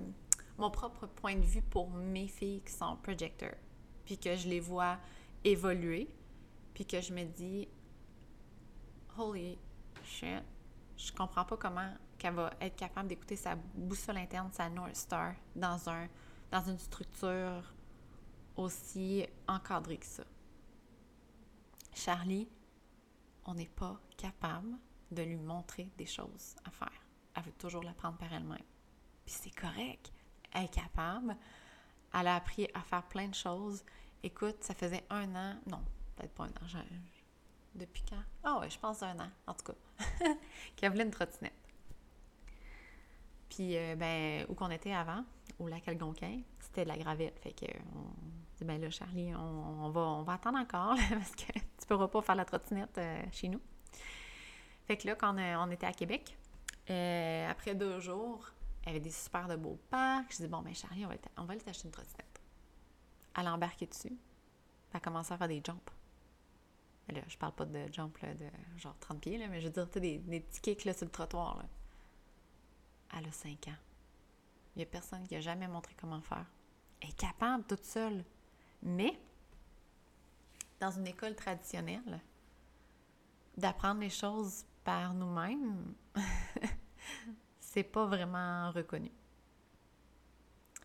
mon 0.57 0.71
propre 0.71 1.07
point 1.07 1.35
de 1.35 1.45
vue 1.45 1.63
pour 1.63 1.91
mes 1.91 2.29
filles 2.29 2.63
qui 2.63 2.73
sont 2.73 2.97
projecteurs. 2.97 3.57
Puis 4.05 4.17
que 4.17 4.35
je 4.37 4.49
les 4.49 4.61
vois 4.61 4.99
évoluer. 5.45 6.09
Puis 6.73 6.87
que 6.87 7.01
je 7.01 7.13
me 7.13 7.25
dis, 7.25 7.69
holy 9.21 9.59
shit, 10.03 10.43
je 10.97 11.13
comprends 11.13 11.45
pas 11.45 11.57
comment 11.57 11.93
qu'elle 12.19 12.35
va 12.35 12.53
être 12.61 12.77
capable 12.77 13.09
d'écouter 13.09 13.37
sa 13.37 13.55
boussole 13.55 14.17
interne, 14.17 14.51
sa 14.53 14.69
North 14.69 14.97
Star, 14.97 15.35
dans, 15.55 15.89
un, 15.89 16.09
dans 16.51 16.63
une 16.63 16.79
structure 16.79 17.75
aussi 18.57 19.27
encadrée 19.47 19.99
que 19.99 20.07
ça. 20.07 20.25
Charlie, 21.95 22.49
on 23.45 23.55
n'est 23.55 23.69
pas 23.69 24.01
capable 24.17 24.79
de 25.11 25.23
lui 25.23 25.37
montrer 25.37 25.91
des 25.97 26.07
choses 26.07 26.57
à 26.65 26.71
faire. 26.71 27.03
Elle 27.35 27.45
veut 27.45 27.53
toujours 27.53 27.83
l'apprendre 27.83 28.19
par 28.19 28.33
elle-même. 28.33 28.59
Puis 29.25 29.35
c'est 29.41 29.55
correct. 29.55 30.13
Elle 30.53 30.65
est 30.65 30.75
capable. 30.75 31.37
Elle 32.13 32.27
a 32.27 32.37
appris 32.37 32.69
à 32.75 32.81
faire 32.81 33.07
plein 33.09 33.29
de 33.29 33.35
choses. 33.35 33.85
Écoute, 34.23 34.63
ça 34.63 34.75
faisait 34.75 35.05
un 35.11 35.35
an, 35.35 35.57
non, 35.67 35.83
peut-être 36.17 36.35
pas 36.35 36.45
un 36.45 36.49
an, 36.49 36.85
depuis 37.75 38.03
quand? 38.09 38.23
Ah 38.45 38.57
oh, 38.57 38.61
oui, 38.63 38.71
je 38.71 38.79
pense 38.79 39.03
un 39.03 39.19
an, 39.19 39.31
en 39.47 39.55
tout 39.55 39.73
cas, 39.73 40.89
voulait 40.89 41.05
une 41.05 41.11
trottinette. 41.11 41.53
Puis, 43.49 43.77
euh, 43.77 43.97
ben, 43.97 44.47
où 44.49 44.55
qu'on 44.55 44.71
était 44.71 44.93
avant, 44.93 45.25
au 45.59 45.69
lac 45.69 45.87
Algonquin, 45.89 46.41
c'était 46.61 46.85
de 46.85 46.89
la 46.89 46.97
gravette. 46.97 47.39
Fait 47.41 47.53
que, 47.53 47.67
on 47.95 48.05
dit, 48.57 48.65
ben 48.65 48.81
là, 48.81 48.91
Charlie, 48.91 49.35
on, 49.35 49.91
va, 49.91 50.01
on 50.01 50.23
va 50.23 50.35
attendre 50.35 50.59
encore, 50.59 50.97
parce 51.11 51.33
que 51.33 51.53
tu 51.53 51.87
pourras 51.89 52.09
pas 52.09 52.23
faire 52.23 52.37
la 52.37 52.45
trottinette 52.45 52.97
euh, 52.99 53.23
chez 53.33 53.49
nous. 53.49 53.61
Fait 54.87 54.97
que 54.97 55.07
là, 55.07 55.15
quand 55.15 55.37
on, 55.37 55.71
était 55.71 55.87
à 55.87 55.93
Québec, 55.93 56.37
euh, 56.89 57.51
après 57.51 57.75
deux 57.75 58.01
jours, 58.01 58.51
il 58.83 58.87
y 58.87 58.91
avait 58.91 59.01
des 59.01 59.11
super 59.11 59.47
de 59.47 59.57
beaux 59.57 59.79
parcs. 59.91 60.33
Je 60.33 60.39
dis, 60.39 60.49
bon, 60.49 60.63
ben 60.63 60.75
Charlie, 60.75 61.05
on 61.05 61.09
va, 61.09 61.15
on 61.37 61.45
va 61.45 61.53
aller 61.53 61.61
t'acheter 61.61 61.87
une 61.87 61.93
trottinette. 61.93 62.41
Elle 63.37 63.47
a 63.47 63.55
embarqué 63.55 63.87
dessus. 63.87 64.17
Elle 64.91 64.97
a 64.97 65.01
commencé 65.01 65.33
à 65.33 65.39
faire 65.39 65.49
des 65.49 65.63
jumps. 65.65 65.93
Là, 67.11 67.21
je 67.27 67.37
parle 67.37 67.55
pas 67.55 67.65
de 67.65 67.93
jump 67.93 68.17
de 68.23 68.79
genre 68.79 68.97
30 69.01 69.21
pieds, 69.21 69.39
là, 69.39 69.49
mais 69.49 69.61
je 69.61 69.67
veux 69.67 69.73
dire, 69.73 69.87
des, 69.89 70.41
petits 70.41 70.61
kicks 70.61 70.85
là, 70.85 70.93
sur 70.93 71.07
le 71.07 71.11
trottoir. 71.11 71.57
Là. 71.57 71.65
Elle 73.19 73.27
a 73.27 73.33
5 73.33 73.69
ans. 73.69 73.79
Il 74.75 74.79
n'y 74.79 74.83
a 74.85 74.87
personne 74.87 75.27
qui 75.27 75.35
a 75.35 75.41
jamais 75.41 75.67
montré 75.67 75.95
comment 76.01 76.21
faire. 76.21 76.47
Elle 77.01 77.11
est 77.11 77.19
capable 77.19 77.65
toute 77.65 77.85
seule. 77.85 78.25
Mais, 78.83 79.19
dans 80.79 80.91
une 80.91 81.07
école 81.07 81.35
traditionnelle, 81.35 82.21
d'apprendre 83.57 84.01
les 84.01 84.11
choses 84.11 84.65
par 84.85 85.13
nous-mêmes, 85.13 85.95
c'est 87.61 87.83
pas 87.83 88.07
vraiment 88.07 88.71
reconnu. 88.71 89.11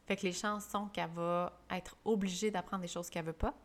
Fait 0.08 0.16
que 0.16 0.24
les 0.24 0.34
chances 0.34 0.66
sont 0.68 0.88
qu'elle 0.88 1.10
va 1.12 1.60
être 1.70 1.98
obligée 2.06 2.52
d'apprendre 2.52 2.82
des 2.82 2.88
choses 2.88 3.10
qu'elle 3.10 3.26
veut 3.26 3.34
pas 3.34 3.56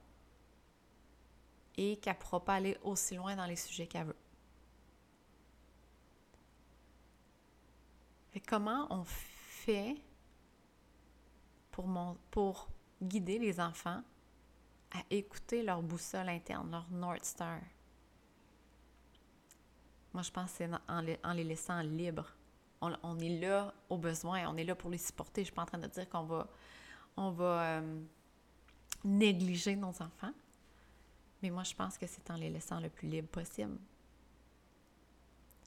et 1.83 1.97
qu'elle 1.97 2.15
ne 2.15 2.19
pourra 2.19 2.45
pas 2.45 2.55
aller 2.57 2.77
aussi 2.83 3.15
loin 3.15 3.35
dans 3.35 3.47
les 3.47 3.57
sujets 3.57 3.87
qu'elle 3.87 4.09
veut. 4.09 4.17
Comment 8.47 8.87
on 8.91 9.03
fait 9.05 9.97
pour, 11.71 11.87
mon, 11.87 12.19
pour 12.31 12.69
guider 13.03 13.39
les 13.39 13.59
enfants 13.61 14.03
à 14.91 14.99
écouter 15.09 15.63
leur 15.63 15.81
boussole 15.83 16.29
interne, 16.29 16.71
leur 16.71 16.91
North 16.91 17.25
Star? 17.25 17.61
Moi, 20.13 20.23
je 20.23 20.31
pense 20.31 20.51
que 20.51 20.57
c'est 20.59 20.71
en 20.87 21.01
les, 21.01 21.19
en 21.25 21.33
les 21.33 21.45
laissant 21.45 21.81
libres. 21.81 22.31
On, 22.83 23.19
est 23.19 23.41
là 23.41 23.73
au 23.89 23.97
besoin, 23.97 24.47
on 24.49 24.57
est 24.57 24.65
là 24.65 24.75
pour 24.75 24.91
les 24.91 24.99
supporter. 24.99 25.41
Je 25.41 25.41
ne 25.41 25.45
suis 25.47 25.55
pas 25.55 25.63
en 25.63 25.67
train 25.67 25.79
de 25.79 25.87
dire 25.87 26.09
qu'on 26.11 26.25
va, 26.25 26.47
on 27.17 27.31
va 27.31 27.63
euh, 27.63 28.01
négliger 29.05 29.77
nos 29.77 29.89
enfants. 29.89 30.33
Mais 31.43 31.51
moi, 31.51 31.63
je 31.63 31.75
pense 31.75 31.97
que 31.97 32.07
c'est 32.07 32.31
en 32.31 32.37
les 32.37 32.51
laissant 32.51 32.81
le 32.81 32.91
plus 32.91 33.09
libre 33.09 33.29
possible. 33.29 33.79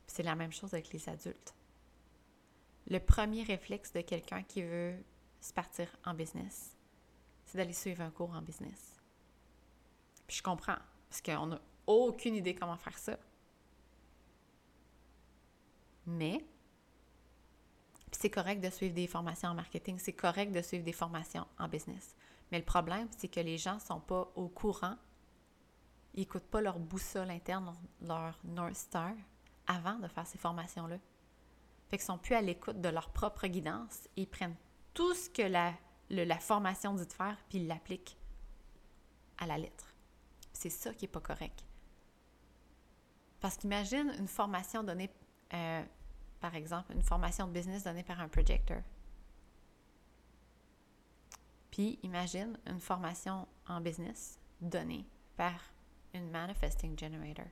C'est 0.07 0.23
la 0.23 0.35
même 0.35 0.51
chose 0.51 0.73
avec 0.73 0.91
les 0.91 1.09
adultes. 1.09 1.55
Le 2.87 2.99
premier 2.99 3.43
réflexe 3.43 3.93
de 3.93 4.01
quelqu'un 4.01 4.43
qui 4.43 4.61
veut 4.61 4.95
se 5.41 5.53
partir 5.53 5.87
en 6.05 6.13
business, 6.13 6.75
c'est 7.45 7.57
d'aller 7.57 7.73
suivre 7.73 8.01
un 8.01 8.11
cours 8.11 8.31
en 8.31 8.41
business. 8.41 9.01
Puis 10.27 10.37
je 10.37 10.43
comprends, 10.43 10.77
parce 11.09 11.21
qu'on 11.21 11.47
n'a 11.47 11.61
aucune 11.87 12.35
idée 12.35 12.55
comment 12.55 12.77
faire 12.77 12.97
ça. 12.97 13.17
Mais 16.05 16.45
c'est 18.11 18.29
correct 18.29 18.61
de 18.61 18.69
suivre 18.69 18.93
des 18.93 19.07
formations 19.07 19.49
en 19.49 19.53
marketing, 19.53 19.97
c'est 19.99 20.13
correct 20.13 20.51
de 20.51 20.61
suivre 20.61 20.83
des 20.83 20.93
formations 20.93 21.47
en 21.57 21.67
business. 21.67 22.15
Mais 22.51 22.59
le 22.59 22.65
problème, 22.65 23.07
c'est 23.17 23.27
que 23.27 23.39
les 23.39 23.57
gens 23.57 23.75
ne 23.75 23.79
sont 23.79 23.99
pas 23.99 24.31
au 24.35 24.47
courant 24.47 24.97
ils 26.13 26.21
n'écoutent 26.21 26.49
pas 26.49 26.61
leur 26.61 26.79
boussole 26.79 27.31
interne, 27.31 27.73
leur 28.01 28.39
North 28.43 28.75
Star, 28.75 29.13
avant 29.67 29.95
de 29.95 30.07
faire 30.07 30.27
ces 30.27 30.37
formations-là. 30.37 30.97
Fait 31.89 31.97
qu'ils 31.97 32.05
sont 32.05 32.17
plus 32.17 32.35
à 32.35 32.41
l'écoute 32.41 32.79
de 32.81 32.89
leur 32.89 33.09
propre 33.09 33.47
guidance. 33.47 34.07
Ils 34.15 34.27
prennent 34.27 34.55
tout 34.93 35.13
ce 35.13 35.29
que 35.29 35.41
la, 35.41 35.73
formation 36.39 36.93
dit 36.93 37.05
de 37.05 37.13
faire, 37.13 37.37
puis 37.49 37.59
ils 37.59 37.67
l'appliquent 37.67 38.17
à 39.37 39.47
la 39.47 39.57
lettre. 39.57 39.93
C'est 40.51 40.69
ça 40.69 40.93
qui 40.93 41.05
n'est 41.05 41.11
pas 41.11 41.19
correct. 41.19 41.65
Parce 43.39 43.57
qu'imagine 43.57 44.13
une 44.19 44.27
formation 44.27 44.83
donnée, 44.83 45.09
euh, 45.53 45.83
par 46.39 46.55
exemple, 46.55 46.93
une 46.93 47.01
formation 47.01 47.47
de 47.47 47.51
business 47.51 47.83
donnée 47.83 48.03
par 48.03 48.19
un 48.21 48.27
projecteur. 48.27 48.83
Puis 51.71 51.99
imagine 52.03 52.57
une 52.67 52.79
formation 52.79 53.47
en 53.67 53.81
business 53.81 54.39
donnée 54.61 55.07
par 55.35 55.72
une 56.13 56.29
manifesting 56.29 56.97
generator. 56.97 57.47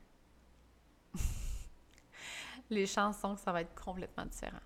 les 2.69 2.85
chances 2.85 3.19
sont 3.19 3.35
que 3.35 3.41
ça 3.41 3.51
va 3.51 3.61
être 3.61 3.75
complètement 3.75 4.25
différent. 4.25 4.59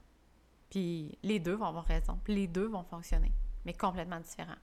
Puis 0.69 1.17
les 1.23 1.39
deux 1.39 1.55
vont 1.55 1.65
avoir 1.65 1.85
raison, 1.85 2.19
puis 2.23 2.35
les 2.35 2.47
deux 2.47 2.67
vont 2.67 2.83
fonctionner, 2.83 3.31
mais 3.65 3.73
complètement 3.73 4.19
différent. 4.19 4.55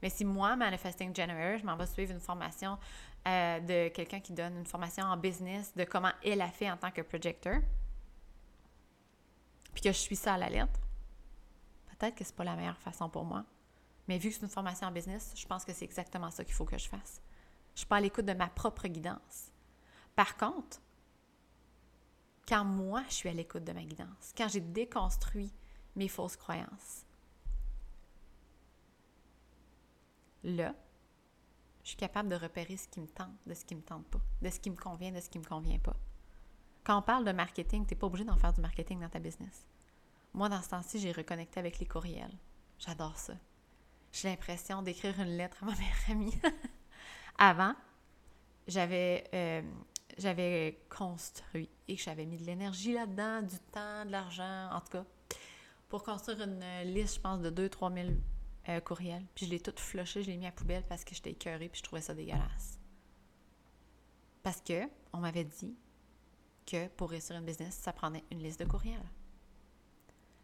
Mais 0.00 0.10
si 0.10 0.24
moi, 0.24 0.56
manifesting 0.56 1.14
generator, 1.14 1.58
je 1.58 1.66
m'en 1.66 1.76
vais 1.76 1.86
suivre 1.86 2.12
une 2.12 2.20
formation 2.20 2.78
euh, 3.26 3.60
de 3.60 3.88
quelqu'un 3.88 4.20
qui 4.20 4.32
donne 4.32 4.56
une 4.56 4.66
formation 4.66 5.04
en 5.04 5.16
business 5.16 5.74
de 5.74 5.84
comment 5.84 6.12
elle 6.24 6.40
a 6.40 6.48
fait 6.48 6.70
en 6.70 6.76
tant 6.76 6.90
que 6.90 7.02
projector, 7.02 7.56
puis 9.72 9.82
que 9.82 9.92
je 9.92 9.98
suis 9.98 10.16
ça 10.16 10.34
à 10.34 10.38
la 10.38 10.48
lettre, 10.48 10.80
peut-être 11.90 12.14
que 12.14 12.24
c'est 12.24 12.34
pas 12.34 12.44
la 12.44 12.54
meilleure 12.54 12.78
façon 12.78 13.08
pour 13.08 13.24
moi. 13.24 13.44
Mais 14.06 14.18
vu 14.18 14.30
que 14.30 14.36
c'est 14.36 14.42
une 14.42 14.48
formation 14.48 14.86
en 14.86 14.92
business, 14.92 15.32
je 15.36 15.46
pense 15.46 15.64
que 15.64 15.72
c'est 15.72 15.84
exactement 15.84 16.30
ça 16.30 16.44
qu'il 16.44 16.54
faut 16.54 16.64
que 16.64 16.78
je 16.78 16.88
fasse. 16.88 17.20
Je 17.78 17.82
ne 17.82 17.84
suis 17.84 17.90
pas 17.90 17.98
à 17.98 18.00
l'écoute 18.00 18.24
de 18.24 18.32
ma 18.32 18.48
propre 18.48 18.88
guidance. 18.88 19.52
Par 20.16 20.36
contre, 20.36 20.80
quand 22.48 22.64
moi, 22.64 23.04
je 23.08 23.14
suis 23.14 23.28
à 23.28 23.32
l'écoute 23.32 23.62
de 23.62 23.70
ma 23.70 23.84
guidance, 23.84 24.34
quand 24.36 24.48
j'ai 24.48 24.60
déconstruit 24.60 25.52
mes 25.94 26.08
fausses 26.08 26.36
croyances, 26.36 27.06
là, 30.42 30.74
je 31.84 31.90
suis 31.90 31.96
capable 31.96 32.28
de 32.30 32.34
repérer 32.34 32.76
ce 32.76 32.88
qui 32.88 33.00
me 33.00 33.06
tente, 33.06 33.38
de 33.46 33.54
ce 33.54 33.64
qui 33.64 33.76
me 33.76 33.82
tente 33.82 34.08
pas, 34.08 34.22
de 34.42 34.50
ce 34.50 34.58
qui 34.58 34.70
me 34.70 34.76
convient, 34.76 35.12
de 35.12 35.20
ce 35.20 35.30
qui 35.30 35.38
ne 35.38 35.44
me 35.44 35.48
convient 35.48 35.78
pas. 35.78 35.94
Quand 36.82 36.98
on 36.98 37.02
parle 37.02 37.24
de 37.24 37.30
marketing, 37.30 37.86
tu 37.86 37.94
n'es 37.94 38.00
pas 38.00 38.08
obligé 38.08 38.24
d'en 38.24 38.38
faire 38.38 38.54
du 38.54 38.60
marketing 38.60 38.98
dans 38.98 39.08
ta 39.08 39.20
business. 39.20 39.68
Moi, 40.34 40.48
dans 40.48 40.62
ce 40.62 40.70
temps-ci, 40.70 40.98
j'ai 40.98 41.12
reconnecté 41.12 41.60
avec 41.60 41.78
les 41.78 41.86
courriels. 41.86 42.36
J'adore 42.80 43.18
ça. 43.18 43.34
J'ai 44.10 44.30
l'impression 44.30 44.82
d'écrire 44.82 45.20
une 45.20 45.36
lettre 45.36 45.62
à 45.62 45.66
ma 45.66 45.76
meilleure 45.76 46.10
amie. 46.10 46.40
Avant, 47.38 47.74
j'avais 48.66 49.24
euh, 49.32 49.62
j'avais 50.18 50.80
construit 50.90 51.70
et 51.86 51.96
j'avais 51.96 52.26
mis 52.26 52.36
de 52.36 52.44
l'énergie 52.44 52.92
là-dedans, 52.92 53.42
du 53.42 53.58
temps, 53.72 54.04
de 54.04 54.10
l'argent, 54.10 54.70
en 54.72 54.80
tout 54.80 54.90
cas, 54.90 55.04
pour 55.88 56.02
construire 56.02 56.42
une 56.42 56.60
liste, 56.92 57.16
je 57.16 57.20
pense, 57.20 57.40
de 57.40 57.50
2-3 57.50 57.94
000 57.94 58.08
euh, 58.68 58.80
courriels. 58.80 59.24
Puis 59.34 59.46
je 59.46 59.50
l'ai 59.52 59.60
tout 59.60 59.72
flushé, 59.76 60.22
je 60.22 60.30
l'ai 60.30 60.36
mis 60.36 60.46
à 60.46 60.52
poubelle 60.52 60.84
parce 60.88 61.04
que 61.04 61.14
j'étais 61.14 61.30
écœurée 61.30 61.68
puis 61.68 61.78
je 61.78 61.84
trouvais 61.84 62.02
ça 62.02 62.14
dégueulasse. 62.14 62.78
Parce 64.42 64.60
que 64.60 64.88
on 65.12 65.18
m'avait 65.18 65.44
dit 65.44 65.76
que 66.66 66.88
pour 66.88 67.10
réussir 67.10 67.36
une 67.36 67.44
business, 67.44 67.74
ça 67.74 67.92
prenait 67.92 68.24
une 68.30 68.42
liste 68.42 68.60
de 68.60 68.64
courriels. 68.64 69.08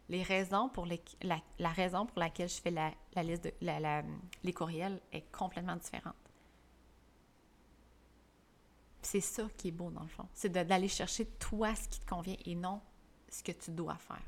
Les 0.07 0.23
raisons 0.23 0.69
pour 0.69 0.85
les, 0.85 1.03
la, 1.21 1.69
raison 1.69 2.05
pour 2.05 2.19
laquelle 2.19 2.47
je 2.47 2.61
fais 2.61 2.71
la, 2.71 2.91
liste 3.23 3.43
de 3.43 3.53
la, 3.61 4.03
les 4.43 4.53
courriels 4.53 5.01
est 5.11 5.31
complètement 5.31 5.75
différente. 5.75 6.15
C'est 9.05 9.21
ça 9.21 9.47
qui 9.55 9.67
est 9.67 9.71
beau 9.71 9.91
dans 9.91 10.01
le 10.01 10.07
fond. 10.07 10.27
C'est 10.33 10.51
d'aller 10.51 10.87
chercher 10.87 11.27
toi 11.27 11.75
ce 11.75 11.87
qui 11.87 11.99
te 11.99 12.09
convient 12.09 12.37
et 12.43 12.55
non 12.55 12.81
ce 13.29 13.43
que 13.43 13.51
tu 13.51 13.69
dois 13.69 13.97
faire. 13.99 14.23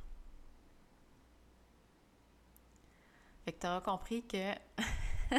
Fait 3.43 3.53
que 3.53 3.59
tu 3.59 3.65
auras 3.65 3.81
compris 3.81 4.23
que 4.27 4.53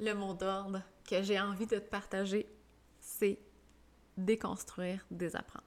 le 0.00 0.14
mot 0.14 0.32
d'ordre 0.32 0.80
que 1.06 1.22
j'ai 1.22 1.38
envie 1.38 1.66
de 1.66 1.78
te 1.78 1.84
partager, 1.90 2.48
c'est 2.98 3.38
déconstruire, 4.16 5.04
désapprendre. 5.10 5.66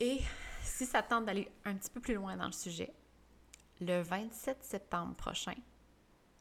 Et 0.00 0.18
si 0.64 0.84
ça 0.84 1.04
tente 1.04 1.26
d'aller 1.26 1.48
un 1.64 1.76
petit 1.76 1.90
peu 1.90 2.00
plus 2.00 2.14
loin 2.14 2.36
dans 2.36 2.46
le 2.46 2.52
sujet, 2.52 2.92
le 3.80 4.02
27 4.02 4.64
septembre 4.64 5.14
prochain, 5.14 5.54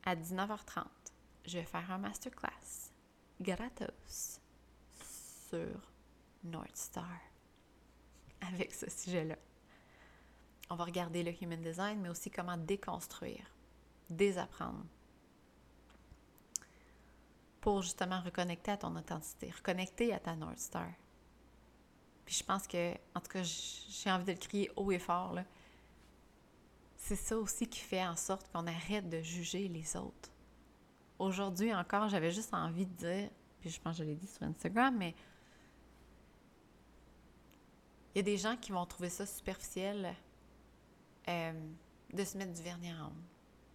à 0.03 0.15
19h30, 0.15 0.88
je 1.49 1.57
vais 1.57 1.65
faire 1.65 1.91
un 1.91 1.97
masterclass 1.97 2.91
gratos 3.41 4.39
sur 5.49 5.91
North 6.43 6.75
Star 6.75 7.19
avec 8.41 8.73
ce 8.73 8.89
sujet-là. 8.89 9.35
On 10.69 10.75
va 10.75 10.83
regarder 10.83 11.23
le 11.23 11.31
human 11.41 11.62
design, 11.62 11.99
mais 12.01 12.09
aussi 12.09 12.29
comment 12.29 12.55
déconstruire, 12.55 13.45
désapprendre 14.09 14.85
pour 17.62 17.81
justement 17.81 18.21
reconnecter 18.21 18.71
à 18.71 18.77
ton 18.77 18.95
authenticité, 18.95 19.49
reconnecter 19.49 20.13
à 20.13 20.19
ta 20.19 20.35
North 20.35 20.59
Star. 20.59 20.89
Puis 22.25 22.35
je 22.35 22.43
pense 22.43 22.67
que, 22.67 22.93
en 23.15 23.21
tout 23.21 23.31
cas, 23.31 23.41
j'ai 23.43 24.12
envie 24.12 24.25
de 24.25 24.31
le 24.33 24.38
crier 24.38 24.71
haut 24.75 24.91
et 24.91 24.99
fort. 24.99 25.39
C'est 26.95 27.15
ça 27.15 27.35
aussi 27.38 27.67
qui 27.67 27.79
fait 27.79 28.05
en 28.05 28.15
sorte 28.15 28.51
qu'on 28.51 28.67
arrête 28.67 29.09
de 29.09 29.21
juger 29.21 29.67
les 29.67 29.95
autres. 29.97 30.29
Aujourd'hui 31.19 31.73
encore, 31.73 32.08
j'avais 32.08 32.32
juste 32.32 32.53
envie 32.53 32.86
de 32.86 32.93
dire, 32.93 33.29
puis 33.60 33.69
je 33.69 33.79
pense 33.82 33.97
que 33.97 34.03
je 34.03 34.10
l'ai 34.10 34.15
dit 34.15 34.27
sur 34.27 34.43
Instagram, 34.43 34.95
mais 34.97 35.13
il 38.15 38.19
y 38.19 38.21
a 38.21 38.23
des 38.23 38.38
gens 38.38 38.55
qui 38.55 38.71
vont 38.71 38.86
trouver 38.86 39.10
ça 39.10 39.25
superficiel 39.25 40.15
euh, 41.27 41.53
de 42.13 42.23
se 42.23 42.38
mettre 42.38 42.53
du 42.53 42.63
vernis 42.63 42.91
à 42.91 43.05
ongles, 43.05 43.13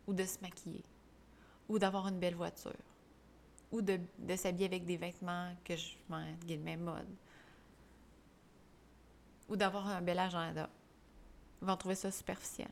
ou 0.06 0.14
de 0.14 0.24
se 0.24 0.40
maquiller, 0.40 0.82
ou 1.68 1.78
d'avoir 1.78 2.08
une 2.08 2.18
belle 2.18 2.34
voiture, 2.34 2.72
ou 3.70 3.82
de, 3.82 4.00
s'habiller 4.36 4.66
avec 4.66 4.86
des 4.86 4.96
vêtements 4.96 5.54
que 5.64 5.76
je 5.76 5.96
mets 6.08 6.56
de 6.56 6.62
même 6.62 6.80
mode, 6.80 7.14
ou 9.50 9.56
d'avoir 9.56 9.86
un 9.88 10.00
bel 10.00 10.18
agenda. 10.18 10.70
Ils 11.60 11.68
vont 11.68 11.76
trouver 11.76 11.94
ça 11.94 12.10
superficiel. 12.10 12.70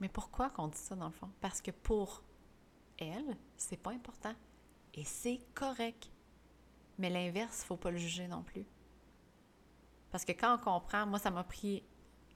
Mais 0.00 0.08
pourquoi 0.08 0.50
qu'on 0.50 0.68
dit 0.68 0.78
ça 0.78 0.94
dans 0.94 1.06
le 1.06 1.12
fond? 1.12 1.30
Parce 1.40 1.60
que 1.60 1.72
pour 1.72 2.22
elle, 2.98 3.36
c'est 3.56 3.76
pas 3.76 3.90
important. 3.90 4.34
Et 4.94 5.04
c'est 5.04 5.40
correct. 5.54 6.10
Mais 6.98 7.10
l'inverse, 7.10 7.64
faut 7.64 7.76
pas 7.76 7.90
le 7.90 7.96
juger 7.96 8.28
non 8.28 8.42
plus. 8.42 8.64
Parce 10.10 10.24
que 10.24 10.32
quand 10.32 10.54
on 10.54 10.58
comprend, 10.58 11.06
moi, 11.06 11.18
ça 11.18 11.30
m'a 11.30 11.44
pris 11.44 11.82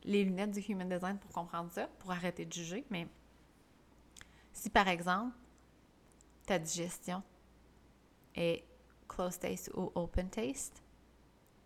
les 0.05 0.25
lunettes 0.25 0.53
du 0.53 0.61
Human 0.61 0.89
Design 0.89 1.19
pour 1.19 1.31
comprendre 1.31 1.71
ça, 1.73 1.89
pour 1.99 2.11
arrêter 2.11 2.47
de 2.47 2.53
juger, 2.53 2.87
mais 2.91 3.07
si 4.53 4.71
par 4.71 4.89
exemple, 4.89 5.37
ta 6.47 6.59
digestion 6.59 7.23
est 8.35 8.65
close 9.09 9.39
taste 9.39 9.71
ou 9.75 9.93
open 9.95 10.31
taste, 10.31 10.83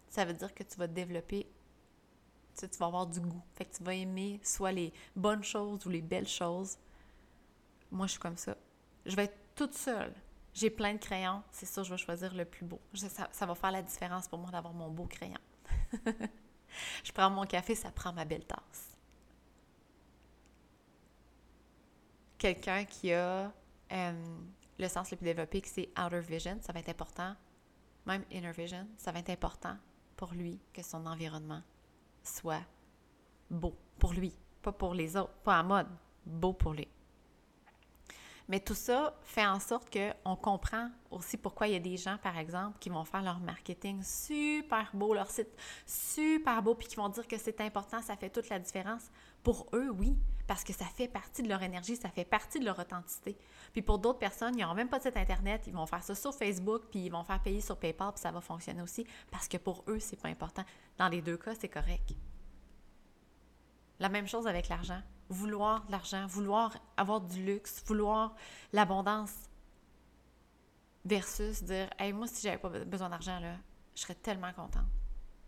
ça 0.08 0.24
veut 0.24 0.34
dire 0.34 0.52
que 0.52 0.64
tu 0.64 0.76
vas 0.76 0.88
développer, 0.88 1.46
tu, 2.58 2.68
tu 2.68 2.78
vas 2.78 2.86
avoir 2.86 3.06
du 3.06 3.20
goût. 3.20 3.42
Fait 3.54 3.66
que 3.66 3.76
tu 3.76 3.82
vas 3.84 3.94
aimer 3.94 4.40
soit 4.42 4.72
les 4.72 4.92
bonnes 5.14 5.44
choses 5.44 5.86
ou 5.86 5.90
les 5.90 6.02
belles 6.02 6.26
choses. 6.28 6.78
Moi, 7.92 8.06
je 8.06 8.12
suis 8.12 8.20
comme 8.20 8.36
ça. 8.36 8.56
Je 9.10 9.16
vais 9.16 9.24
être 9.24 9.38
toute 9.56 9.74
seule. 9.74 10.14
J'ai 10.54 10.70
plein 10.70 10.94
de 10.94 10.98
crayons, 10.98 11.42
c'est 11.50 11.66
sûr, 11.66 11.82
je 11.82 11.90
vais 11.90 11.98
choisir 11.98 12.32
le 12.32 12.44
plus 12.44 12.64
beau. 12.64 12.80
ça, 12.94 13.46
va 13.46 13.54
faire 13.54 13.72
la 13.72 13.82
différence 13.82 14.28
pour 14.28 14.38
moi 14.38 14.50
d'avoir 14.50 14.72
mon 14.72 14.88
beau 14.88 15.06
crayon. 15.06 15.38
je 17.04 17.12
prends 17.12 17.28
mon 17.28 17.44
café, 17.44 17.74
ça 17.74 17.90
prend 17.90 18.12
ma 18.12 18.24
belle 18.24 18.44
tasse. 18.44 18.96
Quelqu'un 22.38 22.84
qui 22.84 23.12
a 23.12 23.52
euh, 23.92 24.36
le 24.78 24.88
sens 24.88 25.10
le 25.10 25.16
plus 25.16 25.24
développé, 25.24 25.60
que 25.60 25.68
c'est 25.68 25.88
outer 25.98 26.20
vision, 26.20 26.58
ça 26.60 26.72
va 26.72 26.80
être 26.80 26.88
important. 26.88 27.34
Même 28.06 28.24
inner 28.30 28.52
vision, 28.52 28.86
ça 28.96 29.12
va 29.12 29.18
être 29.18 29.30
important 29.30 29.76
pour 30.16 30.32
lui 30.32 30.60
que 30.72 30.82
son 30.82 31.04
environnement 31.06 31.62
soit 32.22 32.62
beau 33.50 33.76
pour 33.98 34.12
lui, 34.12 34.32
pas 34.62 34.72
pour 34.72 34.94
les 34.94 35.16
autres, 35.16 35.32
pas 35.44 35.60
en 35.60 35.64
mode, 35.64 35.88
beau 36.24 36.52
pour 36.52 36.74
lui. 36.74 36.88
Mais 38.50 38.58
tout 38.58 38.74
ça 38.74 39.14
fait 39.22 39.46
en 39.46 39.60
sorte 39.60 39.96
qu'on 39.96 40.34
comprend 40.34 40.90
aussi 41.12 41.36
pourquoi 41.36 41.68
il 41.68 41.74
y 41.74 41.76
a 41.76 41.78
des 41.78 41.96
gens, 41.96 42.18
par 42.18 42.36
exemple, 42.36 42.78
qui 42.80 42.88
vont 42.88 43.04
faire 43.04 43.22
leur 43.22 43.38
marketing 43.38 44.02
super 44.02 44.90
beau, 44.92 45.14
leur 45.14 45.30
site 45.30 45.56
super 45.86 46.60
beau, 46.60 46.74
puis 46.74 46.88
qui 46.88 46.96
vont 46.96 47.08
dire 47.08 47.28
que 47.28 47.38
c'est 47.38 47.60
important, 47.60 48.02
ça 48.02 48.16
fait 48.16 48.28
toute 48.28 48.48
la 48.48 48.58
différence. 48.58 49.04
Pour 49.44 49.68
eux, 49.72 49.90
oui, 49.90 50.18
parce 50.48 50.64
que 50.64 50.72
ça 50.72 50.84
fait 50.86 51.06
partie 51.06 51.44
de 51.44 51.48
leur 51.48 51.62
énergie, 51.62 51.94
ça 51.94 52.10
fait 52.10 52.24
partie 52.24 52.58
de 52.58 52.64
leur 52.64 52.76
authenticité. 52.76 53.38
Puis 53.72 53.82
pour 53.82 54.00
d'autres 54.00 54.18
personnes, 54.18 54.58
ils 54.58 54.62
n'auront 54.62 54.74
même 54.74 54.88
pas 54.88 54.98
de 54.98 55.04
site 55.04 55.16
Internet, 55.16 55.62
ils 55.68 55.72
vont 55.72 55.86
faire 55.86 56.02
ça 56.02 56.16
sur 56.16 56.34
Facebook, 56.34 56.82
puis 56.90 57.04
ils 57.04 57.10
vont 57.10 57.22
faire 57.22 57.40
payer 57.40 57.60
sur 57.60 57.76
PayPal, 57.76 58.10
puis 58.14 58.20
ça 58.20 58.32
va 58.32 58.40
fonctionner 58.40 58.82
aussi, 58.82 59.06
parce 59.30 59.46
que 59.46 59.58
pour 59.58 59.84
eux, 59.86 60.00
c'est 60.00 60.20
pas 60.20 60.28
important. 60.28 60.64
Dans 60.98 61.08
les 61.08 61.22
deux 61.22 61.36
cas, 61.36 61.54
c'est 61.54 61.68
correct. 61.68 62.14
La 64.00 64.08
même 64.08 64.26
chose 64.26 64.48
avec 64.48 64.68
l'argent 64.68 65.02
vouloir 65.30 65.84
l'argent, 65.88 66.26
vouloir 66.26 66.76
avoir 66.96 67.20
du 67.20 67.42
luxe, 67.42 67.82
vouloir 67.86 68.34
l'abondance, 68.72 69.32
versus 71.04 71.62
dire 71.62 71.88
Hey, 71.98 72.12
moi, 72.12 72.26
si 72.26 72.42
j'avais 72.42 72.58
pas 72.58 72.68
besoin 72.68 73.08
d'argent, 73.08 73.38
là, 73.40 73.56
je 73.94 74.02
serais 74.02 74.14
tellement 74.14 74.52
contente. 74.52 74.86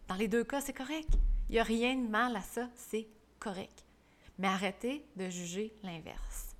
Dans 0.08 0.14
les 0.14 0.28
deux 0.28 0.44
cas, 0.44 0.60
c'est 0.60 0.72
correct. 0.72 1.10
Il 1.48 1.52
n'y 1.52 1.58
a 1.58 1.64
rien 1.64 1.96
de 1.96 2.08
mal 2.08 2.36
à 2.36 2.42
ça, 2.42 2.68
c'est 2.74 3.08
correct. 3.38 3.84
Mais 4.38 4.48
arrêtez 4.48 5.06
de 5.16 5.28
juger 5.28 5.74
l'inverse. 5.82 6.56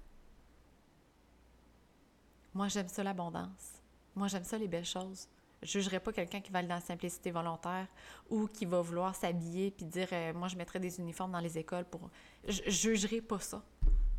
Moi, 2.55 2.69
j'aime 2.69 2.89
ça 2.89 3.03
l'abondance. 3.03 3.81
Moi, 4.15 4.29
j'aime 4.29 4.45
ça 4.45 4.59
les 4.59 4.69
belles 4.69 4.85
choses. 4.85 5.27
Je 5.63 5.79
ne 5.79 5.83
jugerai 5.83 6.01
pas 6.01 6.13
quelqu'un 6.13 6.41
qui 6.41 6.51
va 6.51 6.59
aller 6.59 6.69
dans 6.69 6.75
la 6.75 6.81
simplicité 6.81 7.31
volontaire 7.31 7.87
ou 8.29 8.47
qui 8.49 8.67
va 8.67 8.81
vouloir 8.81 9.15
s'habiller 9.15 9.71
puis 9.71 9.87
dire 9.87 10.09
euh, 10.13 10.33
moi 10.33 10.49
je 10.49 10.57
mettrais 10.57 10.81
des 10.81 10.99
uniformes 10.99 11.33
dans 11.33 11.41
les 11.41 11.57
écoles 11.57 11.85
pour 11.85 12.11
je, 12.47 12.63
jugerai 12.69 13.21
pas 13.21 13.39
ça. 13.39 13.63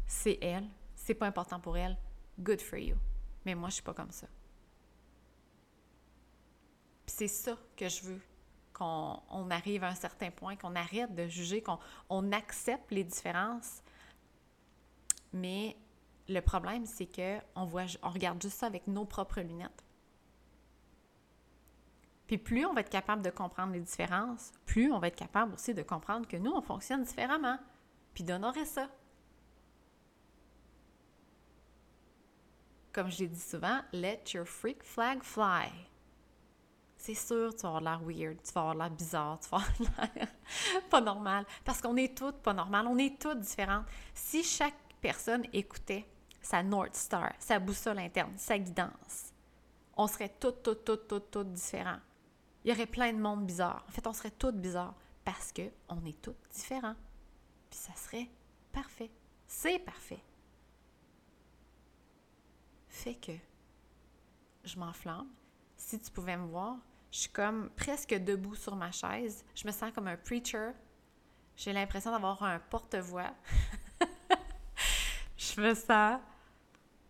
C'est 0.07 0.37
elle, 0.41 0.67
c'est 0.95 1.13
pas 1.13 1.27
important 1.27 1.59
pour 1.59 1.77
elle. 1.77 1.97
Good 2.39 2.61
for 2.61 2.79
you. 2.79 2.95
Mais 3.45 3.55
moi 3.55 3.69
je 3.69 3.75
suis 3.75 3.83
pas 3.83 3.93
comme 3.93 4.11
ça. 4.11 4.27
c'est 7.05 7.27
ça 7.27 7.57
que 7.75 7.89
je 7.89 8.03
veux 8.03 8.21
qu'on 8.73 9.49
arrive 9.51 9.83
à 9.83 9.89
un 9.89 9.95
certain 9.95 10.31
point, 10.31 10.55
qu'on 10.55 10.75
arrête 10.75 11.13
de 11.13 11.27
juger, 11.27 11.61
qu'on 11.61 11.77
on 12.09 12.31
accepte 12.31 12.89
les 12.91 13.03
différences. 13.03 13.83
Mais 15.31 15.77
le 16.27 16.39
problème, 16.39 16.85
c'est 16.85 17.05
que 17.05 17.37
on 17.55 17.65
voit, 17.65 17.85
on 18.01 18.09
regarde 18.09 18.41
juste 18.41 18.57
ça 18.57 18.67
avec 18.67 18.87
nos 18.87 19.05
propres 19.05 19.41
lunettes. 19.41 19.83
Puis 22.33 22.39
plus 22.39 22.65
on 22.65 22.73
va 22.73 22.81
être 22.81 22.89
capable 22.89 23.21
de 23.21 23.29
comprendre 23.29 23.73
les 23.73 23.79
différences, 23.79 24.53
plus 24.65 24.91
on 24.91 24.97
va 24.97 25.09
être 25.09 25.15
capable 25.15 25.53
aussi 25.53 25.75
de 25.75 25.83
comprendre 25.83 26.27
que 26.27 26.35
nous, 26.35 26.49
on 26.49 26.63
fonctionne 26.63 27.03
différemment, 27.03 27.59
puis 28.15 28.23
d'honorer 28.23 28.65
ça. 28.65 28.89
Comme 32.91 33.11
je 33.11 33.19
l'ai 33.19 33.27
dit 33.27 33.39
souvent, 33.39 33.81
let 33.91 34.23
your 34.33 34.47
freak 34.47 34.81
flag 34.81 35.21
fly. 35.21 35.69
C'est 36.97 37.13
sûr, 37.13 37.53
tu 37.53 37.61
vas 37.61 37.75
avoir 37.75 37.81
l'air 37.81 38.01
weird, 38.01 38.41
tu 38.41 38.51
vas 38.51 38.61
avoir 38.61 38.75
l'air 38.77 38.89
bizarre, 38.89 39.39
tu 39.39 39.49
vas 39.49 39.57
avoir 39.57 40.07
l'air 40.15 40.27
pas 40.89 41.01
normal. 41.01 41.45
Parce 41.63 41.81
qu'on 41.81 41.95
est 41.97 42.17
toutes 42.17 42.37
pas 42.37 42.53
normales, 42.53 42.87
on 42.87 42.97
est 42.97 43.21
toutes 43.21 43.41
différentes. 43.41 43.85
Si 44.15 44.43
chaque 44.43 44.73
personne 44.99 45.45
écoutait 45.53 46.07
sa 46.41 46.63
North 46.63 46.95
Star, 46.95 47.33
sa 47.37 47.59
boussole 47.59 47.99
interne, 47.99 48.33
sa 48.37 48.57
guidance, 48.57 49.31
on 49.95 50.07
serait 50.07 50.33
toutes, 50.39 50.63
toutes, 50.63 50.83
toutes, 50.83 51.07
toutes, 51.07 51.29
toutes 51.29 51.53
différents 51.53 51.99
il 52.63 52.71
y 52.71 52.73
aurait 52.73 52.87
plein 52.87 53.11
de 53.11 53.19
monde 53.19 53.45
bizarre. 53.45 53.83
En 53.87 53.91
fait, 53.91 54.05
on 54.07 54.13
serait 54.13 54.31
toutes 54.31 54.59
bizarres 54.59 54.95
parce 55.25 55.51
qu'on 55.51 56.05
est 56.05 56.21
toutes 56.21 56.41
différents. 56.53 56.95
Puis 57.69 57.79
ça 57.79 57.93
serait 57.95 58.29
parfait. 58.71 59.11
C'est 59.47 59.79
parfait. 59.79 60.23
Fait 62.87 63.15
que 63.15 63.31
je 64.63 64.77
m'enflamme. 64.77 65.27
Si 65.75 65.99
tu 65.99 66.11
pouvais 66.11 66.37
me 66.37 66.45
voir, 66.45 66.77
je 67.11 67.19
suis 67.19 67.29
comme 67.29 67.69
presque 67.71 68.13
debout 68.13 68.55
sur 68.55 68.75
ma 68.75 68.91
chaise. 68.91 69.43
Je 69.55 69.67
me 69.67 69.71
sens 69.71 69.91
comme 69.93 70.07
un 70.07 70.17
preacher. 70.17 70.71
J'ai 71.55 71.73
l'impression 71.73 72.11
d'avoir 72.11 72.41
un 72.43 72.59
porte-voix. 72.59 73.33
je 75.37 75.61
me 75.61 75.75
sens 75.75 76.19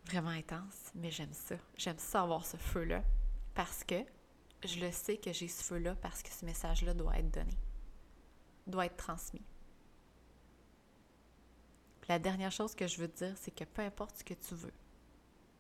vraiment 0.06 0.30
intense, 0.30 0.92
mais 0.96 1.12
j'aime 1.12 1.34
ça. 1.34 1.56
J'aime 1.78 2.00
ça 2.00 2.24
avoir 2.24 2.46
ce 2.46 2.58
feu-là 2.58 3.04
parce 3.54 3.84
que 3.84 4.04
je 4.68 4.80
le 4.80 4.92
sais 4.92 5.18
que 5.18 5.34
j'ai 5.34 5.48
ce 5.48 5.64
feu-là 5.64 5.96
parce 5.96 6.22
que 6.22 6.30
ce 6.30 6.46
message-là 6.46 6.94
doit 6.94 7.18
être 7.18 7.32
donné, 7.32 7.58
doit 8.68 8.86
être 8.86 8.98
transmis. 8.98 9.46
la 12.10 12.20
dernière 12.20 12.52
chose 12.52 12.76
que 12.76 12.86
je 12.86 13.00
veux 13.00 13.08
te 13.08 13.26
dire, 13.26 13.38
c'est 13.38 13.56
que 13.56 13.64
peu 13.64 13.82
importe 13.82 14.18
ce 14.18 14.24
que 14.24 14.34
tu 14.34 14.56
veux, 14.56 14.74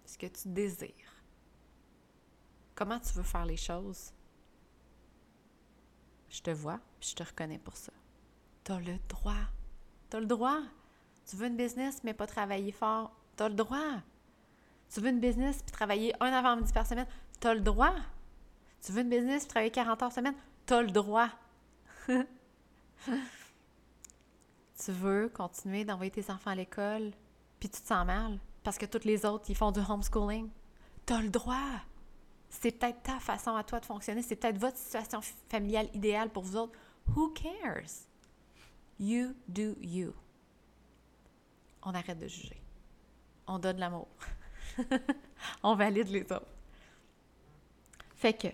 ce 0.05 0.17
que 0.17 0.27
tu 0.27 0.49
désires, 0.49 1.23
comment 2.75 2.99
tu 2.99 3.13
veux 3.13 3.23
faire 3.23 3.45
les 3.45 3.57
choses, 3.57 4.11
je 6.29 6.41
te 6.41 6.51
vois, 6.51 6.79
puis 6.99 7.09
je 7.09 7.15
te 7.15 7.23
reconnais 7.23 7.59
pour 7.59 7.77
ça. 7.77 7.93
Tu 8.63 8.71
as 8.71 8.79
le 8.79 8.97
droit. 9.07 9.45
Tu 10.09 10.17
as 10.17 10.19
le 10.19 10.25
droit. 10.25 10.61
Tu 11.25 11.35
veux 11.35 11.47
une 11.47 11.55
business, 11.55 12.03
mais 12.03 12.13
pas 12.13 12.27
travailler 12.27 12.71
fort, 12.71 13.15
tu 13.37 13.43
as 13.43 13.49
le 13.49 13.55
droit. 13.55 14.01
Tu 14.89 14.99
veux 14.99 15.09
une 15.09 15.19
business, 15.19 15.61
puis 15.61 15.71
travailler 15.71 16.13
un 16.19 16.33
avant-midi 16.33 16.73
par 16.73 16.85
semaine, 16.85 17.07
tu 17.39 17.47
as 17.47 17.53
le 17.53 17.61
droit. 17.61 17.95
Tu 18.83 18.91
veux 18.91 19.01
une 19.01 19.09
business, 19.09 19.47
travailler 19.47 19.71
40 19.71 20.03
heures 20.03 20.11
semaine, 20.11 20.35
tu 20.65 20.73
as 20.73 20.81
le 20.81 20.91
droit. 20.91 21.29
tu 22.07 22.23
veux 24.87 25.29
continuer 25.29 25.85
d'envoyer 25.85 26.11
tes 26.11 26.29
enfants 26.29 26.51
à 26.51 26.55
l'école, 26.55 27.11
puis 27.59 27.69
tu 27.69 27.81
te 27.81 27.87
sens 27.87 28.05
mal, 28.05 28.39
parce 28.61 28.77
que 28.77 28.85
tous 28.85 29.05
les 29.05 29.25
autres, 29.25 29.45
ils 29.47 29.55
font 29.55 29.71
du 29.71 29.79
homeschooling, 29.79 30.49
tu 31.05 31.13
as 31.13 31.21
le 31.21 31.29
droit. 31.29 31.79
C'est 32.49 32.71
peut-être 32.71 33.01
ta 33.03 33.19
façon 33.19 33.55
à 33.55 33.63
toi 33.63 33.79
de 33.79 33.85
fonctionner, 33.85 34.21
c'est 34.21 34.35
peut-être 34.35 34.57
votre 34.57 34.77
situation 34.77 35.21
familiale 35.49 35.87
idéale 35.93 36.29
pour 36.29 36.43
vous 36.43 36.57
autres. 36.57 36.77
Who 37.15 37.29
cares? 37.29 38.05
You 38.99 39.33
do 39.47 39.75
you. 39.81 40.13
On 41.83 41.93
arrête 41.93 42.19
de 42.19 42.27
juger. 42.27 42.61
On 43.47 43.59
donne 43.59 43.77
l'amour. 43.77 44.07
on 45.63 45.75
valide 45.75 46.09
les 46.09 46.23
autres. 46.23 46.47
Fait 48.15 48.33
que, 48.33 48.47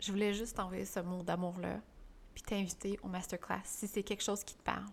je 0.00 0.10
voulais 0.10 0.32
juste 0.32 0.56
t'envoyer 0.56 0.84
ce 0.84 1.00
mot 1.00 1.22
d'amour-là, 1.22 1.80
puis 2.34 2.42
t'inviter 2.42 2.98
au 3.02 3.08
masterclass 3.08 3.62
si 3.64 3.86
c'est 3.86 4.02
quelque 4.02 4.22
chose 4.22 4.42
qui 4.42 4.54
te 4.54 4.62
parle. 4.62 4.88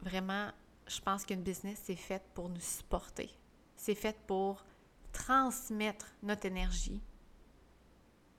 Vraiment, 0.00 0.50
je 0.86 1.00
pense 1.00 1.24
qu'une 1.24 1.42
business, 1.42 1.80
c'est 1.84 1.96
faite 1.96 2.24
pour 2.34 2.48
nous 2.48 2.60
supporter. 2.60 3.30
C'est 3.76 3.94
fait 3.94 4.16
pour 4.26 4.64
transmettre 5.12 6.06
notre 6.22 6.46
énergie. 6.46 7.02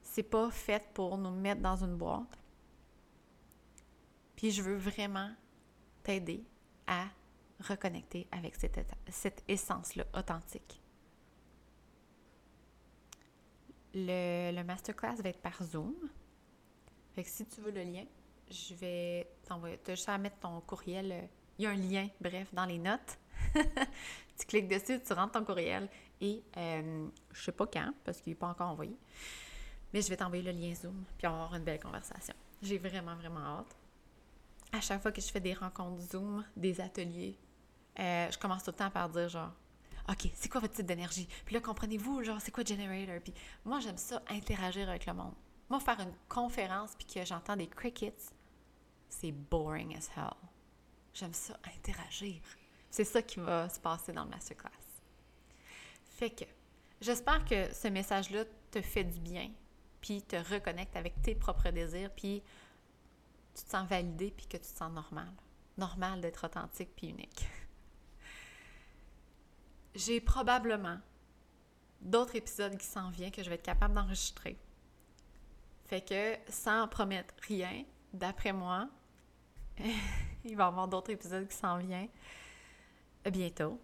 C'est 0.01 0.23
pas 0.23 0.49
fait 0.49 0.83
pour 0.93 1.17
nous 1.17 1.31
mettre 1.31 1.61
dans 1.61 1.83
une 1.83 1.95
boîte. 1.95 2.37
Puis 4.35 4.51
je 4.51 4.61
veux 4.61 4.75
vraiment 4.75 5.31
t'aider 6.03 6.43
à 6.87 7.05
reconnecter 7.59 8.27
avec 8.31 8.55
cette 9.09 9.43
essence-là 9.47 10.05
authentique. 10.15 10.80
Le, 13.93 14.63
masterclass 14.63 15.15
va 15.21 15.29
être 15.29 15.41
par 15.41 15.63
Zoom. 15.63 15.95
Fait 17.13 17.23
que 17.23 17.29
si 17.29 17.45
tu 17.45 17.61
veux 17.61 17.71
le 17.71 17.83
lien, 17.83 18.05
je 18.49 18.73
vais 18.75 19.27
t'envoyer. 19.45 19.79
Tu 19.83 19.91
as 19.91 19.95
juste 19.95 20.09
à 20.09 20.17
mettre 20.17 20.39
ton 20.39 20.61
courriel 20.61 21.11
euh, 21.11 21.21
il 21.57 21.65
y 21.65 21.67
a 21.67 21.71
un 21.71 21.75
lien, 21.75 22.07
bref, 22.19 22.53
dans 22.53 22.65
les 22.65 22.79
notes. 22.79 23.19
tu 23.53 24.45
cliques 24.47 24.67
dessus, 24.67 24.99
tu 25.01 25.13
rentres 25.13 25.33
ton 25.33 25.45
courriel 25.45 25.87
et 26.19 26.43
euh, 26.57 27.07
je 27.31 27.41
sais 27.41 27.51
pas 27.51 27.67
quand, 27.67 27.93
parce 28.03 28.21
qu'il 28.21 28.31
n'est 28.31 28.39
pas 28.39 28.47
encore 28.47 28.69
envoyé, 28.69 28.97
mais 29.93 30.01
je 30.01 30.09
vais 30.09 30.17
t'envoyer 30.17 30.43
le 30.43 30.51
lien 30.51 30.73
Zoom, 30.73 31.03
puis 31.17 31.27
on 31.27 31.31
va 31.31 31.43
avoir 31.43 31.55
une 31.55 31.63
belle 31.63 31.79
conversation. 31.79 32.33
J'ai 32.61 32.77
vraiment, 32.77 33.15
vraiment 33.15 33.59
hâte. 33.59 33.75
À 34.71 34.81
chaque 34.81 35.01
fois 35.01 35.11
que 35.11 35.21
je 35.21 35.27
fais 35.27 35.39
des 35.39 35.53
rencontres 35.53 36.01
Zoom, 36.01 36.43
des 36.55 36.79
ateliers, 36.79 37.37
euh, 37.99 38.31
je 38.31 38.37
commence 38.37 38.63
tout 38.63 38.71
le 38.71 38.77
temps 38.77 38.89
par 38.89 39.09
dire 39.09 39.29
genre, 39.29 39.51
OK, 40.09 40.29
c'est 40.33 40.49
quoi 40.49 40.61
votre 40.61 40.73
type 40.73 40.85
d'énergie? 40.85 41.27
Puis 41.45 41.53
là, 41.53 41.61
comprenez-vous, 41.61 42.23
genre, 42.23 42.39
c'est 42.41 42.51
quoi 42.51 42.63
Generator? 42.63 43.21
Puis 43.23 43.33
moi, 43.65 43.79
j'aime 43.79 43.97
ça 43.97 44.21
interagir 44.29 44.89
avec 44.89 45.05
le 45.05 45.13
monde. 45.13 45.33
Moi, 45.69 45.79
faire 45.79 45.99
une 45.99 46.13
conférence 46.27 46.95
puis 46.95 47.05
que 47.05 47.25
j'entends 47.25 47.55
des 47.55 47.67
crickets, 47.67 48.33
c'est 49.07 49.31
boring 49.31 49.95
as 49.95 50.09
hell. 50.17 50.33
J'aime 51.13 51.33
ça, 51.33 51.57
interagir. 51.77 52.41
C'est 52.89 53.05
ça 53.05 53.21
qui 53.21 53.39
va 53.39 53.69
se 53.69 53.79
passer 53.79 54.11
dans 54.11 54.23
le 54.23 54.29
masterclass. 54.29 54.71
Fait 56.03 56.29
que, 56.29 56.45
j'espère 56.99 57.43
que 57.45 57.73
ce 57.73 57.87
message-là 57.87 58.43
te 58.69 58.81
fait 58.81 59.03
du 59.03 59.19
bien, 59.19 59.49
puis 60.01 60.21
te 60.21 60.35
reconnecte 60.35 60.95
avec 60.95 61.21
tes 61.21 61.35
propres 61.35 61.69
désirs, 61.69 62.11
puis 62.11 62.43
tu 63.55 63.63
te 63.63 63.69
sens 63.69 63.87
validé, 63.87 64.31
puis 64.31 64.47
que 64.47 64.57
tu 64.57 64.63
te 64.63 64.77
sens 64.77 64.91
normal. 64.91 65.31
Normal 65.77 66.21
d'être 66.21 66.45
authentique 66.45 66.89
puis 66.95 67.07
unique. 67.07 67.47
J'ai 69.95 70.21
probablement 70.21 70.97
d'autres 71.99 72.35
épisodes 72.35 72.77
qui 72.77 72.85
s'en 72.85 73.09
viennent 73.09 73.31
que 73.31 73.43
je 73.43 73.49
vais 73.49 73.55
être 73.55 73.63
capable 73.63 73.93
d'enregistrer. 73.93 74.57
Fait 75.85 76.01
que, 76.01 76.51
sans 76.51 76.87
promettre 76.87 77.33
rien, 77.47 77.83
d'après 78.13 78.53
moi, 78.53 78.87
Il 80.43 80.55
va 80.55 80.65
y 80.65 80.67
avoir 80.67 80.87
d'autres 80.87 81.11
épisodes 81.11 81.47
qui 81.47 81.55
s'en 81.55 81.77
viennent 81.77 82.09
bientôt. 83.31 83.79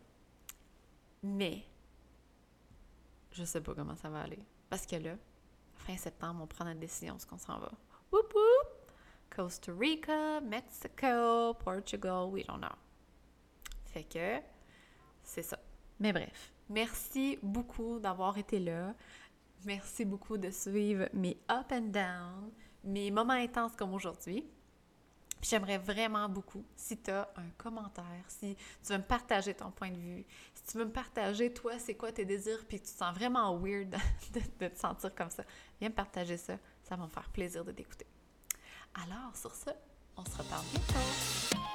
Mais 1.24 1.64
je 3.32 3.44
sais 3.44 3.62
pas 3.62 3.74
comment 3.74 3.96
ça 3.96 4.10
va 4.10 4.22
aller. 4.22 4.40
Parce 4.70 4.86
que 4.86 4.96
là, 4.96 5.16
fin 5.76 5.98
septembre, 5.98 6.42
on 6.44 6.48
prend 6.48 6.66
notre 6.66 6.80
décision, 6.80 7.18
ce 7.20 7.26
qu'on 7.26 7.38
s'en 7.38 7.60
va. 7.60 7.72
Whoop! 8.12 8.34
Costa 9.30 9.72
Rica, 9.78 10.42
Mexico, 10.42 11.54
Portugal, 11.56 12.30
we 12.30 12.46
don't 12.46 12.60
know. 12.60 12.70
Fait 13.86 14.04
que 14.04 14.40
c'est 15.24 15.44
ça. 15.44 15.60
Mais 16.00 16.14
bref, 16.14 16.54
merci 16.70 17.40
beaucoup 17.42 18.00
d'avoir 18.00 18.38
été 18.38 18.60
là. 18.60 18.94
Merci 19.66 20.06
beaucoup 20.06 20.38
de 20.38 20.52
suivre 20.52 21.10
mes 21.14 21.38
up 21.50 21.72
and 21.72 21.90
down, 21.90 22.52
mes 22.84 23.10
moments 23.10 23.34
intenses 23.34 23.76
comme 23.76 23.94
aujourd'hui 23.94 24.46
j'aimerais 25.42 25.78
vraiment 25.78 26.28
beaucoup, 26.30 26.66
si 26.76 26.98
tu 26.98 27.12
as 27.12 27.30
un 27.36 27.50
commentaire, 27.58 28.24
si 28.28 28.56
tu 28.56 28.92
veux 28.92 28.98
me 28.98 29.04
partager 29.04 29.54
ton 29.54 29.72
point 29.72 29.92
de 29.92 29.98
vue, 29.98 30.26
si 30.54 30.64
tu 30.64 30.78
veux 30.78 30.86
me 30.86 30.92
partager, 30.92 31.54
toi, 31.54 31.78
c'est 31.80 31.96
quoi 31.96 32.12
tes 32.12 32.26
désirs, 32.26 32.66
puis 32.68 32.80
que 32.80 32.86
tu 32.86 32.94
te 32.94 32.98
sens 32.98 33.14
vraiment 33.16 33.58
weird 33.58 33.96
de, 34.34 34.68
te 34.68 34.78
sentir 34.78 35.14
comme 35.16 35.30
ça, 35.30 35.44
viens 35.80 35.90
me 35.90 35.96
partager 35.96 36.38
ça. 36.38 36.58
Ça 36.84 36.96
va 36.96 37.04
me 37.04 37.10
faire 37.10 37.30
plaisir 37.30 37.66
de 37.66 37.72
t'écouter. 37.72 38.08
Alors, 39.04 39.36
sur 39.36 39.54
ce, 39.54 39.70
on 40.16 40.24
se 40.24 40.38
reparle 40.38 40.66
bientôt. 40.72 41.68